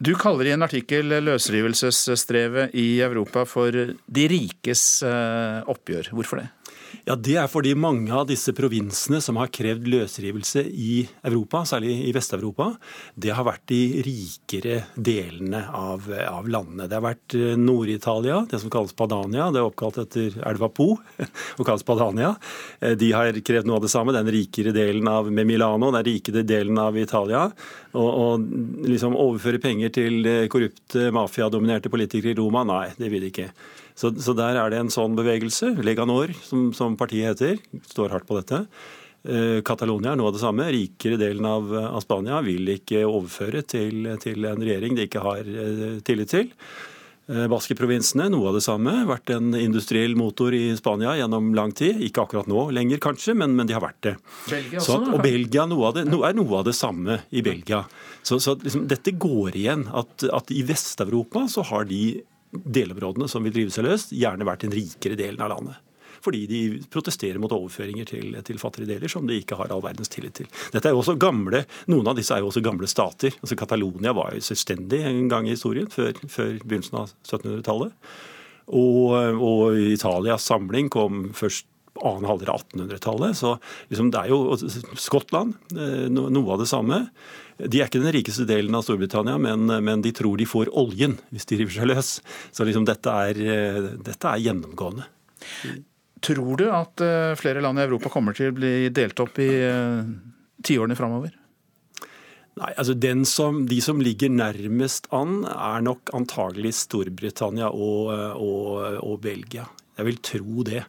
Du 0.02 0.16
kaller 0.18 0.48
i 0.50 0.54
en 0.56 0.66
artikkel 0.66 1.14
løsrivelsesstrevet 1.22 2.74
i 2.74 3.04
Europa 3.06 3.44
for 3.46 3.70
de 3.70 4.24
rikes 4.32 5.04
eh, 5.06 5.60
oppgjør. 5.70 6.10
Hvorfor 6.18 6.42
det? 6.42 6.48
Ja, 7.06 7.16
Det 7.16 7.34
er 7.40 7.48
fordi 7.50 7.72
mange 7.74 8.14
av 8.14 8.28
disse 8.30 8.54
provinsene 8.54 9.22
som 9.26 9.40
har 9.42 9.50
krevd 9.50 9.88
løsrivelse 9.90 10.62
i 10.70 11.08
Europa, 11.26 11.64
særlig 11.66 11.96
i 12.06 12.12
Vest-Europa, 12.14 12.68
det 13.18 13.34
har 13.34 13.48
vært 13.48 13.64
de 13.72 13.82
rikere 14.06 14.84
delene 14.94 15.64
av, 15.74 16.06
av 16.28 16.46
landene. 16.46 16.86
Det 16.86 17.00
har 17.00 17.06
vært 17.08 17.38
eh, 17.40 17.58
Nord-Italia, 17.58 18.44
det 18.52 18.62
som 18.62 18.74
kalles 18.74 18.94
Padania. 18.94 19.50
Det 19.50 19.64
er 19.64 19.72
oppkalt 19.72 19.98
etter 20.04 20.38
elva 20.46 20.70
Po 20.70 20.92
og 21.58 21.66
kalles 21.66 21.88
Padania. 21.88 22.36
Eh, 22.80 22.94
de 22.94 23.12
har 23.18 23.34
krevd 23.34 23.70
noe 23.70 23.82
av 23.82 23.88
det 23.88 23.94
samme. 23.94 24.14
Den 24.14 24.30
rikere 24.32 24.76
delen 24.76 25.10
av 25.10 25.32
med 25.34 25.50
Milano, 25.50 25.90
den 25.96 26.06
rikere 26.06 26.46
delen 26.46 26.78
av 26.82 26.98
Italia. 27.02 27.48
Og, 27.98 28.46
liksom 28.86 29.18
overføre 29.18 29.60
penger 29.64 29.98
til 29.98 30.22
eh, 30.30 30.48
korrupte, 30.54 31.10
mafiadominerte 31.16 31.90
politikere 31.90 32.36
i 32.36 32.38
Roma, 32.38 32.62
nei, 32.68 32.92
det 33.02 33.10
vil 33.10 33.26
de 33.26 33.34
ikke. 33.34 33.54
Så, 34.02 34.10
så, 34.18 34.34
der 34.38 34.58
er 34.58 34.74
det 34.74 34.80
en 34.82 34.94
sånn 34.94 35.14
bevegelse. 35.18 35.76
Leganor, 35.86 36.34
som, 36.48 36.72
som 36.74 36.98
partiet 36.98 37.36
heter, 37.36 37.82
står 37.92 38.16
hardt 38.16 38.26
på 38.30 38.40
dette. 38.40 38.64
Eh, 39.22 39.60
Catalonia 39.62 40.16
er 40.16 40.18
noe 40.18 40.32
av 40.32 40.38
det 40.38 40.42
samme. 40.42 40.70
Rikere 40.74 41.20
delen 41.22 41.46
av, 41.46 41.70
av 41.70 42.02
Spania 42.02 42.40
vil 42.46 42.74
ikke 42.80 43.04
overføre 43.06 43.62
til, 43.62 44.16
til, 44.24 44.48
en 44.50 44.64
regjering 44.64 44.98
de 44.98 45.06
ikke 45.06 45.22
har 45.22 45.46
eh, 45.46 46.00
tillit 46.08 46.34
til. 46.34 46.50
Eh, 47.30 47.46
Baskeprovinsene, 47.52 48.26
noe 48.34 48.50
av 48.50 48.58
det 48.58 48.64
samme. 48.66 48.96
Vært 49.06 49.36
en 49.36 49.54
industriell 49.60 50.18
motor 50.18 50.58
i 50.58 50.64
Spania 50.80 51.14
gjennom 51.20 51.54
lang 51.54 51.76
tid. 51.78 52.02
Ikke 52.02 52.26
akkurat 52.26 52.50
nå 52.50 52.72
lenger, 52.74 53.04
kanskje, 53.06 53.38
men, 53.38 53.54
men 53.60 53.70
de 53.70 53.78
har 53.78 53.86
vært 53.86 54.02
det. 54.08 54.16
Belgia 54.50 54.82
også, 54.82 54.98
så, 54.98 55.14
og 55.14 55.22
Belgia 55.22 55.68
noe 55.70 55.94
det, 56.00 56.08
er 56.10 56.36
noe 56.42 56.58
av 56.64 56.66
det 56.72 56.74
samme 56.80 57.22
i 57.30 57.46
Belgia. 57.46 57.86
Så, 58.26 58.42
så 58.42 58.58
liksom, 58.58 58.90
dette 58.90 59.14
går 59.14 59.62
igjen. 59.62 59.86
At, 59.94 60.26
at 60.34 60.50
i 60.50 60.66
Vest-Europa 60.66 61.46
så 61.54 61.70
har 61.70 61.86
de 61.94 62.04
delområdene 62.52 63.30
som 63.32 63.46
vil 63.46 63.56
drive 63.56 63.74
seg 63.74 63.88
løst, 63.88 64.14
gjerne 64.16 64.48
vært 64.48 64.66
den 64.66 64.76
rikere 64.76 65.18
delen 65.20 65.42
av 65.44 65.54
landet. 65.54 65.80
Fordi 66.22 66.44
de 66.46 66.60
protesterer 66.92 67.40
mot 67.42 67.54
overføringer 67.56 68.06
til, 68.12 68.36
til 68.46 68.60
fattigere 68.62 68.94
deler 68.94 69.10
som 69.10 69.26
de 69.26 69.40
ikke 69.42 69.58
har 69.58 69.72
all 69.74 69.82
verdens 69.82 70.12
tillit 70.12 70.36
til. 70.38 70.50
Dette 70.74 70.90
er 70.90 70.94
jo 70.94 71.02
også 71.02 71.18
gamle, 71.22 71.64
Noen 71.90 72.12
av 72.12 72.20
disse 72.20 72.36
er 72.36 72.44
jo 72.44 72.52
også 72.52 72.62
gamle 72.66 72.90
stater. 72.90 73.34
Altså 73.42 73.58
Catalonia 73.58 74.14
var 74.14 74.36
jo 74.36 74.44
selvstendig 74.46 75.02
en 75.08 75.26
gang 75.32 75.50
i 75.50 75.56
historien, 75.56 75.90
før, 75.90 76.14
før 76.30 76.54
begynnelsen 76.62 77.02
av 77.02 77.16
1700-tallet. 77.26 78.14
Og, 78.78 79.16
og 79.42 79.80
Italias 79.82 80.46
samling 80.48 80.92
kom 80.94 81.32
først 81.36 81.66
annen 82.00 82.28
halvdel 82.30 82.52
av 82.54 82.62
1800-tallet. 82.62 83.38
Så 83.38 83.56
liksom, 83.92 84.12
det 84.14 84.22
er 84.22 84.32
jo 84.32 84.58
Skottland, 85.00 85.58
eh, 85.76 86.06
noe 86.12 86.54
av 86.54 86.62
det 86.62 86.70
samme. 86.72 87.04
De 87.68 87.82
er 87.82 87.90
ikke 87.90 88.02
den 88.02 88.14
rikeste 88.16 88.46
delen 88.50 88.76
av 88.78 88.86
Storbritannia, 88.86 89.38
men, 89.42 89.70
men 89.84 90.04
de 90.04 90.14
tror 90.16 90.40
de 90.40 90.48
får 90.50 90.72
oljen 90.78 91.18
hvis 91.34 91.48
de 91.50 91.60
river 91.62 91.76
seg 91.76 91.90
løs. 91.92 92.12
Så 92.56 92.68
liksom 92.68 92.88
dette 92.88 93.14
er, 93.28 93.42
eh, 93.42 93.92
dette 94.02 94.32
er 94.32 94.44
gjennomgående. 94.46 95.08
Tror 96.22 96.58
du 96.58 96.68
at 96.70 97.02
eh, 97.06 97.34
flere 97.40 97.64
land 97.66 97.82
i 97.82 97.86
Europa 97.86 98.12
kommer 98.14 98.38
til 98.38 98.52
å 98.52 98.58
bli 98.58 98.90
delt 98.94 99.20
opp 99.24 99.40
i 99.42 99.50
uh, 99.66 100.06
tiårene 100.66 100.98
framover? 100.98 101.34
Nei, 102.62 102.72
altså 102.76 102.94
som, 103.26 103.64
De 103.68 103.80
som 103.82 104.02
ligger 104.04 104.30
nærmest 104.30 105.08
an, 105.16 105.46
er 105.48 105.86
nok 105.86 106.12
antagelig 106.14 106.74
Storbritannia 106.82 107.72
og, 107.72 108.12
og, 108.38 108.98
og 109.02 109.22
Belgia. 109.24 109.66
Jeg 109.98 110.08
vil 110.10 110.20
tro 110.26 110.66
det 110.68 110.84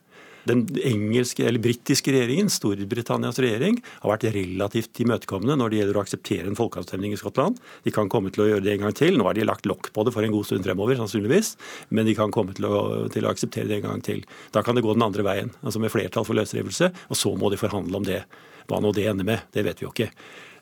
den 0.48 0.64
engelske, 0.82 1.44
eller 1.46 1.62
britiske 1.62 2.12
regjeringen, 2.14 2.50
Storbritannias 2.52 3.40
regjering, 3.42 3.78
har 4.02 4.12
vært 4.14 4.28
relativt 4.34 5.02
imøtekommende 5.04 5.56
når 5.60 5.72
det 5.72 5.80
gjelder 5.80 5.98
å 5.98 6.04
akseptere 6.04 6.50
en 6.50 6.58
folkeavstemning 6.58 7.14
i 7.14 7.20
Skottland. 7.20 7.60
De 7.86 7.94
kan 7.94 8.10
komme 8.12 8.32
til 8.34 8.44
å 8.44 8.48
gjøre 8.50 8.66
det 8.66 8.76
en 8.76 8.86
gang 8.86 8.96
til. 8.98 9.18
Nå 9.18 9.28
har 9.28 9.38
de 9.38 9.46
lagt 9.46 9.68
lokk 9.70 9.92
på 9.94 10.06
det 10.06 10.14
for 10.14 10.26
en 10.26 10.34
god 10.34 10.48
stund 10.48 10.66
fremover, 10.66 10.98
sannsynligvis. 11.00 11.54
Men 11.94 12.08
de 12.08 12.16
kan 12.18 12.34
komme 12.34 12.56
til 12.58 12.68
å, 12.68 12.84
til 13.12 13.26
å 13.26 13.32
akseptere 13.32 13.70
det 13.70 13.80
en 13.80 13.90
gang 13.90 14.06
til. 14.06 14.24
Da 14.54 14.64
kan 14.66 14.78
det 14.78 14.84
gå 14.86 14.94
den 14.96 15.06
andre 15.06 15.26
veien, 15.26 15.52
altså 15.62 15.82
med 15.82 15.94
flertall 15.94 16.26
for 16.28 16.38
løsrivelse. 16.38 16.92
Og 17.10 17.18
så 17.18 17.34
må 17.38 17.52
de 17.52 17.60
forhandle 17.60 18.02
om 18.02 18.08
det. 18.08 18.22
Hva 18.70 18.78
nå 18.82 18.92
det 18.94 19.08
ender 19.10 19.26
med, 19.26 19.46
det 19.54 19.66
vet 19.66 19.80
vi 19.80 19.88
jo 19.88 19.94
ikke. 19.94 20.12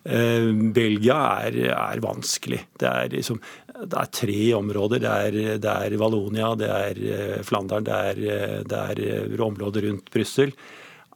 Eh, 0.04 0.48
Belgia 0.72 1.18
er, 1.46 1.58
er, 1.74 2.00
vanskelig. 2.00 2.62
Det 2.80 2.88
er, 2.88 3.10
liksom, 3.12 3.40
det 3.84 3.98
er 4.00 4.12
tre 4.16 4.38
områder. 4.56 5.02
Det 5.02 5.10
er, 5.10 5.58
det 5.60 5.74
er, 5.74 5.98
Valonia, 6.00 6.54
det 6.58 6.70
er 6.72 7.02
eh, 7.16 7.36
Flandern, 7.46 7.84
det 7.86 7.98
er, 8.12 8.22
eh, 8.36 8.56
det 8.68 8.80
er 8.94 9.44
området 9.44 9.84
rundt 9.84 10.10
Brussel. 10.14 10.54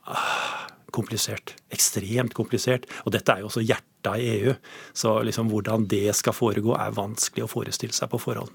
Ah, 0.05 0.69
komplisert. 0.95 1.57
Ekstremt 1.75 2.37
komplisert. 2.37 2.87
Og 3.05 3.17
dette 3.17 3.33
er 3.33 3.43
jo 3.43 3.51
også 3.51 3.65
hjertet 3.65 4.21
i 4.21 4.29
EU. 4.37 4.55
Så 4.93 5.17
liksom, 5.25 5.49
hvordan 5.53 5.89
det 5.91 6.11
skal 6.19 6.37
foregå, 6.37 6.77
er 6.77 6.95
vanskelig 6.97 7.47
å 7.47 7.51
forestille 7.51 7.97
seg 7.97 8.13
på 8.13 8.21
forhånd. 8.21 8.53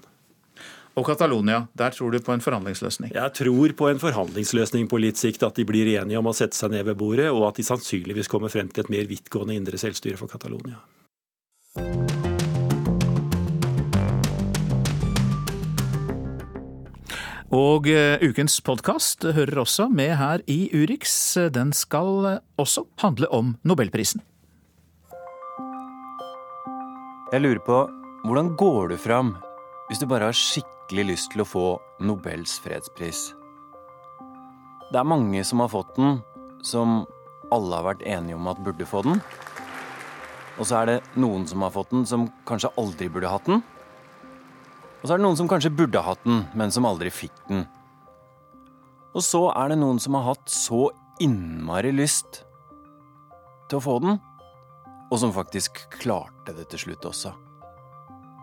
Og 0.98 1.06
Catalonia, 1.06 1.68
der 1.78 1.94
tror 1.94 2.10
du 2.10 2.18
på 2.18 2.34
en 2.34 2.42
forhandlingsløsning? 2.42 3.12
Jeg 3.14 3.32
tror 3.38 3.74
på 3.78 3.88
en 3.88 4.00
forhandlingsløsning 4.02 4.88
på 4.90 4.98
litt 4.98 5.20
sikt. 5.20 5.44
At 5.46 5.56
de 5.56 5.64
blir 5.66 5.86
enige 5.94 6.18
om 6.18 6.26
å 6.26 6.34
sette 6.36 6.58
seg 6.58 6.74
ned 6.74 6.88
ved 6.88 6.98
bordet, 6.98 7.30
og 7.30 7.46
at 7.48 7.60
de 7.60 7.66
sannsynligvis 7.66 8.30
kommer 8.30 8.50
frem 8.50 8.68
til 8.68 8.84
et 8.84 8.90
mer 8.92 9.10
vidtgående 9.10 9.54
indre 9.54 9.78
selvstyre 9.78 10.18
for 10.18 10.30
Catalonia. 10.30 10.82
Og 17.50 17.86
eh, 17.90 18.22
ukens 18.22 18.60
podkast 18.62 19.24
hører 19.26 19.62
også 19.62 19.88
med 19.90 20.14
her 20.18 20.42
i 20.50 20.68
Urix. 20.74 21.34
Den 21.50 21.72
skal 21.74 22.26
eh, 22.26 22.42
også 22.62 22.84
handle 23.02 23.30
om 23.34 23.56
nobelprisen. 23.66 24.22
Jeg 27.30 27.42
lurer 27.42 27.62
på 27.66 27.78
hvordan 28.26 28.54
går 28.58 28.92
du 28.92 28.96
fram 28.98 29.34
hvis 29.90 29.98
du 29.98 30.06
bare 30.06 30.28
har 30.28 30.36
skikkelig 30.38 31.04
lyst 31.08 31.32
til 31.32 31.42
å 31.42 31.48
få 31.50 31.64
Nobels 32.06 32.52
fredspris? 32.62 33.32
Det 34.94 34.98
er 35.00 35.08
mange 35.10 35.42
som 35.42 35.58
har 35.64 35.70
fått 35.72 35.96
den, 35.96 36.20
som 36.62 37.00
alle 37.50 37.74
har 37.74 37.88
vært 37.88 38.04
enige 38.06 38.36
om 38.38 38.46
at 38.46 38.60
burde 38.62 38.86
få 38.86 39.00
den. 39.02 39.18
Og 40.62 40.68
så 40.70 40.76
er 40.78 40.86
det 40.86 40.94
noen 41.18 41.42
som 41.50 41.64
har 41.66 41.72
fått 41.74 41.90
den, 41.90 42.04
som 42.06 42.28
kanskje 42.46 42.70
aldri 42.78 43.08
burde 43.10 43.32
hatt 43.32 43.48
den. 43.50 43.64
Og 45.00 45.08
så 45.08 45.16
er 45.16 45.18
det 45.18 45.24
noen 45.24 45.38
som 45.40 45.50
kanskje 45.50 45.72
burde 45.74 46.02
hatt 46.06 46.22
den, 46.22 46.44
men 46.54 46.70
som 46.70 46.86
aldri 46.86 47.10
fikk 47.10 47.40
den. 47.48 47.64
Og 49.10 49.24
så 49.26 49.40
er 49.56 49.72
det 49.72 49.80
noen 49.80 49.98
som 49.98 50.14
har 50.14 50.28
hatt 50.28 50.52
så 50.54 50.84
innmari 51.18 51.90
lyst 51.96 52.44
til 53.66 53.80
å 53.80 53.82
få 53.82 53.96
den, 54.04 54.22
og 55.10 55.18
som 55.18 55.34
faktisk 55.34 55.82
klarte 55.96 56.54
det 56.54 56.68
til 56.70 56.84
slutt 56.84 57.10
også. 57.10 57.34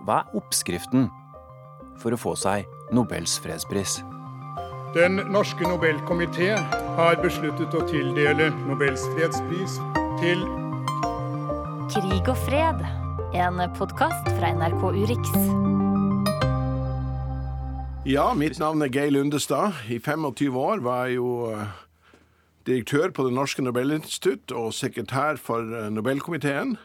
Hva 0.03 0.19
er 0.25 0.35
oppskriften 0.41 1.07
for 2.01 2.15
å 2.15 2.19
få 2.19 2.35
seg 2.39 2.67
Nobels 2.95 3.37
fredspris? 3.43 3.99
Den 4.95 5.19
norske 5.33 5.67
Nobelkomité 5.67 6.53
har 6.97 7.19
besluttet 7.21 7.75
å 7.75 7.83
tildele 7.89 8.49
Nobels 8.65 9.03
fredspris 9.15 9.77
til 10.21 10.45
Krig 11.91 12.27
og 12.27 12.37
fred, 12.43 12.81
en 13.37 13.61
podkast 13.77 14.27
fra 14.37 14.49
NRK 14.55 14.81
Urix. 15.03 15.35
Ja, 18.07 18.31
mitt 18.33 18.59
navn 18.59 18.81
er 18.83 18.91
Geir 18.91 19.11
Lundestad. 19.11 19.75
I 19.91 19.99
25 19.99 20.55
år 20.55 20.83
var 20.83 21.07
jeg 21.07 21.17
jo 21.17 21.51
eh, 21.51 21.67
direktør 22.67 23.11
på 23.11 23.25
Det 23.27 23.33
norske 23.35 23.63
Nobelinstitutt 23.63 24.51
og 24.55 24.73
sekretær 24.75 25.35
for 25.35 25.59
eh, 25.63 25.89
Nobelkomiteen. 25.91 26.77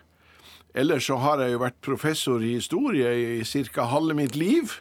Ellers 0.75 1.07
så 1.07 1.19
har 1.23 1.43
jeg 1.43 1.55
jo 1.55 1.61
vært 1.63 1.79
professor 1.85 2.43
i 2.43 2.57
historie 2.57 3.13
i 3.39 3.65
ca. 3.75 3.87
halve 3.91 4.17
mitt 4.19 4.35
liv. 4.35 4.79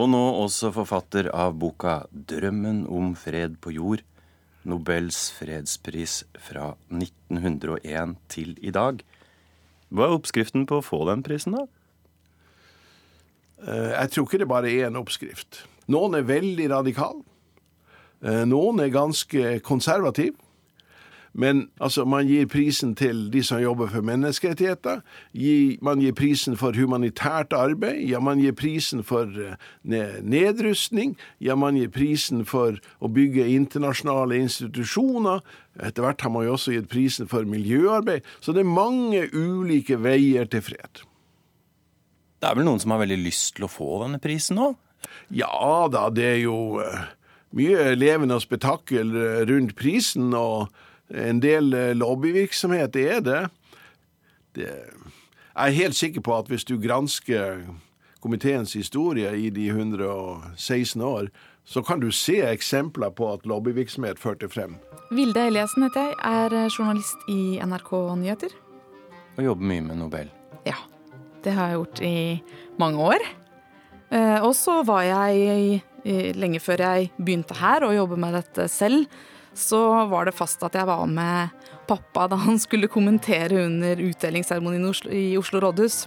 Og 0.00 0.08
nå 0.08 0.20
også 0.40 0.70
forfatter 0.72 1.28
av 1.34 1.58
boka 1.60 2.06
'Drømmen 2.12 2.86
om 2.88 3.14
fred 3.14 3.58
på 3.60 3.74
jord'. 3.76 4.04
Nobels 4.64 5.30
fredspris 5.34 6.22
fra 6.38 6.74
1901 6.88 8.16
til 8.28 8.56
i 8.62 8.70
dag. 8.70 9.02
Hva 9.92 10.06
er 10.06 10.16
oppskriften 10.16 10.66
på 10.66 10.78
å 10.78 10.84
få 10.86 11.02
den 11.10 11.22
prisen, 11.22 11.52
da? 11.52 11.66
Eh, 13.66 14.00
Jeg 14.00 14.10
tror 14.10 14.26
ikke 14.26 14.38
det 14.38 14.48
bare 14.48 14.70
er 14.70 14.86
en 14.86 14.96
oppskrift. 14.96 15.66
Noen 15.88 16.14
er 16.14 16.22
veldig 16.22 16.70
radikal. 16.70 17.24
Eh, 18.22 18.44
Noen 18.44 18.80
er 18.80 18.88
ganske 18.88 19.60
konservativ. 19.60 20.34
Men 21.32 21.70
altså, 21.80 22.04
man 22.04 22.26
gir 22.28 22.46
prisen 22.50 22.92
til 22.94 23.24
de 23.32 23.40
som 23.44 23.60
jobber 23.62 23.88
for 23.88 24.04
menneskerettigheter. 24.04 25.00
Man 25.82 26.02
gir 26.04 26.12
prisen 26.16 26.58
for 26.60 26.76
humanitært 26.76 27.54
arbeid. 27.56 28.02
Ja, 28.08 28.20
man 28.20 28.40
gir 28.42 28.52
prisen 28.52 29.00
for 29.04 29.24
eh, 29.24 29.56
nedrustning. 30.20 31.16
Ja, 31.40 31.56
man 31.56 31.78
gir 31.80 31.88
prisen 31.92 32.44
for 32.48 32.76
å 33.00 33.08
bygge 33.08 33.48
internasjonale 33.48 34.42
institusjoner. 34.44 35.40
Etter 35.80 36.04
hvert 36.04 36.20
har 36.20 36.34
man 36.34 36.44
jo 36.44 36.58
også 36.58 36.76
gitt 36.76 36.92
prisen 36.92 37.30
for 37.32 37.48
miljøarbeid. 37.48 38.28
Så 38.44 38.52
det 38.52 38.66
er 38.66 38.76
mange 38.76 39.24
ulike 39.32 39.96
veier 40.04 40.44
til 40.52 40.64
fred. 40.68 41.06
Det 42.42 42.50
er 42.50 42.58
vel 42.58 42.68
noen 42.68 42.82
som 42.82 42.92
har 42.92 43.00
veldig 43.06 43.20
lyst 43.22 43.54
til 43.56 43.64
å 43.64 43.72
få 43.72 44.02
denne 44.02 44.20
prisen 44.20 44.58
nå? 44.58 44.74
Ja 45.32 45.88
da, 45.90 46.08
det 46.12 46.24
er 46.26 46.40
jo 46.42 46.56
eh, 46.82 47.04
mye 47.56 47.92
levende 47.96 48.36
og 48.36 48.44
spetakkel 48.44 49.12
rundt 49.48 49.76
prisen, 49.78 50.34
og 50.36 50.68
en 51.12 51.40
del 51.42 51.72
eh, 51.76 51.92
lobbyvirksomhet 51.96 52.96
er 52.96 53.20
det. 53.20 53.40
det. 54.56 54.72
Jeg 55.52 55.68
er 55.68 55.80
helt 55.82 55.96
sikker 55.96 56.20
på 56.24 56.36
at 56.38 56.48
hvis 56.48 56.64
du 56.64 56.78
gransker 56.80 57.66
komiteens 58.22 58.72
historie 58.72 59.32
i 59.36 59.50
de 59.50 59.66
116 59.68 61.02
år, 61.02 61.28
så 61.64 61.82
kan 61.82 62.00
du 62.00 62.10
se 62.10 62.40
eksempler 62.42 63.10
på 63.10 63.32
at 63.32 63.46
lobbyvirksomhet 63.46 64.18
førte 64.18 64.48
frem. 64.48 64.76
Vilde 65.12 65.46
Eliassen 65.46 65.84
heter 65.84 66.08
jeg, 66.08 66.16
er 66.24 66.70
journalist 66.72 67.28
i 67.28 67.58
NRK 67.62 67.92
Nyheter. 68.18 68.54
Og 69.36 69.44
jobber 69.44 69.68
mye 69.68 69.84
med 69.84 70.00
Nobel. 70.00 70.30
Ja, 70.66 70.78
det 71.44 71.54
har 71.56 71.70
jeg 71.70 71.80
gjort 71.80 72.02
i 72.06 72.16
mange 72.80 72.98
år. 73.12 73.26
Eh, 74.12 74.38
Og 74.44 74.54
så 74.56 74.82
var 74.86 75.02
jeg, 75.02 75.82
eh, 76.04 76.32
lenge 76.36 76.60
før 76.60 76.78
jeg 76.78 77.10
begynte 77.18 77.54
her, 77.54 77.82
å 77.82 77.94
jobbe 77.94 78.16
med 78.16 78.34
dette 78.34 78.68
selv, 78.68 79.06
så 79.54 80.06
var 80.10 80.28
det 80.28 80.36
fast 80.36 80.62
at 80.66 80.76
jeg 80.78 80.88
var 80.88 81.04
med 81.06 81.52
pappa 81.88 82.28
da 82.30 82.38
han 82.40 82.58
skulle 82.62 82.88
kommentere 82.88 83.66
under 83.66 84.00
utdelingsseremonien 84.00 84.86
i 85.12 85.36
Oslo, 85.38 85.60
rådhus. 85.60 86.06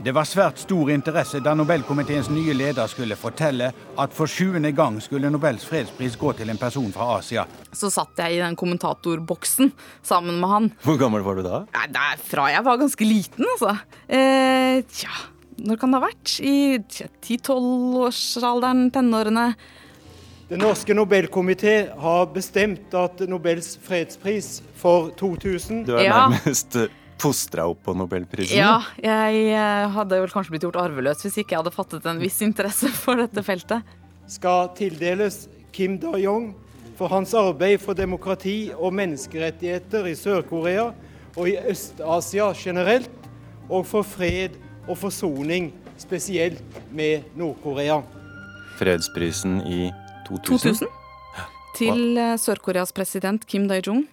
Det 0.00 0.14
var 0.16 0.24
svært 0.24 0.62
stor 0.62 0.88
interesse 0.94 1.42
da 1.44 1.52
Nobelkomiteens 1.58 2.30
nye 2.32 2.54
leder 2.56 2.88
skulle 2.88 3.18
fortelle 3.20 3.66
at 4.00 4.14
for 4.16 4.30
sjuende 4.30 4.70
gang 4.72 4.96
skulle 5.02 5.28
Nobels 5.28 5.66
fredspris 5.68 6.16
gå 6.16 6.32
til 6.38 6.48
en 6.48 6.60
person 6.60 6.88
fra 6.94 7.18
Asia. 7.18 7.44
Så 7.76 7.90
satt 7.92 8.22
jeg 8.22 8.38
i 8.38 8.40
den 8.40 8.56
kommentatorboksen 8.56 9.74
sammen 10.06 10.38
med 10.40 10.48
han. 10.54 10.70
Hvor 10.86 10.96
gammel 11.00 11.26
var 11.26 11.36
du 11.36 11.44
da? 11.44 11.60
Nei, 11.74 11.90
det 11.92 12.06
er 12.06 12.24
fra 12.30 12.46
jeg 12.54 12.64
var 12.64 12.80
ganske 12.80 13.10
liten, 13.10 13.44
altså. 13.56 13.74
Eh, 14.08 14.80
tja, 15.02 15.12
når 15.68 15.82
kan 15.82 15.92
det 15.92 16.00
ha 16.00 16.06
vært? 16.06 16.38
I 16.40 16.56
10-12-årsalderen, 17.26 18.88
tenårene. 18.94 19.50
Den 20.50 20.58
norske 20.64 20.94
Nobelkomité 20.96 21.74
har 22.00 22.26
bestemt 22.34 22.94
at 22.98 23.20
Nobels 23.30 23.76
fredspris 23.86 24.56
for 24.80 25.10
2000 25.20 25.84
Du 25.86 25.92
er 25.94 26.02
Ja. 26.08 26.28
nærmest 26.28 26.74
fostra 27.20 27.68
opp 27.70 27.84
på 27.84 27.94
Nobelprisen. 27.94 28.56
Ja, 28.58 28.80
jeg 28.98 29.52
eh, 29.52 29.88
hadde 29.94 30.18
vel 30.20 30.28
kanskje 30.32 30.50
blitt 30.56 30.62
gjort 30.66 30.80
arveløs 30.80 31.22
hvis 31.22 31.36
ikke 31.38 31.54
jeg 31.54 31.60
hadde 31.62 31.74
fattet 31.74 32.06
en 32.10 32.18
viss 32.18 32.40
interesse 32.42 32.88
for 33.04 33.14
dette 33.20 33.42
feltet. 33.46 33.82
skal 34.26 34.68
tildeles 34.78 35.48
Kim 35.72 35.98
Da-Jong 35.98 36.54
for 36.96 37.08
hans 37.08 37.32
arbeid 37.34 37.80
for 37.80 37.94
demokrati 37.94 38.72
og 38.76 38.92
menneskerettigheter 38.94 40.06
i 40.06 40.14
Sør-Korea 40.14 40.92
og 41.36 41.48
i 41.48 41.56
Øst-Asia 41.56 42.52
generelt, 42.56 43.10
og 43.70 43.86
for 43.86 44.02
fred 44.02 44.50
og 44.88 44.98
forsoning 44.98 45.72
spesielt 45.98 46.62
med 46.90 47.22
Nord-Korea. 47.36 48.00
Fredsprisen 48.78 49.60
i 49.66 49.90
2000. 50.30 50.86
2000. 50.86 50.88
Til 51.78 52.18
eh, 52.18 52.36
Sør-Koreas 52.40 52.94
president 52.94 53.44
Kim 53.46 53.68
Dae-jung. 53.70 54.06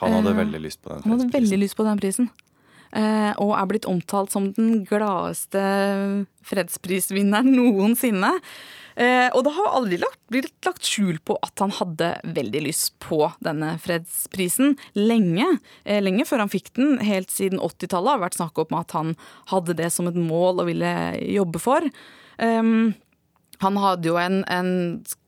Han 0.00 0.16
hadde 0.16 0.32
Eh, 0.32 0.40
veldig 0.44 0.60
lyst 0.64 0.82
på 0.82 0.94
den 0.94 1.02
Han 1.04 1.18
hadde 1.18 1.32
veldig 1.34 1.58
lyst 1.60 1.76
på 1.76 1.84
den 1.84 2.00
prisen. 2.00 2.30
Eh, 2.90 3.32
og 3.38 3.54
er 3.54 3.66
blitt 3.70 3.86
omtalt 3.86 4.32
som 4.32 4.48
den 4.56 4.84
gladeste 4.88 5.60
fredsprisvinneren 6.42 7.52
noensinne. 7.58 8.32
Eh, 9.00 9.28
og 9.30 9.44
det 9.46 9.52
har 9.54 9.76
aldri 9.76 10.00
lagt, 10.02 10.18
blitt 10.32 10.66
lagt 10.66 10.88
skjul 10.88 11.20
på 11.24 11.36
at 11.46 11.62
han 11.62 11.70
hadde 11.76 12.08
veldig 12.36 12.64
lyst 12.66 12.96
på 13.02 13.22
denne 13.44 13.76
fredsprisen 13.80 14.74
lenge. 14.98 15.46
Eh, 15.84 16.00
lenge 16.02 16.26
før 16.28 16.44
han 16.44 16.52
fikk 16.52 16.72
den. 16.76 16.98
Helt 17.06 17.30
siden 17.30 17.62
80-tallet 17.62 18.16
har 18.16 18.24
vært 18.24 18.40
snakk 18.40 18.58
om 18.64 18.80
at 18.80 18.96
han 18.96 19.14
hadde 19.52 19.78
det 19.78 19.92
som 19.94 20.10
et 20.10 20.18
mål 20.18 20.64
og 20.64 20.72
ville 20.72 20.96
jobbe 21.30 21.62
for. 21.62 21.86
Um, 22.40 22.96
han 23.60 23.76
hadde 23.76 24.08
jo 24.08 24.16
en, 24.16 24.40
en 24.48 24.70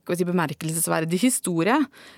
skal 0.02 0.16
vi 0.16 0.18
si, 0.18 0.26
bemerkelsesverdig 0.26 1.20
historie. 1.22 1.76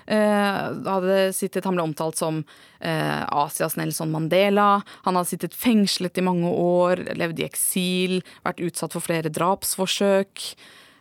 Eh, 0.09 1.29
sittet, 1.37 1.65
han 1.67 1.77
ble 1.77 1.85
omtalt 1.85 2.17
som 2.17 2.41
eh, 2.79 3.21
Asias 3.29 3.77
Nelson 3.77 4.09
Mandela. 4.13 4.79
Han 5.05 5.19
hadde 5.19 5.29
sittet 5.29 5.57
fengslet 5.57 6.17
i 6.17 6.25
mange 6.25 6.49
år, 6.49 7.03
levd 7.13 7.43
i 7.43 7.45
eksil, 7.45 8.17
vært 8.45 8.63
utsatt 8.65 8.97
for 8.97 9.05
flere 9.05 9.29
drapsforsøk. 9.33 10.47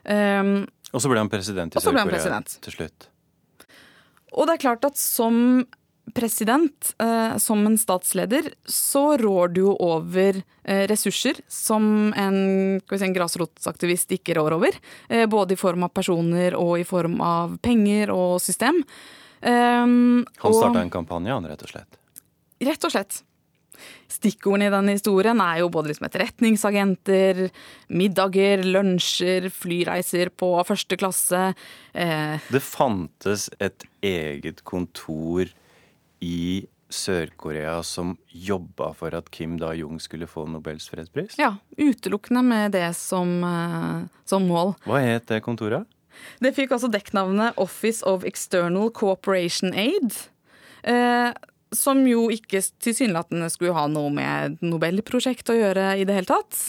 Um, 0.04 0.66
Og 0.92 1.00
så 1.00 1.08
ble 1.08 1.22
han 1.22 1.32
president 1.32 1.72
i 1.72 1.80
Sør-Korea 1.80 2.42
til 2.44 2.76
slutt. 2.76 3.08
Og 4.34 4.48
det 4.48 4.58
er 4.58 4.64
klart 4.66 4.84
at 4.84 5.00
som 5.00 5.64
president, 6.12 6.94
eh, 6.98 7.36
som 7.40 7.66
en 7.66 7.78
statsleder, 7.78 8.52
så 8.66 9.16
rår 9.16 9.48
du 9.54 9.60
jo 9.64 9.74
over 9.80 10.42
eh, 10.62 10.84
ressurser 10.90 11.40
som 11.48 12.12
en, 12.16 12.38
si, 12.84 13.04
en 13.06 13.16
grasrotsaktivist 13.16 14.12
ikke 14.18 14.36
rår 14.36 14.58
over. 14.58 14.78
Eh, 15.08 15.26
både 15.30 15.56
i 15.56 15.60
form 15.60 15.86
av 15.86 15.94
personer 15.96 16.56
og 16.58 16.76
i 16.82 16.88
form 16.88 17.20
av 17.24 17.58
penger 17.64 18.12
og 18.14 18.40
system. 18.44 18.82
Han 19.44 20.32
starta 20.40 20.80
en 20.80 20.92
kampanje, 20.92 21.32
han, 21.34 21.44
rett 21.44 21.64
og 21.66 21.72
slett. 21.74 21.98
Rett 22.64 22.86
og 22.86 22.92
slett. 22.94 23.18
Stikkordene 24.14 24.68
i 24.68 24.72
denne 24.72 24.94
historien 24.96 25.40
er 25.42 25.60
jo 25.62 25.70
både 25.72 25.90
liksom 25.90 26.06
etterretningsagenter, 26.08 27.42
middager, 27.92 28.62
lunsjer, 28.64 29.48
flyreiser 29.52 30.30
på 30.36 30.50
første 30.68 30.98
klasse. 31.00 31.42
Eh, 31.92 32.38
Det 32.52 32.62
fantes 32.62 33.50
et 33.58 33.84
eget 34.04 34.62
kontor 34.64 35.50
i 36.24 36.64
Sør-Korea 36.94 37.80
som 37.86 38.14
jobba 38.30 38.92
for 38.96 39.14
at 39.16 39.30
Kim 39.34 39.56
Da-Jung 39.60 39.98
skulle 40.02 40.28
få 40.30 40.46
Nobels 40.48 40.86
fredspris. 40.92 41.38
ja, 41.38 41.56
utelukkende 41.76 42.42
med 42.44 42.72
det 42.72 42.94
som, 42.96 43.42
eh, 43.44 44.06
som 44.24 44.46
mål. 44.48 44.74
Hva 44.86 45.00
het 45.02 45.26
det 45.26 45.42
kontoret? 45.42 45.86
Det 46.40 46.54
fikk 46.54 46.70
også 46.76 46.92
dekknavnet 46.92 47.58
Office 47.58 48.04
of 48.06 48.24
External 48.24 48.90
Cooperation 48.90 49.74
Aid. 49.74 50.14
Eh, 50.84 51.32
som 51.74 52.04
jo 52.06 52.28
ikke 52.30 52.60
tilsynelatende 52.84 53.48
skulle 53.50 53.74
ha 53.74 53.88
noe 53.90 54.12
med 54.14 54.60
Nobelprosjektet 54.62 55.50
å 55.50 55.58
gjøre 55.58 55.86
i 55.98 56.04
det 56.06 56.14
hele 56.14 56.30
tatt. 56.30 56.60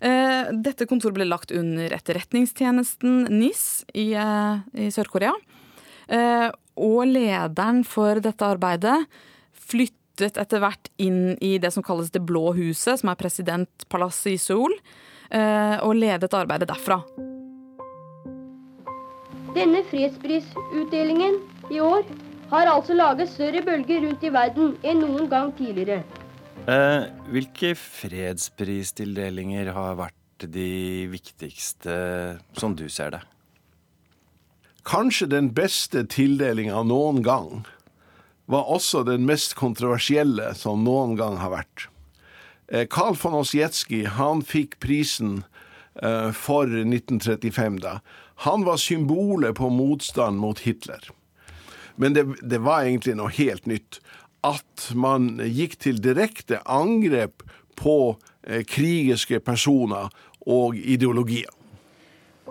Eh, 0.00 0.48
dette 0.64 0.86
kontoret 0.88 1.18
ble 1.18 1.26
lagt 1.28 1.52
under 1.52 1.92
etterretningstjenesten 1.92 3.28
NIS 3.28 3.84
i, 3.92 4.14
eh, 4.14 4.62
i 4.74 4.88
Sør-Korea. 4.88 5.34
Og 6.76 7.06
lederen 7.08 7.82
for 7.88 8.20
dette 8.20 8.44
arbeidet 8.44 8.98
flyttet 9.66 10.38
etter 10.40 10.60
hvert 10.62 10.90
inn 11.00 11.36
i 11.44 11.56
det 11.60 11.72
som 11.74 11.84
kalles 11.84 12.12
Det 12.12 12.22
blå 12.24 12.52
huset, 12.56 13.00
som 13.00 13.10
er 13.12 13.20
presidentpalasset 13.20 14.34
i 14.34 14.38
Seoul, 14.40 14.76
eh, 15.30 15.76
og 15.80 15.96
ledet 15.96 16.34
arbeidet 16.36 16.68
derfra. 16.70 17.00
Denne 19.56 19.80
fredsprisutdelingen 19.88 21.40
i 21.72 21.80
år 21.80 22.04
har 22.50 22.68
altså 22.70 22.94
laget 22.94 23.28
større 23.32 23.62
bølger 23.64 24.04
rundt 24.04 24.24
i 24.24 24.32
verden 24.32 24.76
enn 24.84 25.00
noen 25.00 25.28
gang 25.32 25.52
tidligere. 25.56 26.04
Eh, 26.66 27.06
hvilke 27.30 27.72
fredspristildelinger 27.78 29.72
har 29.74 29.96
vært 29.98 30.46
de 30.52 31.06
viktigste, 31.08 31.96
som 32.58 32.74
du 32.76 32.88
ser 32.92 33.10
det? 33.16 33.22
Kanskje 34.86 35.26
den 35.26 35.50
beste 35.54 36.04
tildelinga 36.06 36.84
noen 36.86 37.24
gang 37.26 37.64
var 38.46 38.68
også 38.70 39.02
den 39.06 39.24
mest 39.26 39.56
kontroversielle 39.58 40.52
som 40.54 40.84
noen 40.86 41.16
gang 41.18 41.40
har 41.42 41.50
vært. 41.50 41.88
Carl 42.90 43.16
eh, 43.16 43.18
von 43.18 43.40
Ossietzky 43.40 44.04
han 44.06 44.44
fikk 44.46 44.78
prisen 44.82 45.40
eh, 46.02 46.30
for 46.30 46.70
1935 46.70 47.80
da. 47.82 47.98
Han 48.46 48.62
var 48.66 48.78
symbolet 48.78 49.58
på 49.58 49.72
motstand 49.74 50.38
mot 50.38 50.62
Hitler. 50.62 51.02
Men 51.96 52.14
det, 52.14 52.26
det 52.42 52.62
var 52.62 52.86
egentlig 52.86 53.16
noe 53.18 53.32
helt 53.34 53.66
nytt. 53.66 53.98
At 54.46 54.90
man 54.94 55.40
gikk 55.42 55.80
til 55.82 55.98
direkte 56.02 56.60
angrep 56.62 57.42
på 57.74 58.14
eh, 58.46 58.62
krigiske 58.62 59.42
personer 59.42 60.12
og 60.46 60.78
ideologier. 60.78 61.55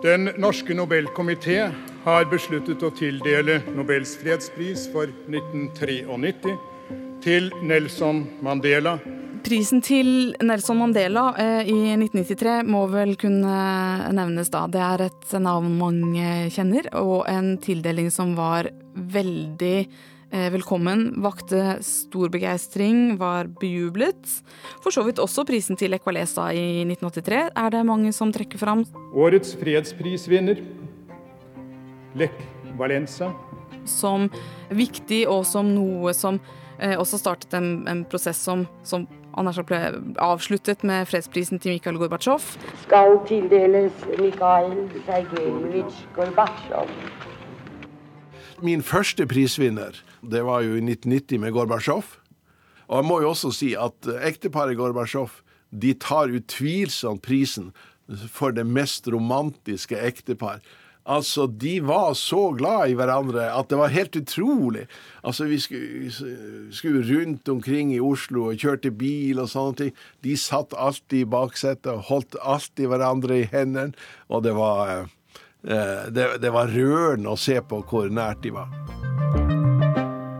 Den 0.02 0.28
norske 0.36 0.74
Nobelkomité 0.76 1.70
har 2.04 2.26
besluttet 2.28 2.82
å 2.84 2.90
tildele 2.92 3.62
Nobels 3.72 4.10
fredspris 4.20 4.82
for 4.92 5.08
1993 5.32 6.52
til 7.24 7.48
Nelson 7.64 8.20
Mandela. 8.44 8.98
Prisen 9.46 9.80
til 9.80 10.34
Nelson 10.44 10.82
Mandela 10.82 11.30
eh, 11.40 11.70
i 11.72 11.78
1993 11.94 12.58
må 12.68 12.82
vel 12.92 13.14
kunne 13.16 13.56
nevnes 14.12 14.52
da. 14.52 14.66
Det 14.68 14.82
er 14.84 15.06
et 15.06 15.32
navn 15.40 15.72
mange 15.80 16.50
kjenner, 16.52 16.90
og 17.00 17.24
en 17.32 17.54
tildeling 17.64 18.12
som 18.12 18.36
var 18.36 18.68
veldig 19.16 19.78
velkommen. 20.30 21.22
Vakte 21.22 21.78
stor 21.84 22.30
begeistring, 22.32 23.16
var 23.18 23.46
bejublet. 23.60 24.26
For 24.84 24.94
så 24.94 25.04
vidt 25.06 25.20
også 25.22 25.44
prisen 25.46 25.78
til 25.78 25.94
Equalesa 25.96 26.48
i 26.52 26.82
1983 26.84 27.40
er 27.54 27.70
det 27.74 27.84
mange 27.86 28.12
som 28.12 28.32
trekker 28.34 28.58
fram. 28.58 28.84
Årets 29.14 29.54
fredsprisvinner, 29.60 30.62
Lech 32.16 32.40
Valenza. 32.78 33.32
Som 33.86 34.30
viktig, 34.70 35.26
og 35.28 35.44
som 35.46 35.68
noe 35.74 36.14
som 36.16 36.40
eh, 36.80 36.96
også 36.98 37.20
startet 37.20 37.54
en, 37.54 37.86
en 37.88 38.02
prosess 38.08 38.40
som, 38.42 38.66
som 38.82 39.06
ble 39.36 39.80
avsluttet 40.22 40.82
med 40.84 41.06
fredsprisen 41.10 41.60
til 41.60 41.76
Mikhail 41.76 41.98
Gorbatsjov. 42.00 42.40
Skal 42.86 43.18
tildeles 43.28 43.92
Mikhail 44.18 44.88
Sergejevitsj 45.04 46.04
Gorbatsjov. 46.16 46.90
Min 48.64 48.82
første 48.82 49.26
prisvinner 49.28 49.98
det 50.30 50.44
var 50.46 50.64
jo 50.66 50.76
i 50.76 50.84
1990 50.84 51.42
med 51.42 51.54
Gorbatsjov. 51.56 52.14
Og 52.86 53.00
jeg 53.00 53.08
må 53.08 53.20
jo 53.22 53.32
også 53.32 53.52
si 53.54 53.72
at 53.78 54.08
ekteparet 54.22 54.78
Gorbatsjov 54.78 55.40
de 55.74 55.92
tar 55.98 56.32
utvilsomt 56.32 57.24
prisen 57.24 57.72
for 58.30 58.54
det 58.54 58.66
mest 58.68 59.08
romantiske 59.10 59.98
ektepar. 59.98 60.60
Altså, 61.06 61.46
de 61.46 61.78
var 61.86 62.16
så 62.18 62.48
glad 62.58 62.90
i 62.90 62.96
hverandre 62.98 63.44
at 63.54 63.68
det 63.70 63.78
var 63.78 63.92
helt 63.94 64.16
utrolig. 64.18 64.86
Altså, 65.22 65.46
vi 65.46 65.58
skulle, 65.62 66.10
skulle 66.74 67.04
rundt 67.06 67.48
omkring 67.48 67.92
i 67.94 68.02
Oslo 68.02 68.48
og 68.50 68.58
kjørte 68.58 68.90
bil 68.90 69.38
og 69.42 69.50
sånne 69.52 69.78
ting. 69.82 69.92
De 70.26 70.34
satt 70.38 70.74
alltid 70.74 71.22
i 71.22 71.30
baksetet 71.36 71.92
og 71.94 72.08
holdt 72.10 72.38
alltid 72.42 72.90
hverandre 72.90 73.42
i 73.44 73.50
hendene. 73.52 73.94
Og 74.26 74.42
det 74.46 74.56
var, 74.58 75.06
eh, 75.62 76.10
det, 76.10 76.32
det 76.42 76.54
var 76.54 76.74
rørende 76.74 77.36
å 77.36 77.38
se 77.38 77.60
på 77.62 77.84
hvor 77.86 78.10
nært 78.10 78.42
de 78.42 78.56
var. 78.58 79.55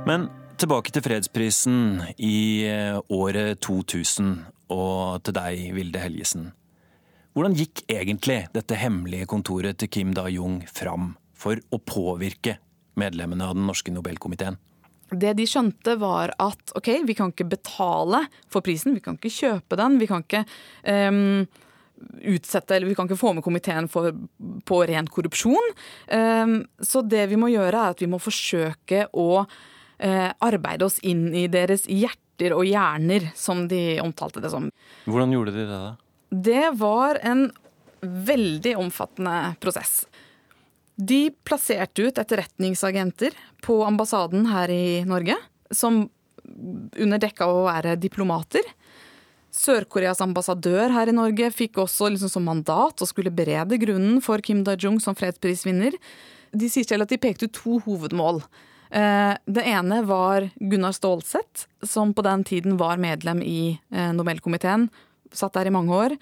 Men 0.07 0.29
tilbake 0.55 0.93
til 0.95 1.03
fredsprisen 1.03 1.79
i 2.23 2.63
eh, 2.69 2.99
året 3.11 3.59
2000 3.67 4.37
og 4.71 5.25
til 5.27 5.35
deg, 5.35 5.65
Vilde 5.75 5.99
Helgesen. 5.99 6.53
Hvordan 7.35 7.57
gikk 7.59 7.83
egentlig 7.91 8.45
dette 8.55 8.79
hemmelige 8.79 9.27
kontoret 9.27 9.81
til 9.83 9.91
Kim 9.91 10.15
Da-Jung 10.15 10.61
fram 10.71 11.11
for 11.35 11.59
å 11.75 11.83
påvirke 11.83 12.55
medlemmene 12.95 13.51
av 13.51 13.59
den 13.59 13.67
norske 13.67 13.91
Nobelkomiteen? 13.91 14.61
Det 15.11 15.35
de 15.39 15.45
skjønte, 15.47 15.99
var 15.99 16.33
at 16.39 16.73
ok, 16.79 16.95
vi 17.07 17.19
kan 17.19 17.35
ikke 17.35 17.51
betale 17.59 18.25
for 18.47 18.63
prisen, 18.63 18.95
vi 18.95 19.03
kan 19.03 19.19
ikke 19.19 19.35
kjøpe 19.35 19.79
den. 19.79 20.01
Vi 20.01 20.09
kan 20.11 20.23
ikke 20.23 20.47
um, 20.87 21.45
utsette, 22.23 22.79
eller 22.79 22.89
vi 22.89 22.97
kan 22.99 23.11
ikke 23.11 23.21
få 23.21 23.35
med 23.35 23.47
komiteen 23.47 23.91
for, 23.91 24.15
på 24.67 24.83
ren 24.87 25.11
korrupsjon. 25.11 25.73
Um, 26.15 26.61
så 26.79 27.03
det 27.03 27.27
vi 27.31 27.39
må 27.39 27.51
gjøre, 27.51 27.75
er 27.75 27.95
at 27.95 28.03
vi 28.03 28.11
må 28.11 28.23
forsøke 28.23 29.09
å 29.11 29.31
arbeide 29.99 30.85
oss 30.85 30.99
inn 31.01 31.31
i 31.35 31.47
deres 31.49 31.87
hjerter 31.89 32.53
og 32.53 32.67
hjerner, 32.69 33.31
som 33.35 33.65
de 33.71 33.99
omtalte 34.03 34.43
det 34.45 34.51
som. 34.53 34.69
Hvordan 35.09 35.33
gjorde 35.33 35.55
de 35.55 35.65
det, 35.65 35.79
da? 35.81 35.95
Det 36.31 36.67
var 36.77 37.21
en 37.25 37.47
veldig 38.03 38.75
omfattende 38.77 39.55
prosess. 39.63 40.05
De 40.97 41.31
plasserte 41.45 42.09
ut 42.09 42.19
etterretningsagenter 42.19 43.37
på 43.65 43.83
ambassaden 43.85 44.47
her 44.49 44.73
i 44.73 45.05
Norge, 45.09 45.37
som 45.71 46.07
under 46.97 47.21
dekke 47.21 47.45
av 47.45 47.57
å 47.57 47.67
være 47.67 47.97
diplomater. 48.01 48.65
Sør-Koreas 49.57 50.21
ambassadør 50.25 50.93
her 50.93 51.11
i 51.11 51.17
Norge 51.17 51.51
fikk 51.55 51.81
også 51.83 52.11
liksom 52.13 52.33
som 52.33 52.47
mandat 52.49 53.03
å 53.03 53.09
skulle 53.09 53.33
berede 53.35 53.79
grunnen 53.81 54.21
for 54.25 54.43
Kim 54.45 54.63
Da-jung 54.67 54.99
som 55.03 55.17
fredsprisvinner. 55.17 55.97
De 56.57 56.69
sier 56.73 56.87
selv 56.89 57.07
at 57.07 57.13
de 57.13 57.21
pekte 57.21 57.49
ut 57.49 57.57
to 57.57 57.79
hovedmål. 57.87 58.43
Eh, 58.91 59.35
det 59.47 59.63
ene 59.67 60.03
var 60.07 60.49
Gunnar 60.55 60.93
Stålsett, 60.93 61.67
som 61.83 62.15
på 62.15 62.23
den 62.23 62.45
tiden 62.45 62.77
var 62.77 62.97
medlem 62.97 63.43
i 63.43 63.79
eh, 63.91 64.13
Nobelkomiteen 64.15 64.89
satt 65.33 65.57
der 65.59 65.67
i 65.67 65.75
mange 65.75 65.95
år. 65.95 66.17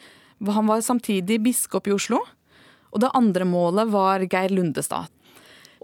Han 0.46 0.66
var 0.66 0.80
samtidig 0.80 1.42
biskop 1.44 1.88
i 1.88 1.94
Oslo. 1.94 2.22
Og 2.94 3.02
det 3.02 3.12
andre 3.14 3.44
målet 3.44 3.90
var 3.90 4.22
Geir 4.24 4.54
Lundestad. 4.54 5.10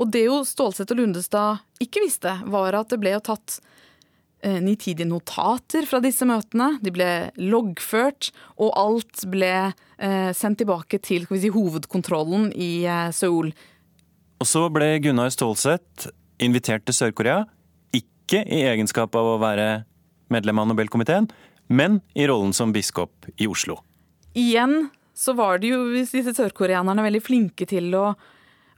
Og 0.01 0.09
det 0.13 0.25
jo 0.29 0.41
Stålsett 0.47 0.93
og 0.95 1.03
Lundestad 1.03 1.61
ikke 1.83 2.05
visste, 2.05 2.33
var 2.49 2.77
at 2.79 2.93
det 2.93 3.01
ble 3.03 3.13
jo 3.17 3.23
tatt 3.29 3.59
eh, 4.43 4.61
nitidige 4.63 5.09
notater 5.11 5.89
fra 5.91 6.01
disse 6.01 6.25
møtene. 6.29 6.79
De 6.81 6.95
ble 6.95 7.11
loggført, 7.37 8.31
og 8.57 8.73
alt 8.79 9.27
ble 9.31 9.73
sendt 10.33 10.63
tilbake 10.63 10.97
til 11.05 11.27
si, 11.29 11.51
hovedkontrollen 11.53 12.47
i 12.57 12.87
Seoul. 13.13 13.51
Og 14.41 14.49
så 14.49 14.63
ble 14.73 14.95
Gunnar 15.05 15.29
Stålsett 15.35 16.07
invitert 16.43 16.87
til 16.89 16.97
Sør-Korea, 16.97 17.45
ikke 17.97 18.43
i 18.47 18.63
egenskap 18.71 19.15
av 19.19 19.35
å 19.35 19.39
være 19.43 19.85
medlem 20.33 20.61
av 20.63 20.71
Nobelkomiteen, 20.71 21.29
men 21.71 22.01
i 22.19 22.27
rollen 22.31 22.55
som 22.57 22.73
biskop 22.75 23.29
i 23.37 23.49
Oslo. 23.51 23.81
Igjen 24.39 24.89
så 25.15 25.35
var 25.39 25.61
det 25.61 25.73
jo 25.73 25.85
disse 25.93 26.35
sørkoreanerne 26.35 27.05
veldig 27.05 27.23
flinke 27.23 27.67
til 27.69 27.93
å 27.99 28.13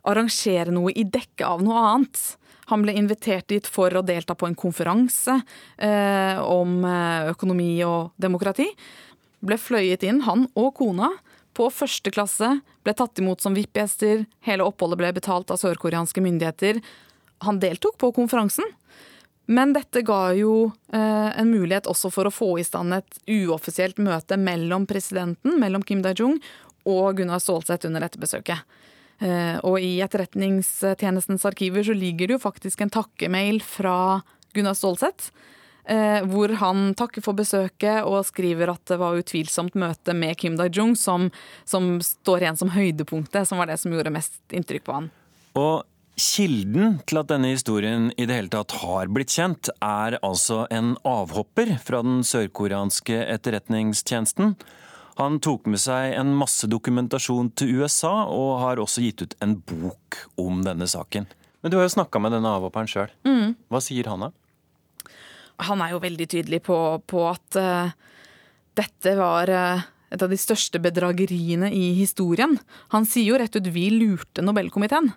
arrangere 0.08 0.72
noe 0.74 0.92
i 0.98 1.04
dekke 1.06 1.46
av 1.46 1.62
noe 1.62 1.82
annet. 1.92 2.22
Han 2.72 2.84
ble 2.84 2.94
invitert 2.98 3.48
dit 3.52 3.66
for 3.68 3.94
å 3.94 4.04
delta 4.06 4.34
på 4.38 4.48
en 4.48 4.56
konferanse 4.58 5.34
eh, 5.76 6.38
om 6.40 6.80
eh, 6.88 7.30
økonomi 7.32 7.74
og 7.86 8.14
demokrati. 8.20 8.68
Ble 9.42 9.58
fløyet 9.58 10.06
inn, 10.06 10.22
han 10.26 10.48
og 10.54 10.72
kona, 10.78 11.12
på 11.52 11.68
første 11.68 12.10
klasse. 12.14 12.48
Ble 12.82 12.94
tatt 12.96 13.20
imot 13.20 13.42
som 13.44 13.54
VIP-gjester. 13.56 14.24
Hele 14.46 14.64
oppholdet 14.64 15.00
ble 15.02 15.10
betalt 15.18 15.52
av 15.52 15.60
sørkoreanske 15.60 16.22
myndigheter. 16.24 16.80
Han 17.46 17.60
deltok 17.62 17.98
på 18.00 18.12
konferansen. 18.16 18.66
Men 19.50 19.72
dette 19.74 20.04
ga 20.06 20.30
jo 20.38 20.70
eh, 20.94 21.30
en 21.38 21.50
mulighet 21.50 21.88
også 21.90 22.12
for 22.14 22.28
å 22.28 22.34
få 22.34 22.52
i 22.60 22.66
stand 22.66 22.94
et 22.94 23.18
uoffisielt 23.26 23.98
møte 24.02 24.38
mellom 24.38 24.86
presidenten, 24.88 25.58
mellom 25.60 25.82
Kim 25.86 26.02
Dae-jung, 26.04 26.38
og 26.88 27.18
Gunnar 27.18 27.42
Stålsett 27.42 27.86
under 27.88 28.04
dette 28.06 28.20
besøket. 28.22 28.62
Eh, 29.22 29.58
og 29.66 29.82
i 29.82 29.96
Etterretningstjenestens 30.02 31.46
arkiver 31.46 31.84
så 31.86 31.94
ligger 31.94 32.30
det 32.30 32.38
jo 32.38 32.42
faktisk 32.42 32.82
en 32.82 32.94
takkemail 32.94 33.60
fra 33.66 34.22
Gunnar 34.54 34.78
Stålsett, 34.78 35.30
eh, 35.90 36.22
hvor 36.30 36.54
han 36.62 36.92
takker 36.98 37.24
for 37.24 37.38
besøket 37.38 38.06
og 38.06 38.22
skriver 38.28 38.72
at 38.72 38.82
det 38.90 38.98
var 39.02 39.18
utvilsomt 39.18 39.78
møte 39.78 40.14
med 40.16 40.38
Kim 40.38 40.58
Dae-jung 40.58 40.94
som, 40.98 41.30
som 41.64 41.96
står 42.02 42.46
igjen 42.46 42.62
som 42.62 42.74
høydepunktet, 42.74 43.48
som 43.48 43.62
var 43.62 43.70
det 43.70 43.78
som 43.82 43.94
gjorde 43.94 44.14
mest 44.14 44.38
inntrykk 44.54 44.86
på 44.86 45.00
han. 45.00 45.10
Og 45.58 45.82
Kilden 46.20 46.98
til 47.08 47.22
at 47.22 47.30
denne 47.30 47.54
historien 47.54 48.10
i 48.20 48.26
det 48.28 48.36
hele 48.36 48.52
tatt 48.52 48.74
har 48.82 49.08
blitt 49.08 49.32
kjent, 49.32 49.70
er 49.80 50.18
altså 50.20 50.66
en 50.70 50.94
avhopper 51.08 51.72
fra 51.80 52.02
den 52.04 52.20
sørkoreanske 52.26 53.16
etterretningstjenesten. 53.32 54.52
Han 55.20 55.38
tok 55.44 55.68
med 55.72 55.80
seg 55.80 56.12
en 56.16 56.34
masse 56.36 56.68
dokumentasjon 56.68 57.50
til 57.56 57.80
USA, 57.80 58.26
og 58.28 58.60
har 58.60 58.82
også 58.82 59.04
gitt 59.04 59.24
ut 59.24 59.36
en 59.44 59.56
bok 59.56 60.20
om 60.40 60.60
denne 60.66 60.88
saken. 60.88 61.28
Men 61.62 61.72
du 61.72 61.78
har 61.78 61.86
jo 61.86 61.96
snakka 61.96 62.20
med 62.20 62.34
denne 62.36 62.52
avhopperen 62.58 62.90
sjøl. 62.90 63.12
Mm. 63.28 63.56
Hva 63.72 63.80
sier 63.84 64.08
han 64.12 64.26
da? 64.26 64.30
Han 65.68 65.82
er 65.84 65.94
jo 65.94 66.02
veldig 66.02 66.28
tydelig 66.28 66.62
på, 66.66 66.76
på 67.08 67.24
at 67.30 67.60
uh, 67.60 67.92
dette 68.76 69.16
var 69.16 69.52
uh, 69.52 69.84
et 70.12 70.22
av 70.24 70.32
de 70.32 70.38
største 70.40 70.80
bedrageriene 70.82 71.70
i 71.72 71.92
historien. 71.96 72.58
Han 72.92 73.08
sier 73.08 73.30
jo 73.30 73.40
rett 73.40 73.56
ut 73.56 73.68
'vi 73.72 73.88
lurte 73.94 74.44
Nobelkomiteen'. 74.44 75.12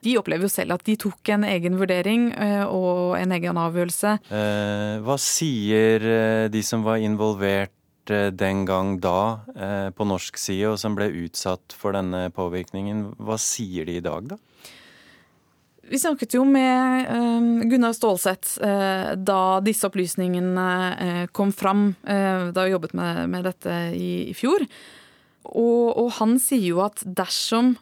De 0.00 0.16
opplever 0.16 0.46
jo 0.46 0.52
selv 0.52 0.78
at 0.78 0.84
de 0.86 0.96
tok 1.00 1.28
en 1.34 1.44
egen 1.44 1.76
vurdering 1.80 2.30
uh, 2.32 2.64
og 2.68 3.18
en 3.18 3.34
egen 3.36 3.58
avgjørelse. 3.60 4.14
Eh, 4.32 4.94
hva 5.04 5.16
sier 5.20 6.04
eh, 6.04 6.46
de 6.52 6.62
som 6.64 6.84
var 6.86 7.02
involvert 7.04 8.12
eh, 8.12 8.30
den 8.32 8.64
gang 8.68 8.94
da 9.02 9.42
eh, 9.54 9.88
på 9.92 10.06
norsk 10.08 10.40
side, 10.40 10.72
og 10.72 10.80
som 10.80 10.96
ble 10.96 11.10
utsatt 11.26 11.76
for 11.76 11.96
denne 11.96 12.28
påvirkningen? 12.32 13.10
Hva 13.20 13.36
sier 13.40 13.88
de 13.88 13.98
i 14.00 14.04
dag, 14.04 14.32
da? 14.32 14.40
Vi 15.90 15.98
snakket 15.98 16.36
jo 16.36 16.44
med 16.46 17.66
Gunnar 17.66 17.96
Stålseth 17.96 18.60
da 18.62 19.40
disse 19.64 19.88
opplysningene 19.88 21.26
kom 21.34 21.50
fram, 21.50 21.96
da 22.06 22.62
vi 22.62 22.70
jobbet 22.70 22.94
med, 22.94 23.24
med 23.32 23.48
dette 23.48 23.74
i, 23.98 24.30
fjor. 24.38 24.62
Og, 25.50 26.04
han 26.20 26.36
sier 26.38 26.68
jo 26.68 26.84
at 26.84 27.02
dersom 27.02 27.72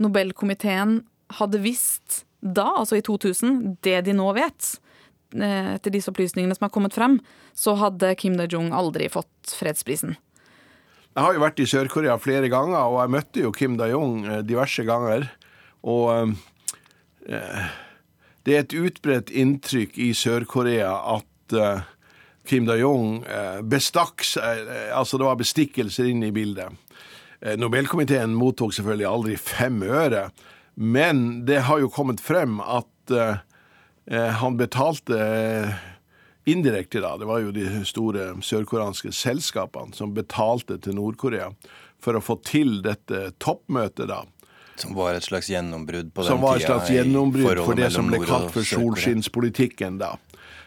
Nobelkomiteen 0.00 1.02
hadde 1.36 1.60
visst 1.62 2.22
da, 2.40 2.70
altså 2.78 2.98
i 2.98 3.04
2000, 3.04 3.78
det 3.84 4.00
de 4.06 4.14
nå 4.16 4.28
vet, 4.36 4.70
etter 5.34 5.92
disse 5.92 6.08
opplysningene 6.12 6.54
som 6.56 6.68
har 6.68 6.72
kommet 6.72 6.94
frem, 6.96 7.18
så 7.52 7.74
hadde 7.76 8.14
Kim 8.20 8.38
Dae-jung 8.38 8.70
aldri 8.72 9.10
fått 9.12 9.52
fredsprisen. 9.58 10.14
Jeg 11.16 11.24
har 11.24 11.34
jo 11.34 11.42
vært 11.42 11.60
i 11.60 11.66
Sør-Korea 11.66 12.14
flere 12.22 12.48
ganger, 12.52 12.78
og 12.78 13.00
jeg 13.02 13.12
møtte 13.16 13.42
jo 13.42 13.52
Kim 13.52 13.74
Dae-jung 13.80 14.22
diverse 14.46 14.84
ganger. 14.86 15.26
Og 15.82 16.36
det 18.48 18.54
er 18.56 18.64
et 18.64 18.76
utbredt 18.80 19.30
inntrykk 19.34 19.98
i 20.00 20.12
Sør-Korea 20.16 20.88
at 21.18 21.56
eh, 21.56 21.82
Kim 22.48 22.64
Dae-jung 22.68 23.18
eh, 23.28 23.58
bestakk 23.60 24.24
Altså, 24.40 25.18
det 25.18 25.26
var 25.26 25.40
bestikkelser 25.40 26.08
inne 26.08 26.30
i 26.30 26.34
bildet. 26.34 26.72
Nobelkomiteen 27.60 28.32
mottok 28.34 28.72
selvfølgelig 28.74 29.06
aldri 29.06 29.34
fem 29.38 29.76
øre, 29.86 30.24
men 30.78 31.44
det 31.48 31.64
har 31.66 31.82
jo 31.82 31.90
kommet 31.90 32.22
frem 32.22 32.60
at 32.62 33.12
han 34.08 34.54
betalte 34.56 35.16
indirekte, 36.48 37.00
da. 37.00 37.16
Det 37.18 37.26
var 37.28 37.42
jo 37.42 37.52
de 37.52 37.66
store 37.88 38.30
sørkoreanske 38.44 39.12
selskapene 39.12 39.96
som 39.96 40.14
betalte 40.16 40.78
til 40.80 40.96
Nord-Korea 40.96 41.50
for 42.02 42.16
å 42.16 42.22
få 42.24 42.38
til 42.46 42.78
dette 42.84 43.32
toppmøtet, 43.42 44.08
da. 44.10 44.22
Som 44.78 44.94
var 44.94 45.16
et 45.18 45.26
slags 45.26 45.50
gjennombrudd 45.50 46.12
på 46.14 46.22
den 46.22 46.28
tida? 46.28 46.36
Som 46.36 46.44
var 46.44 46.60
et 46.60 46.66
slags 46.68 46.92
gjennombrudd 46.94 47.64
for 47.64 47.78
det 47.78 47.90
som 47.94 48.10
ble 48.10 48.22
kalt 48.22 48.52
for 48.54 48.66
solskinnspolitikken 48.66 49.98
da. 50.00 50.14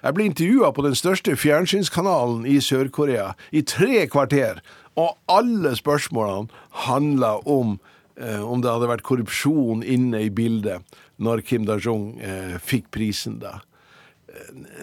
Jeg 0.01 0.17
ble 0.17 0.25
intervjua 0.27 0.71
på 0.73 0.83
den 0.83 0.97
største 0.97 1.37
fjernsynskanalen 1.37 2.43
i 2.49 2.57
Sør-Korea 2.63 3.31
i 3.53 3.61
tre 3.61 4.07
kvarter, 4.11 4.59
og 4.99 5.15
alle 5.31 5.75
spørsmålene 5.77 6.51
handla 6.87 7.37
om 7.47 7.77
eh, 7.77 7.90
om 8.19 8.59
det 8.61 8.69
hadde 8.69 8.89
vært 8.89 9.05
korrupsjon 9.07 9.85
inne 9.87 10.19
i 10.25 10.31
bildet 10.33 10.83
når 11.21 11.43
Kim 11.45 11.67
Dae-jung 11.67 12.15
eh, 12.21 12.57
fikk 12.61 12.89
prisen 12.93 13.39
da. 13.41 13.59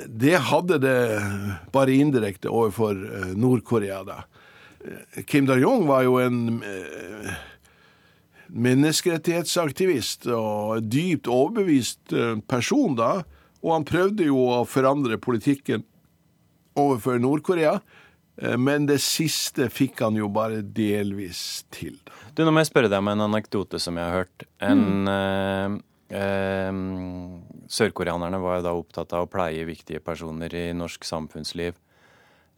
Det 0.06 0.36
hadde 0.50 0.78
det 0.82 0.98
bare 1.74 1.96
indirekte 1.96 2.50
overfor 2.52 2.98
eh, 2.98 3.30
Nord-Korea 3.38 4.02
da. 4.06 4.22
Kim 5.26 5.48
Dae-jung 5.48 5.86
var 5.88 6.04
jo 6.06 6.18
en 6.22 6.60
eh, 6.62 7.32
menneskerettighetsaktivist 8.48 10.28
og 10.32 10.86
dypt 10.86 11.28
overbevist 11.28 12.14
person 12.48 12.94
da, 12.96 13.12
og 13.60 13.74
han 13.74 13.88
prøvde 13.88 14.28
jo 14.28 14.38
å 14.54 14.62
forandre 14.68 15.18
politikken 15.20 15.82
overfor 16.78 17.18
Nord-Korea, 17.20 17.80
men 18.38 18.86
det 18.86 19.00
siste 19.02 19.66
fikk 19.72 20.04
han 20.04 20.18
jo 20.18 20.28
bare 20.30 20.60
delvis 20.62 21.64
til. 21.74 21.96
Da. 22.06 22.14
Du, 22.36 22.44
Nå 22.46 22.52
må 22.54 22.62
jeg 22.62 22.70
spørre 22.70 22.90
deg 22.90 23.02
om 23.02 23.10
en 23.10 23.26
anekdote 23.26 23.80
som 23.82 23.98
jeg 23.98 24.06
har 24.06 24.22
hørt. 24.22 24.46
En, 24.62 24.84
mm. 25.08 25.74
eh, 26.14 26.20
eh, 26.20 27.66
Sørkoreanerne 27.78 28.38
var 28.42 28.60
jo 28.60 28.66
da 28.68 28.76
opptatt 28.78 29.14
av 29.16 29.26
å 29.26 29.30
pleie 29.30 29.66
viktige 29.66 30.02
personer 30.04 30.54
i 30.54 30.68
norsk 30.76 31.08
samfunnsliv. 31.08 31.74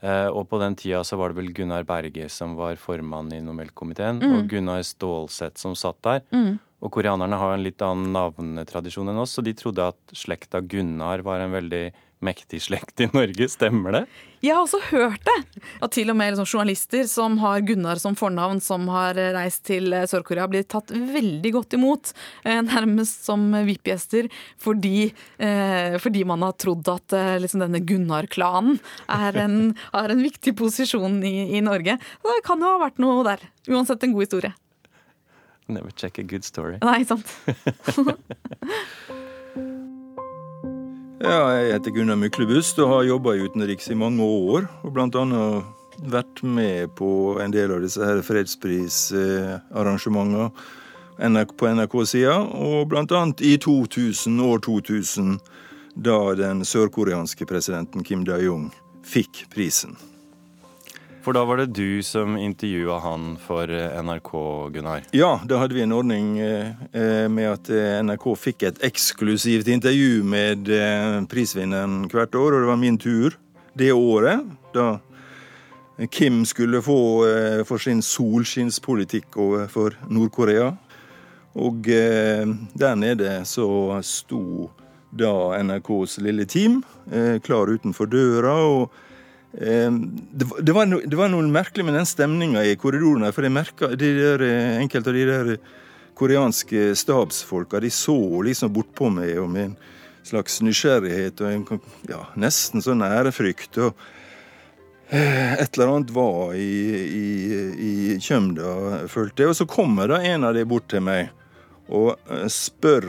Eh, 0.01 0.29
og 0.29 0.47
på 0.49 0.61
den 0.61 0.77
tida 0.81 1.03
så 1.05 1.19
var 1.21 1.33
det 1.33 1.41
vel 1.41 1.53
Gunnar 1.57 1.85
Berge 1.89 2.29
som 2.33 2.57
var 2.61 2.81
formann 2.81 3.33
i 3.37 3.41
Nobelkomiteen, 3.45 4.21
mm. 4.21 4.35
og 4.37 4.53
Gunnar 4.53 4.85
Stålseth 4.87 5.61
som 5.61 5.77
satt 5.77 6.01
der. 6.07 6.23
Mm. 6.33 6.59
Og 6.81 6.93
koreanerne 6.95 7.37
har 7.37 7.53
en 7.53 7.65
litt 7.65 7.83
annen 7.85 8.13
navnetradisjon 8.17 9.13
enn 9.13 9.21
oss, 9.21 9.35
så 9.37 9.45
de 9.45 9.53
trodde 9.57 9.91
at 9.93 10.17
slekta 10.17 10.63
Gunnar 10.65 11.25
var 11.27 11.45
en 11.45 11.53
veldig 11.53 11.85
mektig 12.21 12.63
slekt 12.63 13.01
i 13.01 13.09
Norge. 13.13 13.49
Stemmer 13.49 13.95
det? 13.95 14.03
Jeg 14.41 14.55
har 14.57 14.65
også 14.65 14.81
hørt 14.91 15.25
det! 15.27 15.63
At 15.85 15.93
til 15.97 16.13
og 16.13 16.17
med 16.17 16.33
liksom, 16.33 16.49
journalister 16.49 17.05
som 17.09 17.37
har 17.43 17.61
Gunnar 17.69 18.01
som 18.01 18.17
fornavn, 18.17 18.61
som 18.65 18.87
har 18.93 19.19
reist 19.37 19.65
til 19.69 19.93
Sør-Korea, 19.93 20.47
blir 20.49 20.65
tatt 20.69 20.93
veldig 20.93 21.53
godt 21.57 21.77
imot. 21.77 22.13
Eh, 22.45 22.61
nærmest 22.65 23.27
som 23.29 23.45
VIP-gjester. 23.53 24.31
Fordi, 24.61 25.11
eh, 25.39 25.99
fordi, 26.01 26.25
man 26.29 26.45
har 26.47 26.57
trodd 26.61 26.89
at 26.93 27.17
eh, 27.17 27.37
liksom, 27.45 27.65
denne 27.65 27.83
Gunnar-klanen 27.85 28.81
har 29.11 29.41
en 29.41 30.25
viktig 30.25 30.57
posisjon 30.57 31.21
i, 31.25 31.57
i 31.57 31.65
Norge. 31.65 31.99
Det 32.01 32.41
kan 32.47 32.61
jo 32.61 32.75
ha 32.75 32.83
vært 32.85 33.01
noe 33.03 33.25
der. 33.27 33.49
Uansett 33.69 34.05
en 34.05 34.17
god 34.17 34.29
historie. 34.29 34.55
Never 35.71 35.91
check 35.91 36.19
a 36.19 36.23
good 36.23 36.45
story. 36.45 36.79
Nei, 36.83 37.05
sant. 37.05 37.29
ja, 41.21 41.53
jeg 41.57 41.73
heter 41.75 41.91
Gunnar 41.95 42.17
Myklebust 42.17 42.79
og 42.81 42.89
har 42.95 43.03
jobba 43.09 43.31
i 43.37 43.43
utenriks 43.45 43.91
i 43.93 43.99
mange 43.99 44.23
år. 44.25 44.61
Og 44.85 44.91
annet 45.21 45.65
vært 46.11 46.43
med 46.43 46.89
på 46.97 47.39
en 47.43 47.53
del 47.53 47.71
av 47.75 47.81
disse 47.85 48.23
fredsprisarrangementene 48.25 50.51
på 51.61 51.69
NRK-sida. 51.77 52.37
Og 52.41 52.89
annet 53.17 53.41
i 53.45 53.59
2000, 53.61 54.41
år 54.41 54.59
2000, 54.65 55.39
da 56.01 56.35
den 56.39 56.65
sørkoreanske 56.65 57.45
presidenten 57.49 58.05
Kim 58.07 58.25
Dae-jung 58.25 58.71
fikk 59.05 59.47
prisen. 59.53 59.97
For 61.21 61.37
da 61.37 61.43
var 61.45 61.61
det 61.61 61.75
du 61.77 62.01
som 62.03 62.33
intervjua 62.41 62.97
han 63.05 63.35
for 63.45 63.69
NRK, 63.69 64.31
Gunnar? 64.73 65.03
Ja, 65.13 65.35
da 65.45 65.59
hadde 65.61 65.77
vi 65.77 65.83
en 65.85 65.93
ordning 65.93 66.31
med 66.41 67.45
at 67.45 67.69
NRK 68.07 68.25
fikk 68.41 68.65
et 68.65 68.81
eksklusivt 68.89 69.69
intervju 69.69 70.23
med 70.25 70.71
prisvinneren 71.29 72.07
hvert 72.09 72.33
år, 72.35 72.57
og 72.57 72.65
det 72.65 72.71
var 72.71 72.81
min 72.81 72.97
tur 72.97 73.37
det 73.77 73.93
året. 73.93 74.41
Da 74.73 74.99
Kim 76.09 76.47
skulle 76.49 76.81
få 76.81 76.97
for 77.69 77.85
sin 77.85 78.01
solskinnspolitikk 78.01 79.37
overfor 79.37 79.99
Nord-Korea. 80.09 80.73
Og 81.61 81.85
der 81.85 82.97
nede 82.97 83.45
så 83.45 84.01
sto 84.01 84.71
da 85.13 85.61
NRKs 85.61 86.17
lille 86.25 86.49
team 86.49 86.81
klar 87.45 87.69
utenfor 87.69 88.09
døra. 88.09 88.57
og 88.57 88.89
det, 89.53 90.47
det, 90.61 90.73
var 90.73 90.87
no, 90.87 91.01
det, 91.03 91.17
var 91.19 91.31
noe 91.33 91.47
merkelig 91.51 91.85
med 91.87 91.97
den 91.99 92.07
stemninga 92.09 92.63
i 92.65 92.77
korridoren. 92.79 93.27
For 93.35 93.47
jeg 93.47 93.55
merka 93.55 93.91
enkelte 93.91 95.11
av 95.11 95.19
de 95.19 95.25
der 95.27 95.57
koreanske 96.19 96.93
stabsfolka 96.99 97.81
de 97.81 97.91
så 97.91 98.17
liksom 98.47 98.73
bortpå 98.73 99.09
meg 99.11 99.39
og 99.41 99.51
med 99.51 99.71
en 99.71 99.77
slags 100.29 100.61
nysgjerrighet 100.63 101.41
og 101.41 101.53
en 101.55 101.85
ja, 102.11 102.25
nesten 102.39 102.85
sånn 102.85 103.03
ærefrykt. 103.07 103.79
og 103.79 103.95
et 105.11 105.75
eller 105.75 105.91
annet 105.97 106.13
var 106.15 106.55
i, 106.55 106.75
i, 107.03 107.27
i 107.75 107.95
kjømda, 108.23 109.09
følte 109.11 109.43
jeg. 109.43 109.51
Og 109.51 109.59
så 109.59 109.67
kommer 109.67 110.13
da 110.13 110.21
en 110.23 110.47
av 110.47 110.55
de 110.55 110.63
bort 110.69 110.87
til 110.93 111.03
meg 111.03 111.33
og 111.91 112.15
spør 112.53 113.09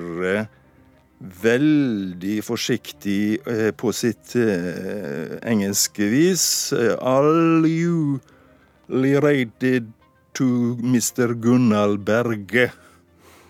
veldig 1.21 2.39
forsiktig 2.43 3.41
på 3.77 3.91
sitt 3.93 4.33
eh, 4.39 5.37
engelske 5.45 6.07
vis. 6.09 6.45
Are 6.73 7.67
you 7.69 8.19
related 8.89 9.91
to 10.33 10.77
Mr. 10.81 11.33
Gunnar 11.33 11.97
Berge? 11.97 12.71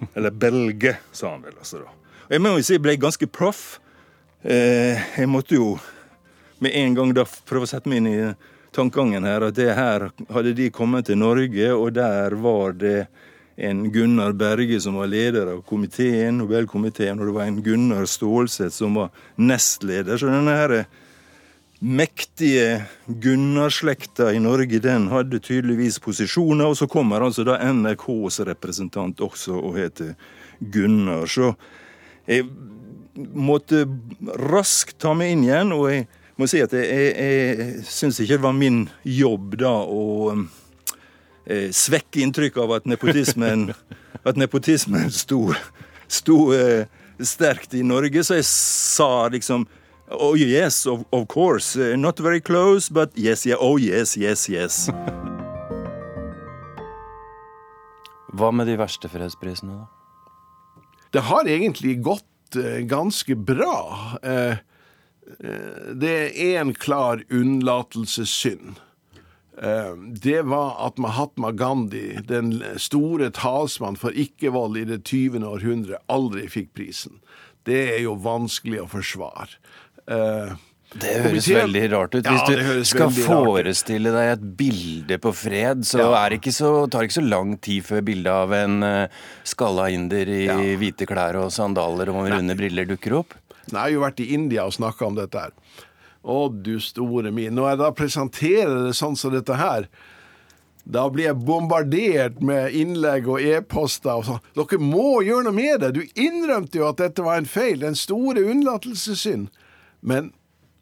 Eller 0.14 0.32
Belge, 0.32 0.98
sa 1.12 1.32
han 1.32 1.42
vel 1.46 1.58
altså 1.58 1.84
da. 1.84 1.98
Og 2.28 2.36
jeg 2.36 2.44
må 2.44 2.54
jo 2.56 2.64
si 2.66 2.78
jeg 2.78 2.84
ble 2.84 2.98
ganske 3.00 3.28
proff. 3.28 3.80
Eh, 4.42 5.00
jeg 5.18 5.30
måtte 5.30 5.58
jo 5.58 5.76
med 6.62 6.76
en 6.78 6.96
gang 6.98 7.14
da 7.18 7.26
prøve 7.48 7.68
å 7.68 7.70
sette 7.70 7.90
meg 7.90 8.02
inn 8.02 8.10
i 8.12 8.20
tankegangen 8.72 9.26
her, 9.28 9.44
at 9.48 9.58
det 9.58 9.74
her 9.76 10.08
hadde 10.32 10.54
de 10.56 10.70
kommet 10.74 11.10
til 11.10 11.20
Norge, 11.20 11.74
og 11.74 11.92
der 11.98 12.36
var 12.40 12.78
det 12.78 13.08
en 13.62 13.86
Gunnar 13.93 14.34
Berge 14.34 14.80
som 14.82 14.97
var 14.97 15.09
leder 15.12 15.53
av 15.53 15.62
komiteen, 15.70 16.39
Nobelkomiteen, 16.41 17.20
og 17.20 17.30
det 17.30 17.36
var 17.36 17.49
en 17.49 17.62
Gunnar 17.62 18.07
Stålseth 18.09 18.74
som 18.74 18.97
var 18.97 19.12
nestleder. 19.38 20.18
Så 20.18 20.32
denne 20.32 20.55
her 20.57 20.76
mektige 21.82 22.84
Gunnar-slekta 23.05 24.32
i 24.34 24.41
Norge, 24.41 24.80
den 24.82 25.07
hadde 25.14 25.41
tydeligvis 25.41 25.99
posisjoner. 26.01 26.72
Og 26.72 26.78
så 26.78 26.88
kommer 26.89 27.22
altså 27.22 27.45
da 27.45 27.59
NRKs 27.62 28.41
representant 28.49 29.22
også 29.22 29.57
og 29.59 29.78
heter 29.78 30.16
Gunnar. 30.59 31.30
Så 31.30 31.53
jeg 32.30 32.47
måtte 33.34 33.86
raskt 34.49 34.97
ta 35.01 35.14
meg 35.18 35.36
inn 35.36 35.45
igjen, 35.45 35.74
og 35.76 35.89
jeg 35.91 36.07
må 36.38 36.49
si 36.49 36.62
at 36.64 36.74
jeg, 36.74 36.88
jeg, 36.89 37.14
jeg 37.22 37.86
syns 37.89 38.22
ikke 38.22 38.39
det 38.39 38.45
var 38.45 38.57
min 38.57 38.84
jobb 39.05 39.57
da 39.62 39.76
å 39.86 40.03
eh, 40.32 40.45
svekke 41.48 42.22
inntrykket 42.22 42.62
av 42.64 42.72
at 42.78 42.86
nepotismen, 42.89 43.72
at 44.28 44.38
nepotismen 44.38 45.12
sto, 45.12 45.54
sto 46.08 46.54
eh, 46.54 46.86
sterkt 47.20 47.74
i 47.74 47.84
Norge, 47.84 48.24
så 48.24 48.39
jeg 48.39 48.46
sa 48.50 49.28
liksom 49.34 49.68
Oh 50.12 50.36
yes, 50.36 50.86
of, 50.86 51.06
of 51.12 51.28
course. 51.32 51.78
Uh, 51.80 51.96
not 51.96 52.20
very 52.20 52.42
close, 52.42 52.89
but 52.89 53.12
yes, 53.16 53.46
yeah. 53.46 53.56
Oh 53.60 53.78
yes, 53.80 54.18
yes, 54.18 54.50
yes. 54.50 54.89
Hva 58.36 58.52
med 58.52 58.68
de 58.68 58.76
verste 58.80 59.08
fredsprisene, 59.12 59.72
da? 59.80 59.88
Det 61.12 61.24
har 61.28 61.48
egentlig 61.48 61.98
gått 62.04 62.56
eh, 62.56 62.84
ganske 62.88 63.36
bra. 63.36 63.76
Eh, 64.24 64.52
eh, 65.44 65.92
det 66.00 66.14
er 66.16 66.62
én 66.62 66.72
klar 66.74 67.24
unnlatelsessynd. 67.28 68.80
Eh, 69.58 69.93
det 70.24 70.41
var 70.47 70.78
at 70.88 70.97
Mahatma 71.02 71.52
Gandhi, 71.52 72.22
den 72.28 72.54
store 72.80 73.30
talsmann 73.36 73.97
for 73.99 74.16
ikke-vold 74.16 74.80
i 74.80 74.86
det 74.88 75.04
20. 75.04 75.43
århundre, 75.43 75.99
aldri 76.10 76.47
fikk 76.49 76.72
prisen. 76.78 77.20
Det 77.68 77.82
er 77.97 78.04
jo 78.06 78.16
vanskelig 78.16 78.82
å 78.86 78.89
forsvare. 78.89 79.60
Eh, 80.08 80.54
Det 80.91 81.08
høres 81.24 81.45
komiteen- 81.47 81.62
veldig 81.62 81.91
rart 81.91 82.16
ut. 82.16 82.26
Hvis 82.26 82.49
ja, 82.49 82.74
du 82.76 82.84
skal 82.84 83.10
forestille 83.16 84.12
deg 84.12 84.32
et 84.34 84.58
bilde 84.58 85.18
på 85.20 85.32
fred, 85.32 85.86
så, 85.88 85.99
Ja. 85.99 86.28
det 86.30 86.41
ikke 86.41 86.52
så 86.52 86.89
tar 86.89 87.02
det 87.02 87.10
ikke 87.12 87.22
så 87.22 87.30
lang 87.30 87.58
tid 87.58 87.84
før 87.84 88.02
bildet 88.02 88.28
av 88.28 88.52
en 88.52 88.84
uh, 88.84 89.08
skalla 89.45 89.88
inder 89.89 90.28
i 90.28 90.76
hvite 90.76 91.08
klær 91.08 91.36
og 91.45 91.52
sandaler 91.52 92.10
og 92.10 92.28
runde 92.30 92.58
briller 92.58 92.86
dukker 92.86 93.20
opp. 93.20 93.34
Nei, 93.72 93.72
Jeg 93.72 93.80
har 93.80 93.89
jo 93.91 94.02
vært 94.02 94.20
i 94.20 94.34
India 94.34 94.66
og 94.66 94.74
snakka 94.74 95.08
om 95.08 95.16
dette 95.16 95.39
her. 95.39 95.52
Å, 96.22 96.40
du 96.50 96.76
store 96.84 97.32
min. 97.34 97.56
Når 97.58 97.70
jeg 97.72 97.80
da 97.82 97.92
presenterer 97.98 98.76
det 98.88 98.98
sånn 98.98 99.18
som 99.18 99.34
dette 99.34 99.58
her, 99.58 99.88
da 100.84 101.06
blir 101.14 101.28
jeg 101.30 101.42
bombardert 101.46 102.42
med 102.46 102.74
innlegg 102.78 103.28
og 103.30 103.42
e-poster 103.42 104.18
og 104.18 104.28
sånn. 104.28 104.46
Dere 104.58 104.82
må 104.82 105.22
gjøre 105.26 105.48
noe 105.48 105.56
med 105.56 105.82
det! 105.84 105.92
Du 105.98 106.02
innrømte 106.20 106.82
jo 106.82 106.88
at 106.90 107.02
dette 107.02 107.26
var 107.26 107.42
en 107.42 107.50
feil. 107.50 107.82
Den 107.82 107.98
store 107.98 108.44
unnlatelsessynd. 108.50 109.50
Men 110.02 110.32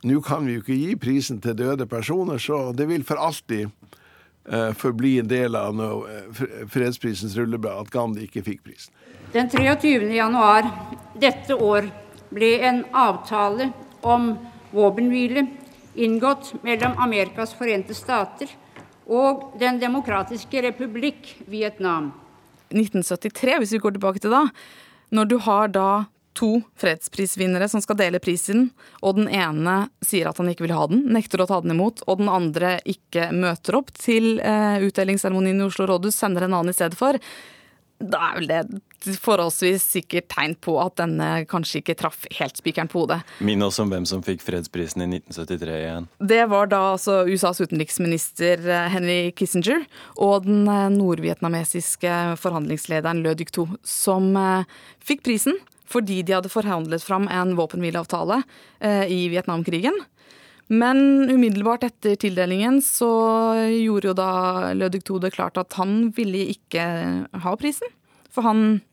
nå 0.07 0.21
kan 0.23 0.47
vi 0.47 0.55
jo 0.55 0.63
ikke 0.63 0.77
gi 0.79 0.95
prisen 0.99 1.41
til 1.43 1.57
døde 1.59 1.87
personer, 1.89 2.39
så 2.39 2.69
det 2.75 2.87
vil 2.87 3.03
for 3.07 3.19
alltid 3.19 3.67
eh, 3.67 4.71
forbli 4.79 5.17
en 5.19 5.31
del 5.31 5.57
av 5.59 5.75
no, 5.75 5.89
eh, 6.07 6.43
fredsprisens 6.71 7.35
rulleblad 7.35 7.83
at 7.83 7.91
Gandhi 7.91 8.27
ikke 8.29 8.45
fikk 8.47 8.63
prisen. 8.69 8.95
Den 9.33 9.51
23. 9.51 10.07
januar 10.15 10.71
dette 11.19 11.55
år 11.59 11.91
ble 12.31 12.53
en 12.65 12.85
avtale 12.95 13.73
om 14.07 14.31
våpenhvile 14.71 15.47
inngått 15.99 16.53
mellom 16.63 16.97
Amerikas 16.97 17.53
forente 17.57 17.95
stater 17.97 18.51
og 19.09 19.57
Den 19.59 19.79
demokratiske 19.81 20.61
republikk 20.61 21.33
Vietnam. 21.49 22.11
1973, 22.69 23.57
hvis 23.57 23.73
vi 23.73 23.81
går 23.81 23.97
tilbake 23.97 24.21
til 24.21 24.33
da, 24.33 24.43
når 25.09 25.29
du 25.31 25.37
har 25.41 25.71
da 25.73 25.89
to 26.37 26.59
fredsprisvinnere 26.79 27.67
som 27.71 27.81
skal 27.83 27.97
dele 27.99 28.21
prisen, 28.23 28.69
og 29.01 29.17
den 29.17 29.27
ene 29.33 29.89
sier 30.05 30.29
at 30.29 30.37
han 30.39 30.51
ikke 30.51 30.67
vil 30.67 30.75
ha 30.77 30.85
den, 30.91 31.07
nekter 31.11 31.41
å 31.41 31.49
ta 31.49 31.57
den 31.63 31.73
imot, 31.73 32.03
og 32.05 32.21
den 32.21 32.29
andre 32.31 32.77
ikke 32.87 33.31
møter 33.35 33.79
opp 33.81 33.89
til 33.97 34.37
eh, 34.39 34.77
utdelingsseremonien 34.85 35.59
i 35.59 35.65
Oslo 35.65 35.89
rådhus, 35.89 36.15
sender 36.15 36.45
en 36.45 36.55
annen 36.59 36.71
i 36.71 36.77
stedet 36.77 36.99
for, 36.99 37.17
da 37.99 38.29
er 38.29 38.37
vel 38.37 38.47
det 38.47 38.61
et 39.07 39.19
forholdsvis 39.21 39.85
sikkert 39.95 40.27
tegn 40.33 40.55
på 40.59 40.75
at 40.81 40.97
denne 40.99 41.29
kanskje 41.49 41.81
ikke 41.81 41.95
traff 41.99 42.25
helt 42.37 42.59
spikeren 42.59 42.89
på 42.91 43.03
hodet. 43.03 43.19
Minn 43.45 43.63
oss 43.65 43.79
om 43.81 43.91
hvem 43.91 44.05
som 44.09 44.23
fikk 44.25 44.43
fredsprisen 44.45 45.05
i 45.05 45.09
1973 45.19 45.77
igjen. 45.79 46.09
Det 46.19 46.41
var 46.51 46.69
da 46.71 46.81
altså 46.93 47.21
USAs 47.29 47.61
utenriksminister 47.63 48.63
eh, 48.67 48.91
Henry 48.93 49.19
Kissinger 49.35 49.85
og 50.17 50.47
den 50.47 50.67
eh, 50.67 50.87
nordvietnamesiske 50.93 52.15
forhandlingslederen 52.41 53.23
Lø 53.23 53.35
Dyk 53.39 53.53
To 53.55 53.67
som 53.87 54.31
eh, 54.39 54.79
fikk 55.05 55.25
prisen 55.27 55.59
fordi 55.89 56.19
de 56.21 56.35
hadde 56.35 56.51
forhandlet 56.53 57.01
fram 57.01 57.23
en 57.33 57.55
våpenhvileavtale 57.57 58.43
i 59.09 59.23
Vietnamkrigen. 59.31 59.95
Men 60.69 61.25
umiddelbart 61.31 61.87
etter 61.87 62.13
tildelingen 62.21 62.77
så 62.85 63.09
gjorde 63.73 64.11
jo 64.11 64.13
da 64.13 64.33
Lødig 64.77 65.01
det 65.01 65.33
klart 65.33 65.57
at 65.57 65.73
han 65.81 66.11
ville 66.13 66.43
ikke 66.53 66.83
ha 67.41 67.55
prisen. 67.57 67.89
For 68.29 68.45
han 68.45 68.83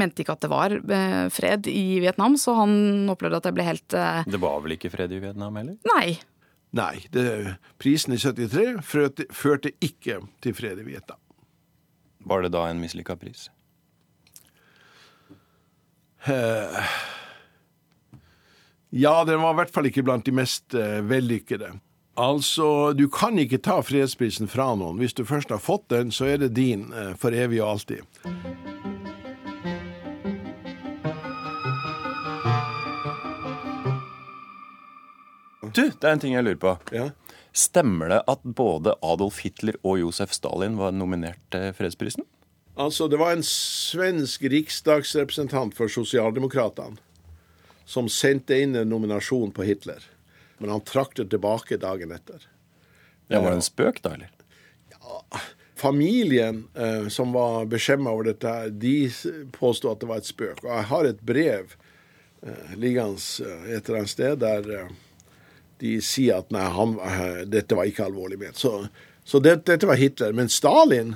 mente 0.00 0.24
ikke 0.24 0.36
at 0.36 0.44
det 0.44 0.50
var 0.52 0.74
eh, 0.74 1.24
fred 1.32 1.68
i 1.70 2.00
Vietnam, 2.02 2.38
så 2.40 2.56
han 2.60 3.10
opplevde 3.12 3.40
at 3.40 3.48
det 3.48 3.54
ble 3.56 3.66
helt 3.66 3.96
eh, 3.98 4.22
Det 4.28 4.40
var 4.42 4.62
vel 4.64 4.76
ikke 4.76 4.92
fred 4.92 5.12
i 5.14 5.20
Vietnam 5.22 5.58
heller? 5.60 5.78
Nei. 5.94 6.16
Nei, 6.74 7.04
det, 7.14 7.54
prisen 7.78 8.16
i 8.16 8.18
73 8.18 8.80
førte, 8.82 9.28
førte 9.30 9.70
ikke 9.84 10.18
til 10.42 10.56
fred 10.58 10.80
i 10.82 10.88
Vietnam. 10.88 11.20
Var 12.24 12.42
det 12.42 12.54
da 12.56 12.64
en 12.66 12.80
mislykka 12.82 13.14
pris? 13.20 13.46
Eh, 16.24 16.84
ja, 18.90 19.24
den 19.24 19.42
var 19.42 19.52
i 19.52 19.60
hvert 19.60 19.74
fall 19.74 19.90
ikke 19.90 20.04
blant 20.06 20.26
de 20.26 20.34
mest 20.34 20.74
eh, 20.74 21.00
vellykkede. 21.04 21.74
Altså, 22.14 22.92
du 22.94 23.08
kan 23.10 23.38
ikke 23.42 23.58
ta 23.58 23.80
fredsprisen 23.82 24.48
fra 24.50 24.70
noen. 24.78 25.00
Hvis 25.02 25.16
du 25.18 25.24
først 25.26 25.50
har 25.50 25.62
fått 25.62 25.88
den, 25.90 26.14
så 26.14 26.30
er 26.30 26.44
det 26.44 26.54
din 26.54 26.92
eh, 26.94 27.12
for 27.18 27.34
evig 27.34 27.62
og 27.62 27.74
alltid. 27.74 28.73
Du, 35.74 35.88
det 35.90 36.06
er 36.06 36.12
en 36.14 36.22
ting 36.22 36.36
jeg 36.36 36.46
lurer 36.46 36.60
på. 36.62 36.74
Stemmer 37.54 38.10
det 38.12 38.20
at 38.30 38.42
både 38.46 38.94
Adolf 39.02 39.40
Hitler 39.42 39.76
og 39.82 39.98
Josef 40.00 40.32
Stalin 40.34 40.78
var 40.78 40.94
nominert 40.94 41.42
til 41.54 41.72
fredsprisen? 41.74 42.26
Altså, 42.74 43.06
det 43.10 43.18
var 43.20 43.34
en 43.34 43.44
svensk 43.46 44.42
riksdagsrepresentant 44.50 45.76
for 45.78 45.90
Sosialdemokratene 45.90 46.98
som 47.84 48.08
sendte 48.08 48.56
inn 48.58 48.74
en 48.78 48.88
nominasjon 48.88 49.52
på 49.54 49.66
Hitler. 49.68 50.02
Men 50.58 50.72
han 50.72 50.82
trakk 50.86 51.14
det 51.18 51.28
tilbake 51.34 51.78
dagen 51.82 52.14
etter. 52.14 52.46
Ja, 53.28 53.40
Var 53.40 53.50
det 53.50 53.60
en 53.60 53.66
spøk, 53.66 54.00
da, 54.02 54.14
eller? 54.16 54.30
Ja, 54.94 55.40
Familien 55.76 56.64
eh, 56.74 57.08
som 57.12 57.34
var 57.34 57.66
beskjemma 57.68 58.12
over 58.14 58.30
dette, 58.30 58.52
de 58.70 59.10
påsto 59.52 59.90
at 59.90 60.00
det 60.00 60.08
var 60.08 60.22
et 60.22 60.30
spøk. 60.30 60.62
Og 60.64 60.70
jeg 60.70 60.88
har 60.90 61.08
et 61.08 61.20
brev 61.20 61.74
eh, 62.42 62.74
liggende 62.78 63.20
eh, 63.44 63.74
et 63.74 63.88
eller 63.88 64.04
annet 64.04 64.14
sted 64.14 64.38
der 64.42 64.70
eh, 64.78 64.94
de 65.82 65.98
sier 66.04 66.42
at 66.42 66.50
nei, 66.54 66.64
han, 66.76 66.96
eh, 67.02 67.42
dette 67.50 67.76
var 67.76 67.88
ikke 67.90 68.06
alvorlig 68.06 68.38
ment. 68.40 68.60
Så, 68.60 68.86
så 69.24 69.40
det, 69.42 69.60
dette 69.68 69.88
var 69.88 70.00
Hitler. 70.00 70.34
Men 70.36 70.50
Stalin, 70.52 71.14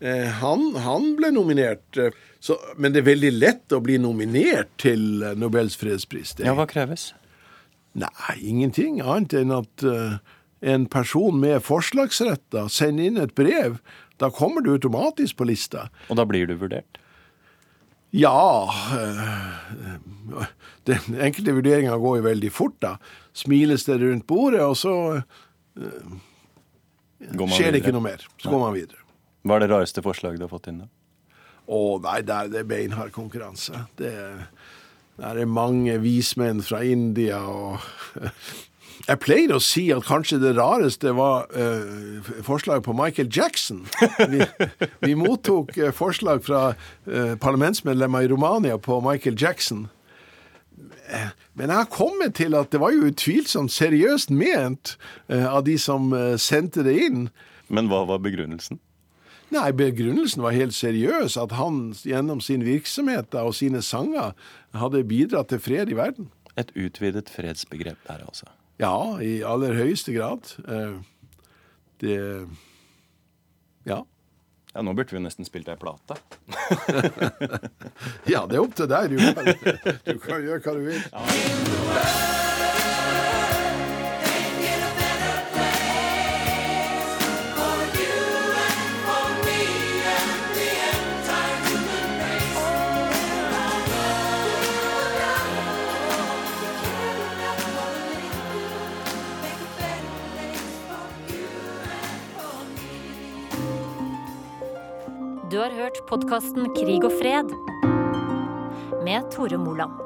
eh, 0.00 0.28
han, 0.40 0.70
han 0.84 1.14
ble 1.18 1.32
nominert. 1.34 1.86
eh, 1.98 2.14
så, 2.40 2.58
men 2.76 2.94
det 2.94 3.02
er 3.02 3.10
veldig 3.10 3.32
lett 3.34 3.74
å 3.74 3.80
bli 3.82 3.98
nominert 3.98 4.70
til 4.80 5.24
eh, 5.26 5.34
Nobels 5.38 5.78
fredspris. 5.80 6.36
Det, 6.38 6.46
Ja, 6.46 6.54
hva 6.58 6.68
kreves? 6.70 7.10
Nei, 7.98 8.36
ingenting 8.46 9.00
annet 9.02 9.34
enn 9.34 9.50
at 9.50 9.82
uh, 9.82 10.20
en 10.60 10.84
person 10.92 11.40
med 11.40 11.64
forslagsrett 11.66 12.44
da 12.54 12.68
sender 12.70 13.08
inn 13.08 13.18
et 13.18 13.34
brev. 13.34 13.80
Da 14.22 14.30
kommer 14.34 14.62
du 14.62 14.70
automatisk 14.74 15.40
på 15.40 15.48
lista. 15.48 15.88
Og 16.06 16.20
da 16.20 16.26
blir 16.28 16.46
du 16.46 16.54
vurdert? 16.60 17.00
Ja 18.16 18.70
øh, 18.96 20.44
Den 20.88 21.18
enkelte 21.20 21.52
vurderinga 21.58 21.96
går 22.00 22.16
jo 22.16 22.24
veldig 22.24 22.52
fort, 22.52 22.78
da. 22.80 22.94
Smiles 23.38 23.86
det 23.86 24.00
rundt 24.02 24.26
bordet, 24.26 24.64
og 24.64 24.74
så 24.78 24.94
uh, 25.18 26.16
skjer 27.54 27.74
det 27.74 27.82
ikke 27.82 27.94
noe 27.94 28.06
mer. 28.08 28.24
Så 28.42 28.50
går 28.50 28.64
man 28.64 28.76
videre. 28.76 29.04
Hva 29.46 29.56
er 29.58 29.64
det 29.64 29.70
rareste 29.72 30.02
forslaget 30.04 30.42
du 30.42 30.48
har 30.48 30.52
fått 30.52 30.70
inn, 30.72 30.82
da? 30.84 30.90
Å 31.68 31.80
nei, 32.02 32.20
der, 32.26 32.48
det 32.50 32.62
er 32.62 32.68
beinhard 32.68 33.12
konkurranse. 33.14 33.84
Det, 34.00 34.12
der 35.20 35.42
er 35.42 35.50
mange 35.50 35.98
vismenn 36.02 36.64
fra 36.64 36.82
India 36.86 37.42
og 37.44 37.82
Jeg 39.08 39.20
pleier 39.22 39.54
å 39.54 39.60
si 39.62 39.86
at 39.94 40.04
kanskje 40.04 40.40
det 40.42 40.50
rareste 40.58 41.14
var 41.16 41.46
uh, 41.54 42.26
forslaget 42.44 42.84
på 42.84 42.96
Michael 42.98 43.30
Jackson. 43.32 43.84
Vi, 44.28 44.42
vi 45.00 45.14
mottok 45.16 45.70
eh, 45.78 45.94
forslag 45.94 46.42
fra 46.44 46.62
uh, 46.74 47.34
parlamentsmedlemmer 47.40 48.26
i 48.26 48.28
Romania 48.28 48.76
på 48.76 48.98
Michael 49.04 49.38
Jackson. 49.40 49.86
Men 51.54 51.70
jeg 51.72 51.76
har 51.76 51.88
kommet 51.92 52.34
til 52.38 52.54
at 52.58 52.70
det 52.72 52.80
var 52.82 52.92
jo 52.94 53.08
utvilsomt 53.08 53.72
seriøst 53.72 54.30
ment 54.34 54.96
eh, 55.28 55.46
av 55.46 55.64
de 55.66 55.78
som 55.80 56.12
eh, 56.16 56.36
sendte 56.40 56.84
det 56.86 56.96
inn. 57.06 57.24
Men 57.72 57.88
hva 57.90 58.04
var 58.08 58.20
begrunnelsen? 58.24 58.80
Nei, 59.48 59.70
Begrunnelsen 59.72 60.42
var 60.44 60.52
helt 60.52 60.76
seriøs. 60.76 61.38
At 61.40 61.54
han 61.56 61.94
gjennom 62.04 62.42
sin 62.44 62.66
virksomhet 62.66 63.32
og 63.40 63.54
sine 63.56 63.80
sanger 63.84 64.34
hadde 64.76 65.04
bidratt 65.08 65.48
til 65.48 65.62
fred 65.64 65.88
i 65.88 65.96
verden. 65.96 66.28
Et 66.60 66.68
utvidet 66.76 67.30
fredsbegrep 67.32 68.00
der, 68.08 68.26
altså? 68.26 68.50
Ja, 68.78 69.16
i 69.24 69.40
aller 69.46 69.72
høyeste 69.78 70.12
grad. 70.12 70.52
Det 72.02 72.18
Ja. 73.88 74.02
Ja, 74.74 74.82
Nå 74.82 74.92
burde 74.94 75.16
vi 75.16 75.22
nesten 75.24 75.46
spilt 75.48 75.68
ei 75.68 75.76
plate. 75.80 76.18
ja, 78.32 78.44
det 78.46 78.58
er 78.58 78.62
opp 78.62 78.76
til 78.78 78.90
deg. 78.90 79.14
Du 79.14 79.22
kan, 79.34 79.54
du 80.04 80.18
kan 80.22 80.44
gjøre 80.44 80.60
hva 80.64 80.76
du 80.76 80.84
vil. 80.90 81.00
Ja. 81.12 82.37
Du 105.58 105.62
har 105.64 105.72
hørt 105.74 105.96
podkasten 106.06 106.68
Krig 106.70 107.02
og 107.02 107.10
fred 107.18 107.48
med 109.02 109.24
Tore 109.34 109.58
Moland. 109.58 109.96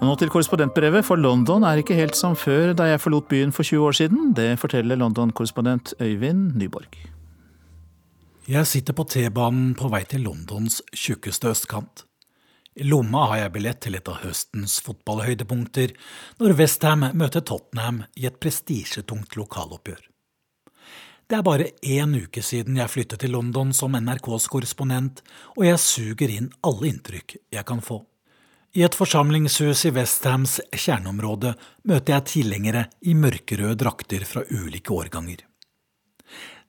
Og 0.00 0.02
nå 0.02 0.16
til 0.18 0.32
korrespondentbrevet, 0.34 1.06
for 1.06 1.22
London 1.22 1.62
er 1.62 1.78
ikke 1.78 1.94
helt 1.94 2.18
som 2.18 2.34
før 2.34 2.74
da 2.74 2.88
jeg 2.88 3.02
forlot 3.04 3.30
byen 3.30 3.54
for 3.54 3.62
20 3.62 3.86
år 3.92 3.94
siden. 4.00 4.34
Det 4.34 4.48
forteller 4.58 4.98
London-korrespondent 4.98 5.94
Øyvind 6.02 6.58
Nyborg. 6.58 6.98
Jeg 8.50 8.66
sitter 8.66 8.98
på 8.98 9.06
T-banen 9.14 9.76
på 9.78 9.94
vei 9.94 10.02
til 10.02 10.26
Londons 10.26 10.82
tjukkeste 10.90 11.54
østkant. 11.54 12.08
I 12.74 12.90
lomma 12.90 13.28
har 13.30 13.44
jeg 13.44 13.54
billett 13.54 13.84
til 13.86 14.02
et 14.02 14.10
av 14.10 14.18
høstens 14.26 14.80
fotballhøydepunkter, 14.82 15.94
når 16.42 16.58
Westham 16.58 17.12
møter 17.14 17.46
Tottenham 17.46 18.02
i 18.18 18.26
et 18.26 18.42
prestisjetungt 18.42 19.38
lokaloppgjør. 19.38 20.08
Det 21.28 21.36
er 21.36 21.44
bare 21.44 21.66
én 21.84 22.14
uke 22.16 22.40
siden 22.40 22.78
jeg 22.80 22.88
flyttet 22.88 23.20
til 23.20 23.34
London 23.36 23.74
som 23.76 23.92
NRKs 23.92 24.46
korrespondent, 24.48 25.20
og 25.58 25.66
jeg 25.66 25.80
suger 25.82 26.30
inn 26.32 26.46
alle 26.64 26.88
inntrykk 26.88 27.34
jeg 27.52 27.64
kan 27.68 27.82
få. 27.84 27.98
I 28.72 28.86
et 28.86 28.96
forsamlingshus 28.96 29.84
i 29.88 29.92
Westhams 29.92 30.56
kjerneområde 30.72 31.52
møter 31.88 32.14
jeg 32.14 32.26
tilhengere 32.32 32.86
i 33.04 33.12
mørkerøde 33.12 33.76
drakter 33.84 34.24
fra 34.28 34.46
ulike 34.48 34.96
årganger. 34.96 35.44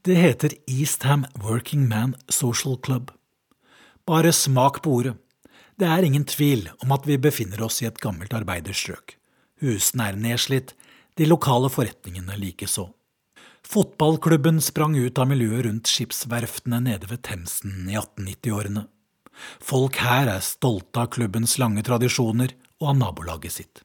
Det 0.03 0.20
heter 0.20 0.57
Eastham 0.68 1.24
Working 1.39 1.88
Man 1.88 2.18
Social 2.28 2.76
Club. 2.84 3.16
Bare 4.03 4.36
smak 4.36 4.84
på 4.84 4.99
ordet. 4.99 5.16
Det 5.80 5.88
er 5.88 6.03
ingen 6.03 6.28
tvil 6.28 6.68
om 6.84 6.91
at 6.91 7.07
vi 7.07 7.16
befinner 7.16 7.64
oss 7.64 7.80
i 7.80 7.88
et 7.88 7.99
gammelt 8.03 8.36
arbeiderstrøk. 8.36 9.16
Husene 9.64 10.12
er 10.12 10.20
nedslitt, 10.20 10.76
de 11.16 11.28
lokale 11.28 11.72
forretningene 11.72 12.36
likeså. 12.36 12.89
Fotballklubben 13.70 14.61
sprang 14.61 14.95
ut 14.97 15.20
av 15.22 15.28
miljøet 15.30 15.67
rundt 15.67 15.89
skipsverftene 15.91 16.80
nede 16.82 17.05
ved 17.11 17.22
Themsen 17.22 17.84
i 17.86 17.99
1890-årene. 17.99 18.88
Folk 19.61 19.99
her 20.01 20.32
er 20.32 20.41
stolte 20.41 21.03
av 21.03 21.11
klubbens 21.13 21.53
lange 21.61 21.84
tradisjoner 21.86 22.55
og 22.82 22.88
av 22.89 22.97
nabolaget 22.97 23.53
sitt. 23.53 23.84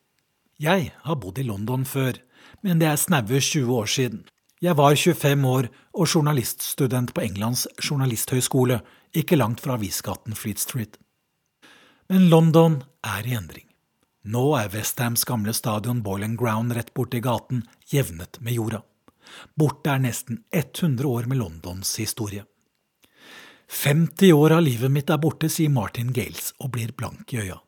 Jeg 0.57 0.87
har 1.05 1.19
bodd 1.21 1.37
i 1.43 1.45
London 1.45 1.85
før, 1.85 2.17
men 2.65 2.81
det 2.81 2.89
er 2.89 3.03
snaue 3.03 3.43
20 3.43 3.75
år 3.75 3.93
siden. 3.93 4.23
Jeg 4.65 4.79
var 4.81 4.97
25 4.97 5.45
år 5.51 5.69
og 5.93 6.09
journaliststudent 6.09 7.13
på 7.13 7.27
Englands 7.27 7.67
journalisthøyskole, 7.77 8.81
ikke 9.13 9.37
langt 9.37 9.61
fra 9.61 9.77
avisgaten 9.77 10.33
Fleet 10.33 10.65
Street. 10.65 10.97
Men 12.09 12.31
London 12.33 12.81
er 13.05 13.29
i 13.29 13.37
endring. 13.37 13.69
Nå 14.25 14.47
er 14.57 14.73
Westhams 14.73 15.29
gamle 15.29 15.53
stadion 15.53 16.01
Boiling 16.01 16.41
Ground 16.41 16.73
rett 16.73 16.95
borti 16.97 17.21
gaten 17.21 17.67
jevnet 17.93 18.41
med 18.41 18.57
jorda. 18.57 18.81
Borte 19.57 19.93
er 19.95 20.03
nesten 20.03 20.43
100 20.53 21.07
år 21.09 21.29
med 21.31 21.41
Londons 21.41 21.97
historie. 22.01 22.45
50 23.69 24.33
år 24.33 24.59
av 24.59 24.65
livet 24.65 24.93
mitt 24.93 25.11
er 25.11 25.21
borte, 25.21 25.49
sier 25.51 25.73
Martin 25.73 26.13
Gales 26.15 26.53
og 26.61 26.75
blir 26.77 26.93
blank 26.97 27.33
i 27.35 27.41
øya. 27.47 27.61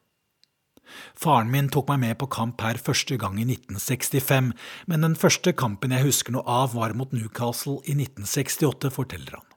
Faren 1.19 1.51
min 1.51 1.69
tok 1.73 1.89
meg 1.91 2.03
med 2.03 2.19
på 2.21 2.29
kamp 2.31 2.63
her 2.63 2.79
første 2.79 3.17
gang 3.19 3.41
i 3.41 3.47
1965, 3.49 4.53
men 4.87 5.03
den 5.03 5.17
første 5.19 5.53
kampen 5.57 5.95
jeg 5.97 6.07
husker 6.07 6.37
noe 6.37 6.47
av, 6.47 6.77
var 6.77 6.95
mot 6.95 7.13
Newcastle 7.13 7.81
i 7.85 7.97
1968, 7.97 8.93
forteller 8.95 9.41
han. 9.41 9.49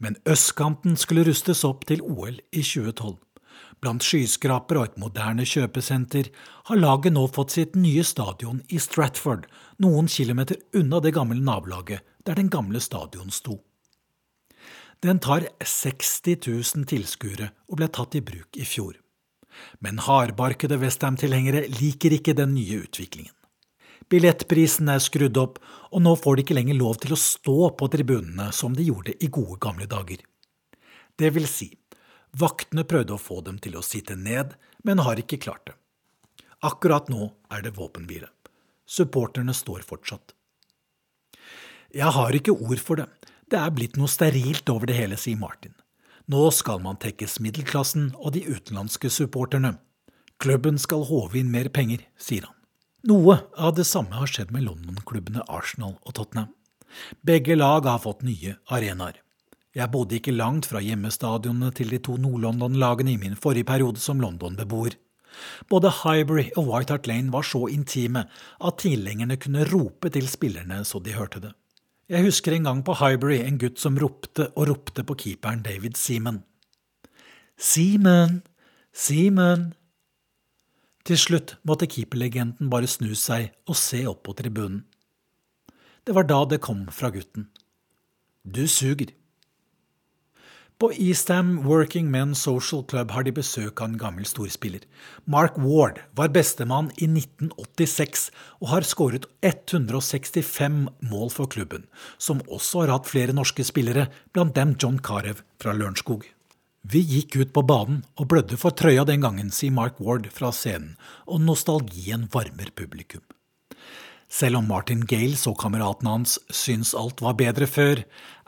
Men 0.00 0.16
østkanten 0.28 0.96
skulle 1.00 1.26
rustes 1.28 1.62
opp 1.68 1.84
til 1.88 2.02
OL 2.02 2.40
i 2.52 2.62
2012. 2.64 3.18
Blant 3.82 4.04
skyskraper 4.04 4.80
og 4.80 4.88
et 4.88 4.98
moderne 5.00 5.44
kjøpesenter 5.46 6.30
har 6.70 6.80
laget 6.80 7.14
nå 7.14 7.26
fått 7.34 7.54
sitt 7.54 7.76
nye 7.78 8.04
stadion 8.06 8.62
i 8.72 8.80
Stratford, 8.80 9.46
noen 9.82 10.08
kilometer 10.08 10.58
unna 10.78 11.00
det 11.00 11.14
gamle 11.16 11.40
nabolaget 11.40 12.04
der 12.26 12.38
den 12.38 12.50
gamle 12.50 12.80
stadion 12.80 13.30
sto. 13.30 13.60
Den 15.02 15.18
tar 15.20 15.46
60 15.60 16.38
000 16.46 16.88
tilskuere 16.88 17.50
og 17.68 17.80
ble 17.80 17.88
tatt 17.92 18.14
i 18.16 18.22
bruk 18.24 18.56
i 18.56 18.64
fjor. 18.64 18.94
Men 19.84 20.00
hardbarkede 20.02 20.78
Westham-tilhengere 20.80 21.66
liker 21.80 22.14
ikke 22.16 22.34
den 22.34 22.54
nye 22.56 22.80
utviklingen. 22.86 23.34
Billettprisen 24.10 24.90
er 24.92 25.00
skrudd 25.00 25.38
opp, 25.40 25.60
og 25.92 26.02
nå 26.04 26.12
får 26.20 26.36
de 26.36 26.44
ikke 26.44 26.56
lenger 26.58 26.76
lov 26.76 26.98
til 27.00 27.14
å 27.14 27.20
stå 27.20 27.70
på 27.78 27.88
tribunene 27.92 28.50
som 28.52 28.74
de 28.76 28.84
gjorde 28.84 29.14
i 29.20 29.30
gode 29.32 29.56
gamle 29.62 29.88
dager. 29.88 30.20
Det 31.16 31.30
vil 31.32 31.46
si, 31.48 31.70
Vaktene 32.34 32.82
prøvde 32.82 33.14
å 33.14 33.22
få 33.22 33.40
dem 33.46 33.60
til 33.62 33.76
å 33.78 33.84
sitte 33.86 34.16
ned, 34.18 34.56
men 34.82 35.02
har 35.06 35.20
ikke 35.22 35.38
klart 35.38 35.68
det. 35.68 35.76
Akkurat 36.66 37.06
nå 37.12 37.28
er 37.52 37.62
det 37.62 37.76
våpenhvile. 37.76 38.33
Supporterne 38.86 39.54
står 39.54 39.84
fortsatt. 39.86 40.34
Jeg 41.94 42.10
har 42.10 42.34
ikke 42.34 42.54
ord 42.54 42.80
for 42.82 43.00
det. 43.00 43.08
Det 43.50 43.60
er 43.60 43.72
blitt 43.74 43.96
noe 44.00 44.10
sterilt 44.10 44.68
over 44.72 44.90
det 44.90 44.96
hele, 44.98 45.16
sier 45.20 45.38
Martin. 45.38 45.74
Nå 46.30 46.48
skal 46.56 46.80
man 46.80 46.98
tekkes 47.00 47.38
middelklassen 47.44 48.14
og 48.16 48.32
de 48.34 48.44
utenlandske 48.48 49.10
supporterne. 49.12 49.76
Klubben 50.40 50.80
skal 50.80 51.04
håve 51.06 51.38
inn 51.38 51.52
mer 51.52 51.68
penger, 51.68 52.02
sier 52.18 52.48
han. 52.48 52.56
Noe 53.04 53.36
av 53.60 53.74
det 53.76 53.84
samme 53.84 54.16
har 54.16 54.30
skjedd 54.30 54.50
med 54.54 54.64
London-klubbene 54.64 55.44
Arsenal 55.52 55.98
og 56.00 56.14
Tottenham. 56.16 56.48
Begge 57.20 57.56
lag 57.58 57.84
har 57.84 58.00
fått 58.00 58.24
nye 58.24 58.56
arenaer. 58.72 59.20
Jeg 59.74 59.90
bodde 59.90 60.16
ikke 60.16 60.32
langt 60.32 60.68
fra 60.70 60.80
hjemmestadionene 60.80 61.72
til 61.74 61.90
de 61.92 61.98
to 61.98 62.16
Nord-London-lagene 62.22 63.12
i 63.12 63.20
min 63.20 63.36
forrige 63.36 63.68
periode 63.68 64.00
som 64.00 64.22
London-beboer. 64.22 64.96
Både 65.70 65.92
Highbury 66.02 66.50
og 66.56 66.68
White 66.70 66.94
Hart 66.94 67.06
Lane 67.10 67.32
var 67.32 67.46
så 67.46 67.66
intime 67.72 68.26
at 68.64 68.80
tilhengerne 68.82 69.36
kunne 69.40 69.66
rope 69.72 70.10
til 70.10 70.28
spillerne 70.28 70.82
så 70.84 71.00
de 71.02 71.16
hørte 71.16 71.40
det. 71.40 71.52
Jeg 72.08 72.26
husker 72.26 72.52
en 72.52 72.66
gang 72.68 72.82
på 72.84 72.98
Highbury 73.00 73.38
en 73.40 73.58
gutt 73.58 73.80
som 73.80 73.96
ropte 73.98 74.50
og 74.52 74.68
ropte 74.68 75.04
på 75.08 75.16
keeperen 75.22 75.62
David 75.64 75.96
Seaman. 75.96 76.42
Seaman! 77.56 78.42
Seaman! 78.92 79.72
Til 81.04 81.18
slutt 81.20 81.56
måtte 81.68 81.88
keeperlegenden 81.88 82.70
bare 82.72 82.88
snu 82.88 83.12
seg 83.18 83.50
og 83.68 83.76
se 83.76 84.04
opp 84.08 84.22
på 84.24 84.36
tribunen. 84.36 84.84
Det 86.04 86.14
var 86.16 86.28
da 86.28 86.42
det 86.48 86.60
kom 86.64 86.86
fra 86.92 87.10
gutten. 87.12 87.48
Du 88.44 88.66
suger. 88.68 89.12
På 90.78 90.92
Eastham 90.92 91.62
Working 91.62 92.10
Men 92.10 92.34
Social 92.34 92.84
Club 92.84 93.10
har 93.14 93.22
de 93.22 93.30
besøk 93.32 93.78
av 93.78 93.92
en 93.92 93.98
gammel 93.98 94.24
storspiller. 94.26 94.82
Mark 95.24 95.54
Ward 95.54 96.00
var 96.18 96.32
bestemann 96.34 96.88
i 96.96 97.06
1986 97.06 98.24
og 98.58 98.72
har 98.72 98.86
skåret 98.88 99.28
165 99.46 100.80
mål 101.12 101.30
for 101.30 101.46
klubben, 101.46 101.86
som 102.18 102.42
også 102.50 102.82
har 102.82 102.94
hatt 102.96 103.06
flere 103.06 103.36
norske 103.36 103.62
spillere, 103.62 104.08
blant 104.34 104.56
dem 104.58 104.74
John 104.74 104.98
Carew 104.98 105.38
fra 105.62 105.76
Lørenskog. 105.78 106.26
Vi 106.82 107.04
gikk 107.06 107.38
ut 107.38 107.54
på 107.54 107.62
banen 107.62 108.02
og 108.18 108.32
blødde 108.34 108.58
for 108.58 108.74
trøya 108.74 109.06
den 109.06 109.22
gangen, 109.22 109.54
sier 109.54 109.72
Mark 109.72 110.02
Ward 110.02 110.26
fra 110.34 110.50
scenen, 110.50 110.98
og 111.30 111.46
nostalgien 111.46 112.26
varmer 112.34 112.74
publikum. 112.74 113.22
Selv 114.34 114.58
om 114.58 114.66
Martin 114.66 115.04
Gales 115.06 115.44
og 115.46 115.60
kameratene 115.62 116.10
hans 116.10 116.38
syns 116.50 116.90
alt 116.98 117.20
var 117.22 117.36
bedre 117.38 117.68
før, 117.70 118.00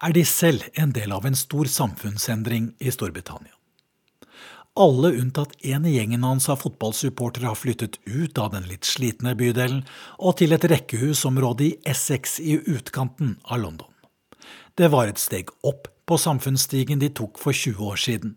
er 0.02 0.14
de 0.16 0.24
selv 0.26 0.64
en 0.74 0.90
del 0.96 1.12
av 1.14 1.28
en 1.28 1.36
stor 1.38 1.70
samfunnsendring 1.70 2.72
i 2.82 2.90
Storbritannia. 2.90 3.52
Alle 4.76 5.12
unntatt 5.16 5.54
én 5.64 5.86
i 5.88 5.94
gjengen 5.94 6.26
hans 6.26 6.48
av 6.52 6.58
fotballsupportere 6.64 7.46
har 7.48 7.56
flyttet 7.56 8.00
ut 8.04 8.36
av 8.42 8.50
den 8.52 8.66
litt 8.68 8.84
slitne 8.84 9.36
bydelen 9.38 9.84
og 10.18 10.36
til 10.40 10.52
et 10.56 10.66
rekkehusområde 10.74 11.64
i 11.68 11.76
Essex 11.94 12.40
i 12.42 12.58
utkanten 12.58 13.36
av 13.44 13.62
London. 13.62 13.92
Det 14.76 14.90
var 14.92 15.08
et 15.08 15.22
steg 15.22 15.54
opp 15.64 15.86
på 16.06 16.18
samfunnsstigen 16.20 17.00
de 17.00 17.08
tok 17.14 17.38
for 17.40 17.56
20 17.56 17.86
år 17.86 18.02
siden. 18.02 18.34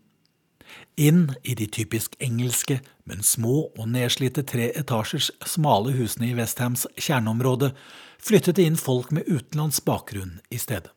Inn 0.99 1.29
i 1.43 1.55
de 1.55 1.67
typisk 1.67 2.15
engelske, 2.19 2.79
men 3.07 3.23
små 3.23 3.69
og 3.77 3.87
nedslitte 3.89 4.43
tre 4.43 4.69
etasjers 4.77 5.31
smale 5.47 5.95
husene 5.95 6.29
i 6.29 6.35
Westhams 6.37 6.85
kjerneområde 6.99 7.71
flyttet 8.19 8.59
det 8.59 8.67
inn 8.67 8.79
folk 8.79 9.13
med 9.15 9.27
utenlandsk 9.27 9.85
bakgrunn 9.87 10.39
i 10.51 10.59
stedet. 10.59 10.91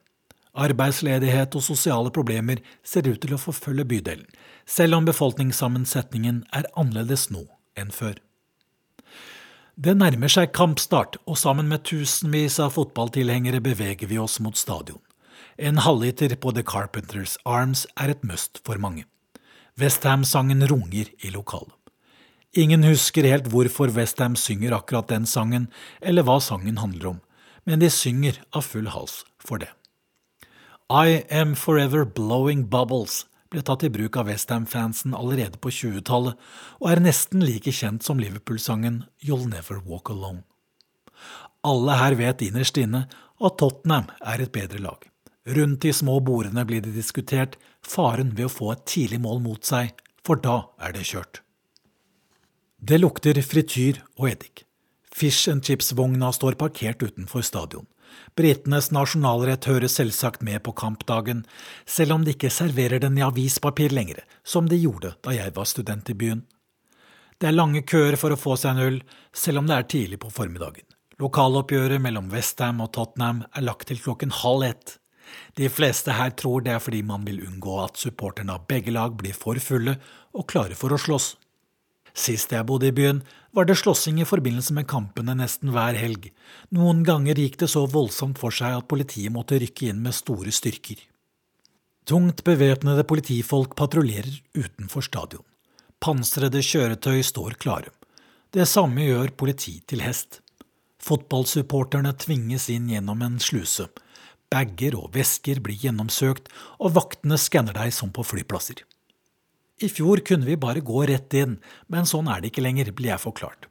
Arbeidsledighet 0.53 1.55
og 1.57 1.65
sosiale 1.65 2.11
problemer 2.13 2.61
ser 2.85 3.07
ut 3.09 3.23
til 3.23 3.33
å 3.33 3.41
forfølge 3.41 3.87
bydelen, 3.89 4.27
selv 4.69 4.99
om 4.99 5.07
befolkningssammensetningen 5.09 6.43
er 6.53 6.69
annerledes 6.77 7.31
nå 7.33 7.47
enn 7.79 7.95
før. 7.95 8.19
Det 9.73 9.95
nærmer 9.97 10.29
seg 10.29 10.53
kampstart, 10.53 11.17
og 11.25 11.39
sammen 11.41 11.71
med 11.71 11.87
tusenvis 11.89 12.59
av 12.61 12.75
fotballtilhengere 12.75 13.63
beveger 13.65 14.11
vi 14.11 14.19
oss 14.21 14.37
mot 14.45 14.59
stadion. 14.61 15.01
En 15.57 15.81
halvliter 15.81 16.35
på 16.37 16.53
The 16.53 16.63
Carpenters 16.63 17.39
Arms 17.49 17.87
er 17.97 18.13
et 18.13 18.25
must 18.25 18.61
for 18.67 18.77
mange. 18.77 19.07
Westham-sangen 19.81 20.67
runger 20.69 21.09
i 21.19 21.31
lokalet. 21.31 21.75
Ingen 22.53 22.85
husker 22.85 23.25
helt 23.25 23.47
hvorfor 23.49 23.89
Westham 23.97 24.35
synger 24.37 24.75
akkurat 24.77 25.09
den 25.09 25.25
sangen, 25.27 25.71
eller 26.05 26.27
hva 26.27 26.37
sangen 26.45 26.77
handler 26.83 27.15
om, 27.15 27.21
men 27.65 27.81
de 27.81 27.89
synger 27.89 28.43
av 28.53 28.67
full 28.69 28.91
hals 28.93 29.23
for 29.41 29.63
det. 29.63 29.71
I 30.93 31.23
Am 31.33 31.55
Forever 31.57 32.05
Blowing 32.05 32.67
Bubbles 32.69 33.23
ble 33.49 33.63
tatt 33.65 33.87
i 33.87 33.91
bruk 33.93 34.19
av 34.21 34.29
Westham-fansen 34.29 35.17
allerede 35.17 35.57
på 35.57 35.73
20-tallet, 35.73 36.37
og 36.81 36.91
er 36.93 37.01
nesten 37.01 37.41
like 37.41 37.73
kjent 37.73 38.05
som 38.05 38.21
Liverpool-sangen 38.21 39.07
You'll 39.25 39.49
Never 39.49 39.81
Walk 39.89 40.13
Alone. 40.13 40.45
Alle 41.65 41.97
her 41.97 42.19
vet 42.21 42.45
innerst 42.45 42.77
inne 42.83 43.07
at 43.09 43.59
Tottenham 43.61 44.13
er 44.21 44.45
et 44.45 44.53
bedre 44.53 44.83
lag. 44.85 45.09
Rundt 45.47 45.83
de 45.83 45.93
små 45.93 46.21
bordene 46.23 46.65
blir 46.65 46.83
det 46.85 46.95
diskutert 46.95 47.57
faren 47.83 48.31
ved 48.37 48.47
å 48.47 48.53
få 48.53 48.73
et 48.75 48.85
tidlig 48.87 49.19
mål 49.25 49.41
mot 49.43 49.65
seg, 49.67 49.91
for 50.23 50.39
da 50.39 50.69
er 50.79 50.95
det 50.95 51.07
kjørt. 51.09 51.41
Det 52.79 52.99
lukter 52.99 53.39
frityr 53.43 53.99
og 54.19 54.29
eddik. 54.31 54.65
Fish 55.13 55.51
and 55.51 55.65
chips-vogna 55.67 56.31
står 56.33 56.57
parkert 56.59 57.03
utenfor 57.03 57.43
stadion. 57.47 57.87
Britenes 58.37 58.91
nasjonalrett 58.95 59.67
hører 59.69 59.91
selvsagt 59.91 60.43
med 60.47 60.63
på 60.65 60.73
kampdagen, 60.77 61.45
selv 61.87 62.17
om 62.17 62.25
de 62.25 62.35
ikke 62.37 62.51
serverer 62.53 63.03
den 63.03 63.19
i 63.19 63.25
avispapir 63.27 63.93
lenger, 63.93 64.23
som 64.45 64.69
de 64.69 64.79
gjorde 64.79 65.15
da 65.25 65.35
jeg 65.37 65.55
var 65.57 65.69
student 65.69 66.11
i 66.11 66.17
byen. 66.17 66.47
Det 67.39 67.51
er 67.51 67.59
lange 67.59 67.83
køer 67.83 68.17
for 68.21 68.33
å 68.33 68.39
få 68.39 68.57
seg 68.61 68.77
en 68.77 68.87
øl, 68.87 68.99
selv 69.35 69.63
om 69.63 69.69
det 69.69 69.77
er 69.77 69.89
tidlig 69.91 70.21
på 70.23 70.31
formiddagen. 70.31 70.87
Lokaloppgjøret 71.23 72.03
mellom 72.03 72.31
Westham 72.33 72.81
og 72.85 72.93
Tottenham 72.95 73.43
er 73.53 73.67
lagt 73.67 73.89
til 73.91 74.01
klokken 74.03 74.33
halv 74.43 74.67
ett. 74.71 74.97
De 75.59 75.69
fleste 75.73 76.15
her 76.17 76.33
tror 76.39 76.65
det 76.65 76.75
er 76.75 76.83
fordi 76.83 77.03
man 77.07 77.25
vil 77.29 77.43
unngå 77.47 77.79
at 77.85 78.01
supporterne 78.01 78.57
av 78.57 78.67
begge 78.71 78.95
lag 78.95 79.15
blir 79.19 79.37
for 79.37 79.59
fulle 79.63 79.97
og 80.33 80.49
klare 80.51 80.79
for 80.79 80.95
å 80.95 81.01
slåss. 81.01 81.35
Sist 82.13 82.53
jeg 82.53 82.67
bodde 82.69 82.91
i 82.91 82.95
byen, 82.95 83.23
var 83.57 83.65
det 83.69 83.79
slåssing 83.81 84.21
i 84.21 84.29
forbindelse 84.29 84.75
med 84.77 84.89
kampene 84.89 85.35
nesten 85.37 85.73
hver 85.73 85.97
helg. 85.97 86.29
Noen 86.77 87.01
ganger 87.09 87.41
gikk 87.41 87.59
det 87.63 87.71
så 87.73 87.87
voldsomt 87.89 88.41
for 88.41 88.53
seg 88.53 88.77
at 88.77 88.89
politiet 88.89 89.33
måtte 89.33 89.61
rykke 89.61 89.89
inn 89.89 90.03
med 90.05 90.17
store 90.17 90.53
styrker. 90.53 91.01
Tungt 92.09 92.43
bevæpnede 92.45 93.05
politifolk 93.09 93.77
patruljerer 93.79 94.41
utenfor 94.59 95.05
stadion. 95.07 95.45
Pansrede 96.03 96.61
kjøretøy 96.67 97.23
står 97.25 97.57
klare. 97.63 97.93
Det 98.53 98.67
samme 98.69 99.05
gjør 99.07 99.31
politi 99.39 99.79
til 99.89 100.03
hest. 100.05 100.41
Fotballsupporterne 101.03 102.13
tvinges 102.19 102.69
inn 102.75 102.91
gjennom 102.91 103.23
en 103.25 103.39
sluse. 103.41 103.87
Bager 104.53 104.97
og 104.99 105.13
vesker 105.17 105.63
blir 105.65 105.79
gjennomsøkt, 105.81 106.51
og 106.79 106.95
vaktene 106.99 107.39
skanner 107.41 107.77
deg 107.79 107.95
som 107.97 108.13
på 108.13 108.25
flyplasser. 108.27 108.83
I 109.83 109.89
fjor 109.91 110.21
kunne 110.27 110.47
vi 110.47 110.61
bare 110.61 110.85
gå 110.85 111.07
rett 111.09 111.35
inn, 111.35 111.57
men 111.91 112.07
sånn 112.07 112.29
er 112.31 112.43
det 112.43 112.53
ikke 112.53 112.65
lenger, 112.65 112.93
blir 112.93 113.15
jeg 113.15 113.25
forklart. 113.25 113.67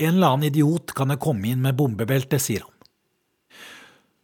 En 0.00 0.14
eller 0.14 0.36
annen 0.36 0.48
idiot 0.48 0.94
kan 0.96 1.12
ha 1.12 1.18
kommet 1.20 1.52
inn 1.52 1.64
med 1.64 1.76
bombebelte, 1.76 2.38
sier 2.40 2.64
han. 2.64 2.76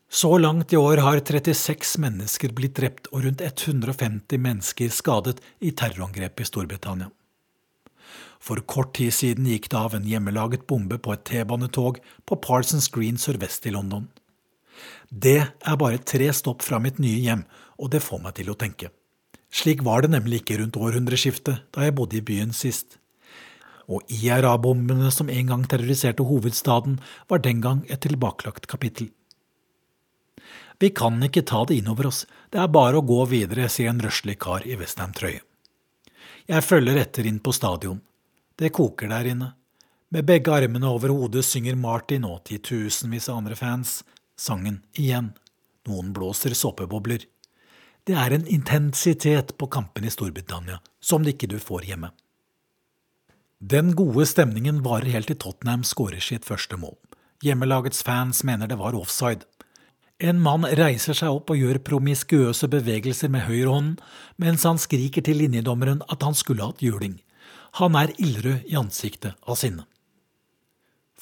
Så 0.08 0.38
langt 0.38 0.72
i 0.72 0.78
år 0.78 1.02
har 1.02 1.18
36 1.20 1.98
mennesker 2.00 2.54
blitt 2.56 2.76
drept 2.78 3.10
og 3.10 3.26
rundt 3.26 3.42
150 3.42 4.38
mennesker 4.40 4.92
skadet 4.94 5.42
i 5.58 5.74
terrorangrep 5.76 6.40
i 6.40 6.46
Storbritannia. 6.46 7.10
For 8.40 8.62
kort 8.70 8.94
tid 8.96 9.12
siden 9.12 9.48
gikk 9.50 9.68
det 9.72 9.80
av 9.80 9.96
en 9.98 10.06
hjemmelaget 10.06 10.68
bombe 10.70 11.00
på 11.02 11.12
et 11.16 11.24
T-banetog 11.26 11.98
på 12.24 12.38
Parsons 12.46 12.86
Green 12.94 13.18
sørvest 13.18 13.66
i 13.66 13.74
London. 13.74 14.06
Det 15.10 15.38
er 15.42 15.80
bare 15.80 16.02
tre 16.02 16.28
stopp 16.34 16.64
fra 16.66 16.80
mitt 16.82 17.00
nye 17.02 17.22
hjem, 17.22 17.44
og 17.78 17.90
det 17.92 18.04
får 18.04 18.22
meg 18.24 18.36
til 18.38 18.50
å 18.52 18.58
tenke. 18.58 18.90
Slik 19.52 19.82
var 19.86 20.02
det 20.02 20.12
nemlig 20.12 20.42
ikke 20.42 20.58
rundt 20.60 20.76
århundreskiftet, 20.76 21.66
da 21.72 21.86
jeg 21.86 21.94
bodde 21.96 22.18
i 22.18 22.24
byen 22.24 22.52
sist. 22.56 22.98
Og 23.86 24.02
IRA-bombene 24.10 25.12
som 25.14 25.30
en 25.30 25.52
gang 25.52 25.66
terroriserte 25.70 26.26
hovedstaden, 26.26 26.98
var 27.30 27.44
den 27.44 27.62
gang 27.64 27.84
et 27.88 28.02
tilbakelagt 28.04 28.66
kapittel. 28.66 29.12
Vi 30.78 30.90
kan 30.92 31.22
ikke 31.24 31.46
ta 31.46 31.62
det 31.64 31.78
innover 31.80 32.10
oss, 32.10 32.26
det 32.52 32.60
er 32.60 32.72
bare 32.72 32.98
å 32.98 33.06
gå 33.06 33.22
videre, 33.30 33.70
sier 33.72 33.88
en 33.88 34.02
røslig 34.02 34.36
kar 34.42 34.66
i 34.66 34.76
Westham-trøye. 34.76 35.40
Jeg 36.46 36.62
følger 36.62 36.98
etter 37.00 37.26
inn 37.26 37.40
på 37.42 37.54
stadion. 37.54 38.02
Det 38.56 38.74
koker 38.74 39.08
der 39.10 39.30
inne. 39.32 39.54
Med 40.14 40.26
begge 40.28 40.52
armene 40.54 40.86
over 40.86 41.10
hodet 41.10 41.42
synger 41.44 41.74
Martin 41.80 42.26
og 42.28 42.44
titusenvis 42.46 43.26
av 43.32 43.40
andre 43.40 43.56
fans 43.58 44.02
sangen 44.36 44.82
igjen. 44.94 45.32
Noen 45.88 46.12
blåser 46.12 46.54
såpebobler. 46.54 47.24
Det 48.06 48.14
er 48.14 48.36
en 48.36 48.46
intensitet 48.46 49.56
på 49.58 49.66
kampene 49.66 50.06
i 50.06 50.14
Storbritannia 50.14 50.78
som 51.02 51.24
det 51.24 51.34
ikke 51.34 51.50
du 51.50 51.58
får 51.62 51.88
hjemme. 51.88 52.12
Den 53.58 53.94
gode 53.96 54.26
stemningen 54.28 54.82
varer 54.84 55.10
helt 55.14 55.30
til 55.32 55.38
Tottenham 55.40 55.82
skårer 55.86 56.22
sitt 56.22 56.44
første 56.44 56.76
mål. 56.78 56.94
Hjemmelagets 57.42 58.02
fans 58.04 58.44
mener 58.44 58.68
det 58.68 58.78
var 58.78 58.94
offside. 58.94 59.46
En 60.18 60.38
mann 60.40 60.64
reiser 60.78 61.16
seg 61.16 61.34
opp 61.34 61.50
og 61.52 61.60
gjør 61.60 61.82
promiskuøse 61.84 62.68
bevegelser 62.72 63.32
med 63.32 63.44
høyrehånden, 63.48 63.98
mens 64.40 64.64
han 64.64 64.80
skriker 64.80 65.24
til 65.24 65.42
linjedommeren 65.42 66.04
at 66.08 66.22
han 66.24 66.36
skulle 66.36 66.64
hatt 66.64 66.84
juling. 66.84 67.18
Han 67.80 67.96
er 67.98 68.14
ildrød 68.16 68.70
i 68.70 68.78
ansiktet 68.80 69.36
av 69.44 69.58
sinne. 69.60 69.84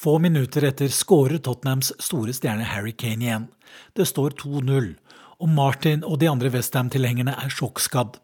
Få 0.04 0.18
minutter 0.18 0.62
etter 0.68 0.88
skårer 0.92 1.38
Tottenhams 1.38 1.94
store 2.02 2.32
stjerne 2.36 2.66
Harry 2.68 2.92
Kane 2.92 3.24
igjen. 3.24 3.44
Det 3.96 4.04
står 4.04 4.34
2-0, 4.36 4.90
og 5.40 5.48
Martin 5.48 6.02
og 6.04 6.18
de 6.20 6.28
andre 6.28 6.50
Westham-tilhengerne 6.52 7.32
er 7.32 7.48
sjokkskadd. 7.48 8.18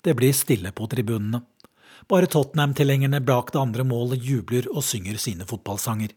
Det 0.00 0.14
blir 0.16 0.32
stille 0.32 0.72
på 0.72 0.88
tribunene. 0.88 1.42
Bare 2.08 2.30
Tottenham-tilhengerne 2.32 3.20
bak 3.20 3.52
det 3.52 3.60
andre 3.60 3.84
målet 3.84 4.24
jubler 4.24 4.70
og 4.72 4.86
synger 4.88 5.20
sine 5.20 5.44
fotballsanger. 5.44 6.16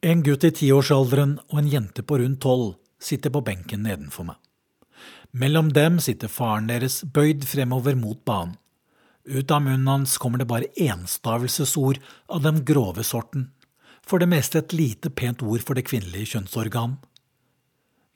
En 0.00 0.24
gutt 0.24 0.48
i 0.48 0.54
tiårsalderen 0.62 1.36
og 1.50 1.60
en 1.60 1.68
jente 1.74 2.00
på 2.00 2.22
rundt 2.22 2.40
tolv 2.40 2.78
sitter 2.96 3.36
på 3.36 3.44
benken 3.44 3.84
nedenfor 3.84 4.30
meg. 4.30 4.40
Mellom 5.36 5.68
dem 5.76 6.00
sitter 6.00 6.32
faren 6.32 6.72
deres 6.72 7.02
bøyd 7.04 7.44
fremover 7.44 8.00
mot 8.00 8.24
banen. 8.24 8.56
Ut 9.24 9.50
av 9.50 9.62
munnen 9.62 9.88
hans 9.88 10.16
kommer 10.18 10.40
det 10.40 10.48
bare 10.48 10.70
enstavelsesord 10.80 12.00
av 12.28 12.42
den 12.42 12.62
grove 12.64 13.04
sorten, 13.04 13.50
for 14.06 14.18
det 14.18 14.30
meste 14.30 14.62
et 14.62 14.72
lite 14.72 15.10
pent 15.12 15.42
ord 15.42 15.62
for 15.64 15.76
det 15.76 15.86
kvinnelige 15.90 16.34
kjønnsorgan. 16.34 16.96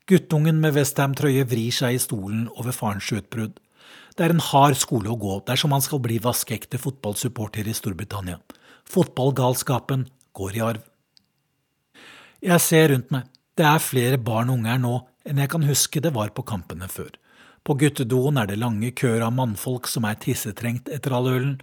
Guttungen 0.09 0.61
med 0.61 0.75
Westham-trøye 0.77 1.45
vrir 1.49 1.73
seg 1.73 1.97
i 1.97 2.01
stolen 2.03 2.49
over 2.57 2.77
farens 2.77 3.11
utbrudd. 3.13 3.57
Det 4.17 4.27
er 4.27 4.35
en 4.35 4.43
hard 4.53 4.77
skole 4.79 5.11
å 5.11 5.19
gå 5.21 5.39
dersom 5.49 5.73
han 5.75 5.85
skal 5.85 6.03
bli 6.05 6.19
vaskeekte 6.23 6.81
fotballsupporter 6.81 7.69
i 7.69 7.77
Storbritannia. 7.77 8.39
Fotballgalskapen 8.89 10.07
går 10.37 10.59
i 10.59 10.63
arv. 10.65 10.83
Jeg 12.45 12.61
ser 12.61 12.91
rundt 12.93 13.13
meg. 13.15 13.31
Det 13.57 13.65
er 13.65 13.81
flere 13.81 14.19
barn 14.19 14.51
og 14.51 14.59
unge 14.59 14.73
her 14.73 14.81
nå 14.83 14.95
enn 15.25 15.41
jeg 15.41 15.51
kan 15.53 15.65
huske 15.65 16.03
det 16.05 16.13
var 16.13 16.35
på 16.37 16.45
kampene 16.47 16.89
før. 16.91 17.13
På 17.65 17.77
guttedoen 17.81 18.37
er 18.37 18.49
det 18.51 18.61
lange 18.61 18.91
køer 18.93 19.23
av 19.25 19.33
mannfolk 19.33 19.89
som 19.89 20.05
er 20.05 20.19
tissetrengt 20.21 20.91
etter 20.93 21.15
all 21.17 21.31
ølen, 21.31 21.55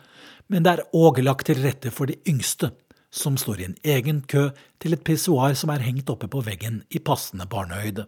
men 0.49 0.65
det 0.65 0.71
er 0.73 0.87
òg 0.97 1.21
lagt 1.21 1.45
til 1.47 1.61
rette 1.61 1.91
for 1.93 2.09
de 2.09 2.17
yngste, 2.27 2.71
som 3.13 3.37
står 3.37 3.61
i 3.61 3.67
en 3.67 3.77
egen 3.85 4.23
kø 4.25 4.47
til 4.81 4.95
et 4.95 5.03
pissoar 5.05 5.53
som 5.59 5.69
er 5.69 5.83
hengt 5.85 6.09
oppe 6.09 6.29
på 6.31 6.41
veggen 6.47 6.81
i 6.89 6.99
passende 6.99 7.45
barnehøyde. 7.51 8.07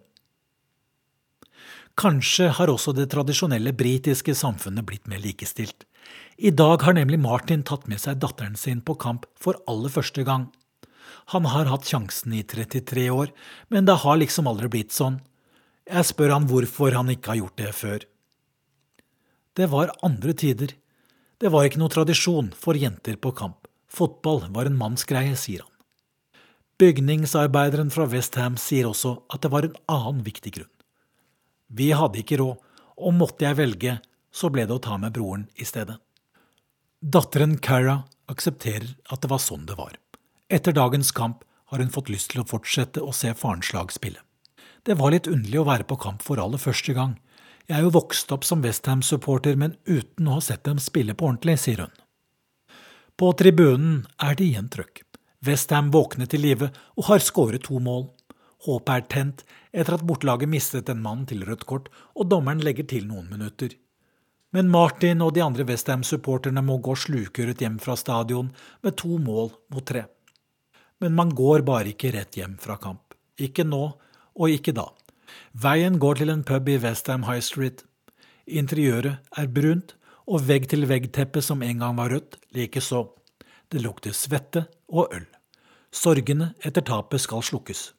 Kanskje 1.99 2.47
har 2.57 2.71
også 2.73 2.95
det 2.97 3.11
tradisjonelle 3.13 3.75
britiske 3.77 4.33
samfunnet 4.33 4.87
blitt 4.89 5.05
mer 5.07 5.21
likestilt. 5.21 5.85
I 6.41 6.49
dag 6.49 6.81
har 6.81 6.97
nemlig 6.97 7.19
Martin 7.21 7.61
tatt 7.61 7.85
med 7.87 8.01
seg 8.01 8.17
datteren 8.23 8.57
sin 8.57 8.81
på 8.81 8.95
kamp 8.97 9.27
for 9.37 9.59
aller 9.69 9.93
første 9.93 10.25
gang. 10.25 10.47
Han 11.35 11.45
har 11.45 11.69
hatt 11.69 11.85
sjansen 11.85 12.33
i 12.33 12.41
33 12.41 13.05
år, 13.13 13.29
men 13.69 13.85
det 13.85 13.99
har 14.01 14.17
liksom 14.17 14.49
aldri 14.49 14.71
blitt 14.73 14.95
sånn. 14.95 15.21
Jeg 15.89 16.07
spør 16.07 16.31
han 16.37 16.47
hvorfor 16.47 16.95
han 16.95 17.11
ikke 17.11 17.33
har 17.33 17.41
gjort 17.41 17.59
det 17.59 17.73
før. 17.75 18.05
Det 19.53 19.67
var 19.69 19.91
andre 20.05 20.33
tider. 20.33 20.71
Det 21.37 21.51
var 21.51 21.67
ikke 21.67 21.81
noe 21.81 21.91
tradisjon 21.91 22.53
for 22.57 22.79
jenter 22.79 23.19
på 23.19 23.33
kamp. 23.35 23.67
Fotball 23.91 24.45
var 24.55 24.65
en 24.69 24.79
mannsgreie, 24.79 25.35
sier 25.37 25.65
han. 25.65 25.69
Bygningsarbeideren 26.81 27.91
fra 27.93 28.07
Westham 28.09 28.55
sier 28.57 28.87
også 28.89 29.17
at 29.29 29.43
det 29.43 29.51
var 29.53 29.67
en 29.67 29.75
annen 29.91 30.23
viktig 30.25 30.55
grunn. 30.55 30.71
Vi 31.67 31.91
hadde 31.93 32.21
ikke 32.23 32.39
råd, 32.41 32.57
og 32.97 33.15
måtte 33.17 33.45
jeg 33.45 33.59
velge, 33.59 33.99
så 34.33 34.49
ble 34.53 34.65
det 34.69 34.75
å 34.75 34.81
ta 34.81 34.97
med 34.97 35.13
broren 35.13 35.45
i 35.61 35.67
stedet. 35.67 35.99
Datteren 37.03 37.57
Cara 37.61 38.03
aksepterer 38.31 38.95
at 39.11 39.21
det 39.21 39.29
var 39.29 39.41
sånn 39.43 39.67
det 39.69 39.77
var. 39.77 39.97
Etter 40.49 40.73
dagens 40.73 41.11
kamp 41.13 41.43
har 41.69 41.81
hun 41.81 41.93
fått 41.93 42.09
lyst 42.13 42.31
til 42.33 42.41
å 42.41 42.47
fortsette 42.47 43.01
å 43.01 43.13
se 43.13 43.33
farens 43.37 43.73
lag 43.75 43.91
spille. 43.93 44.21
Det 44.83 44.97
var 44.99 45.13
litt 45.13 45.29
underlig 45.31 45.61
å 45.61 45.67
være 45.67 45.85
på 45.87 45.95
kamp 45.95 46.23
for 46.25 46.41
aller 46.43 46.59
første 46.59 46.91
gang. 46.95 47.15
Jeg 47.69 47.77
er 47.77 47.85
jo 47.85 47.93
vokst 47.95 48.31
opp 48.35 48.43
som 48.43 48.63
Westham-supporter, 48.65 49.55
men 49.55 49.77
uten 49.87 50.27
å 50.27 50.35
ha 50.35 50.43
sett 50.43 50.65
dem 50.67 50.81
spille 50.83 51.15
på 51.15 51.29
ordentlig, 51.29 51.55
sier 51.61 51.85
hun. 51.85 51.93
På 53.15 53.29
tribunen 53.39 54.01
er 54.19 54.35
det 54.35 54.49
igjen 54.49 54.67
trøkk. 54.73 55.05
Westham 55.47 55.91
våkner 55.93 56.27
til 56.27 56.43
live 56.43 56.69
og 56.97 57.07
har 57.07 57.23
skåret 57.23 57.63
to 57.69 57.79
mål. 57.83 58.09
Håpet 58.67 58.93
er 58.95 59.07
tent 59.11 59.45
etter 59.71 59.95
at 59.95 60.03
bortelaget 60.07 60.51
mistet 60.51 60.91
en 60.91 61.01
mann 61.03 61.23
til 61.29 61.47
rødt 61.47 61.63
kort, 61.69 61.87
og 62.19 62.27
dommeren 62.31 62.63
legger 62.63 62.87
til 62.87 63.07
noen 63.07 63.31
minutter. 63.31 63.71
Men 64.53 64.69
Martin 64.69 65.23
og 65.23 65.31
de 65.33 65.47
andre 65.47 65.63
Westham-supporterne 65.67 66.61
må 66.61 66.81
gå 66.83 66.95
slukøret 66.99 67.63
hjem 67.63 67.79
fra 67.81 67.95
stadion 67.97 68.51
med 68.83 68.99
to 68.99 69.15
mål 69.15 69.55
mot 69.71 69.87
tre. 69.87 70.05
Men 70.99 71.15
man 71.15 71.31
går 71.31 71.63
bare 71.63 71.95
ikke 71.95 72.11
rett 72.13 72.35
hjem 72.37 72.59
fra 72.61 72.75
kamp. 72.83 73.15
Ikke 73.39 73.63
nå, 73.63 73.87
og 74.35 74.53
ikke 74.53 74.75
da. 74.75 74.89
Veien 75.53 75.99
går 76.01 76.21
til 76.21 76.33
en 76.33 76.43
pub 76.43 76.69
i 76.69 76.77
Westham 76.81 77.27
High 77.27 77.43
Street. 77.45 77.83
Interiøret 78.47 79.21
er 79.37 79.47
brunt, 79.47 79.95
og 80.27 80.45
vegg-til-vegg-teppet 80.47 81.43
som 81.43 81.63
en 81.63 81.81
gang 81.83 81.97
var 81.97 82.13
rødt, 82.13 82.37
likeså. 82.55 83.09
Det 83.71 83.81
lukter 83.83 84.15
svette 84.15 84.67
og 84.87 85.11
øl. 85.11 85.25
Sorgene 85.93 86.53
etter 86.63 86.85
tapet 86.85 87.21
skal 87.21 87.43
slukkes. 87.43 87.91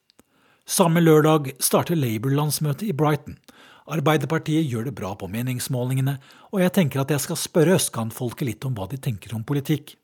Samme 0.64 1.02
lørdag 1.02 1.52
starter 1.60 1.98
Labour-landsmøtet 1.98 2.88
i 2.88 2.96
Brighton. 2.96 3.36
Arbeiderpartiet 3.84 4.64
gjør 4.64 4.88
det 4.88 4.94
bra 4.96 5.12
på 5.20 5.28
meningsmålingene, 5.28 6.16
og 6.52 6.62
jeg 6.62 6.72
tenker 6.72 7.02
at 7.02 7.10
jeg 7.12 7.20
skal 7.20 7.36
spørre 7.36 7.76
østkantfolket 7.76 8.48
litt 8.48 8.64
om 8.64 8.72
hva 8.76 8.88
de 8.88 8.96
tenker 8.96 9.34
om 9.36 9.44
politikk. 9.44 9.98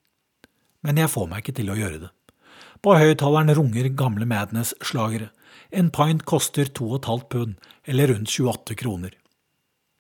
Men 0.85 1.01
jeg 1.01 1.12
får 1.12 1.31
meg 1.31 1.41
ikke 1.41 1.57
til 1.57 1.72
å 1.72 1.78
gjøre 1.78 2.03
det. 2.05 2.11
På 2.85 2.97
høyttaleren 2.97 3.55
runger 3.57 3.89
gamle 3.97 4.28
Madness-slagere. 4.28 5.31
En 5.70 5.90
pint 5.94 6.24
koster 6.26 6.70
2,5 6.70 7.26
pund, 7.30 7.55
eller 7.84 8.12
rundt 8.12 8.30
28 8.30 8.76
kroner. 8.80 9.14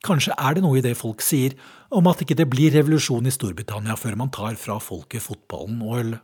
Kanskje 0.06 0.32
er 0.38 0.56
det 0.56 0.64
noe 0.64 0.78
i 0.80 0.84
det 0.84 0.96
folk 0.96 1.20
sier 1.20 1.56
om 1.92 2.06
at 2.08 2.22
ikke 2.24 2.38
det 2.38 2.48
blir 2.48 2.72
revolusjon 2.72 3.28
i 3.28 3.34
Storbritannia 3.34 3.98
før 4.00 4.16
man 4.16 4.32
tar 4.32 4.56
fra 4.56 4.78
folket 4.80 5.24
fotballen 5.26 5.82
og 5.84 5.96
ølet. 6.00 6.20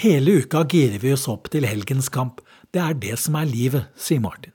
Hele 0.00 0.40
uka 0.42 0.64
girer 0.70 0.98
vi 1.02 1.12
oss 1.14 1.28
opp 1.30 1.50
til 1.52 1.66
helgens 1.66 2.08
kamp, 2.12 2.40
det 2.74 2.82
er 2.82 2.96
det 2.98 3.18
som 3.18 3.36
er 3.38 3.50
livet, 3.50 3.90
sier 3.98 4.22
Martin. 4.22 4.54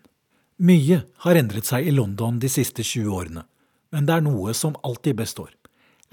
Mye 0.64 1.02
har 1.26 1.36
endret 1.36 1.68
seg 1.68 1.88
i 1.88 1.92
London 1.92 2.40
de 2.40 2.50
siste 2.52 2.84
20 2.84 3.12
årene, 3.12 3.44
men 3.92 4.08
det 4.08 4.16
er 4.16 4.24
noe 4.24 4.54
som 4.56 4.78
alltid 4.88 5.18
består. 5.20 5.52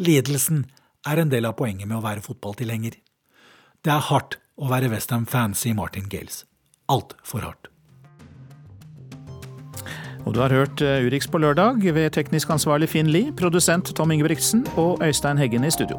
Lidelsen 0.03 0.65
er 1.07 1.23
en 1.23 1.31
del 1.31 1.47
av 1.47 1.55
poenget 1.59 1.87
med 1.87 2.01
å 2.01 2.05
være 2.05 2.25
fotballtilhenger. 2.25 2.97
Det 3.83 3.93
er 3.93 4.07
hardt 4.11 4.39
å 4.59 4.71
være 4.71 4.91
Westham-fan, 4.93 5.57
sier 5.59 5.77
Martin 5.79 6.09
Gales. 6.13 6.45
Altfor 6.93 7.47
hardt. 7.47 7.69
Og 10.23 10.35
du 10.37 10.43
har 10.43 10.55
hørt 10.55 10.83
eh, 10.85 11.03
Urix 11.03 11.27
på 11.27 11.41
lørdag 11.43 11.83
ved 11.83 12.13
teknisk 12.15 12.53
ansvarlig 12.55 12.93
Finn 12.93 13.11
Lie, 13.11 13.33
produsent 13.35 13.91
Tom 13.97 14.15
Ingebrigtsen 14.15 14.67
og 14.77 15.03
Øystein 15.03 15.41
Heggen 15.41 15.67
i 15.67 15.75
studio. 15.75 15.99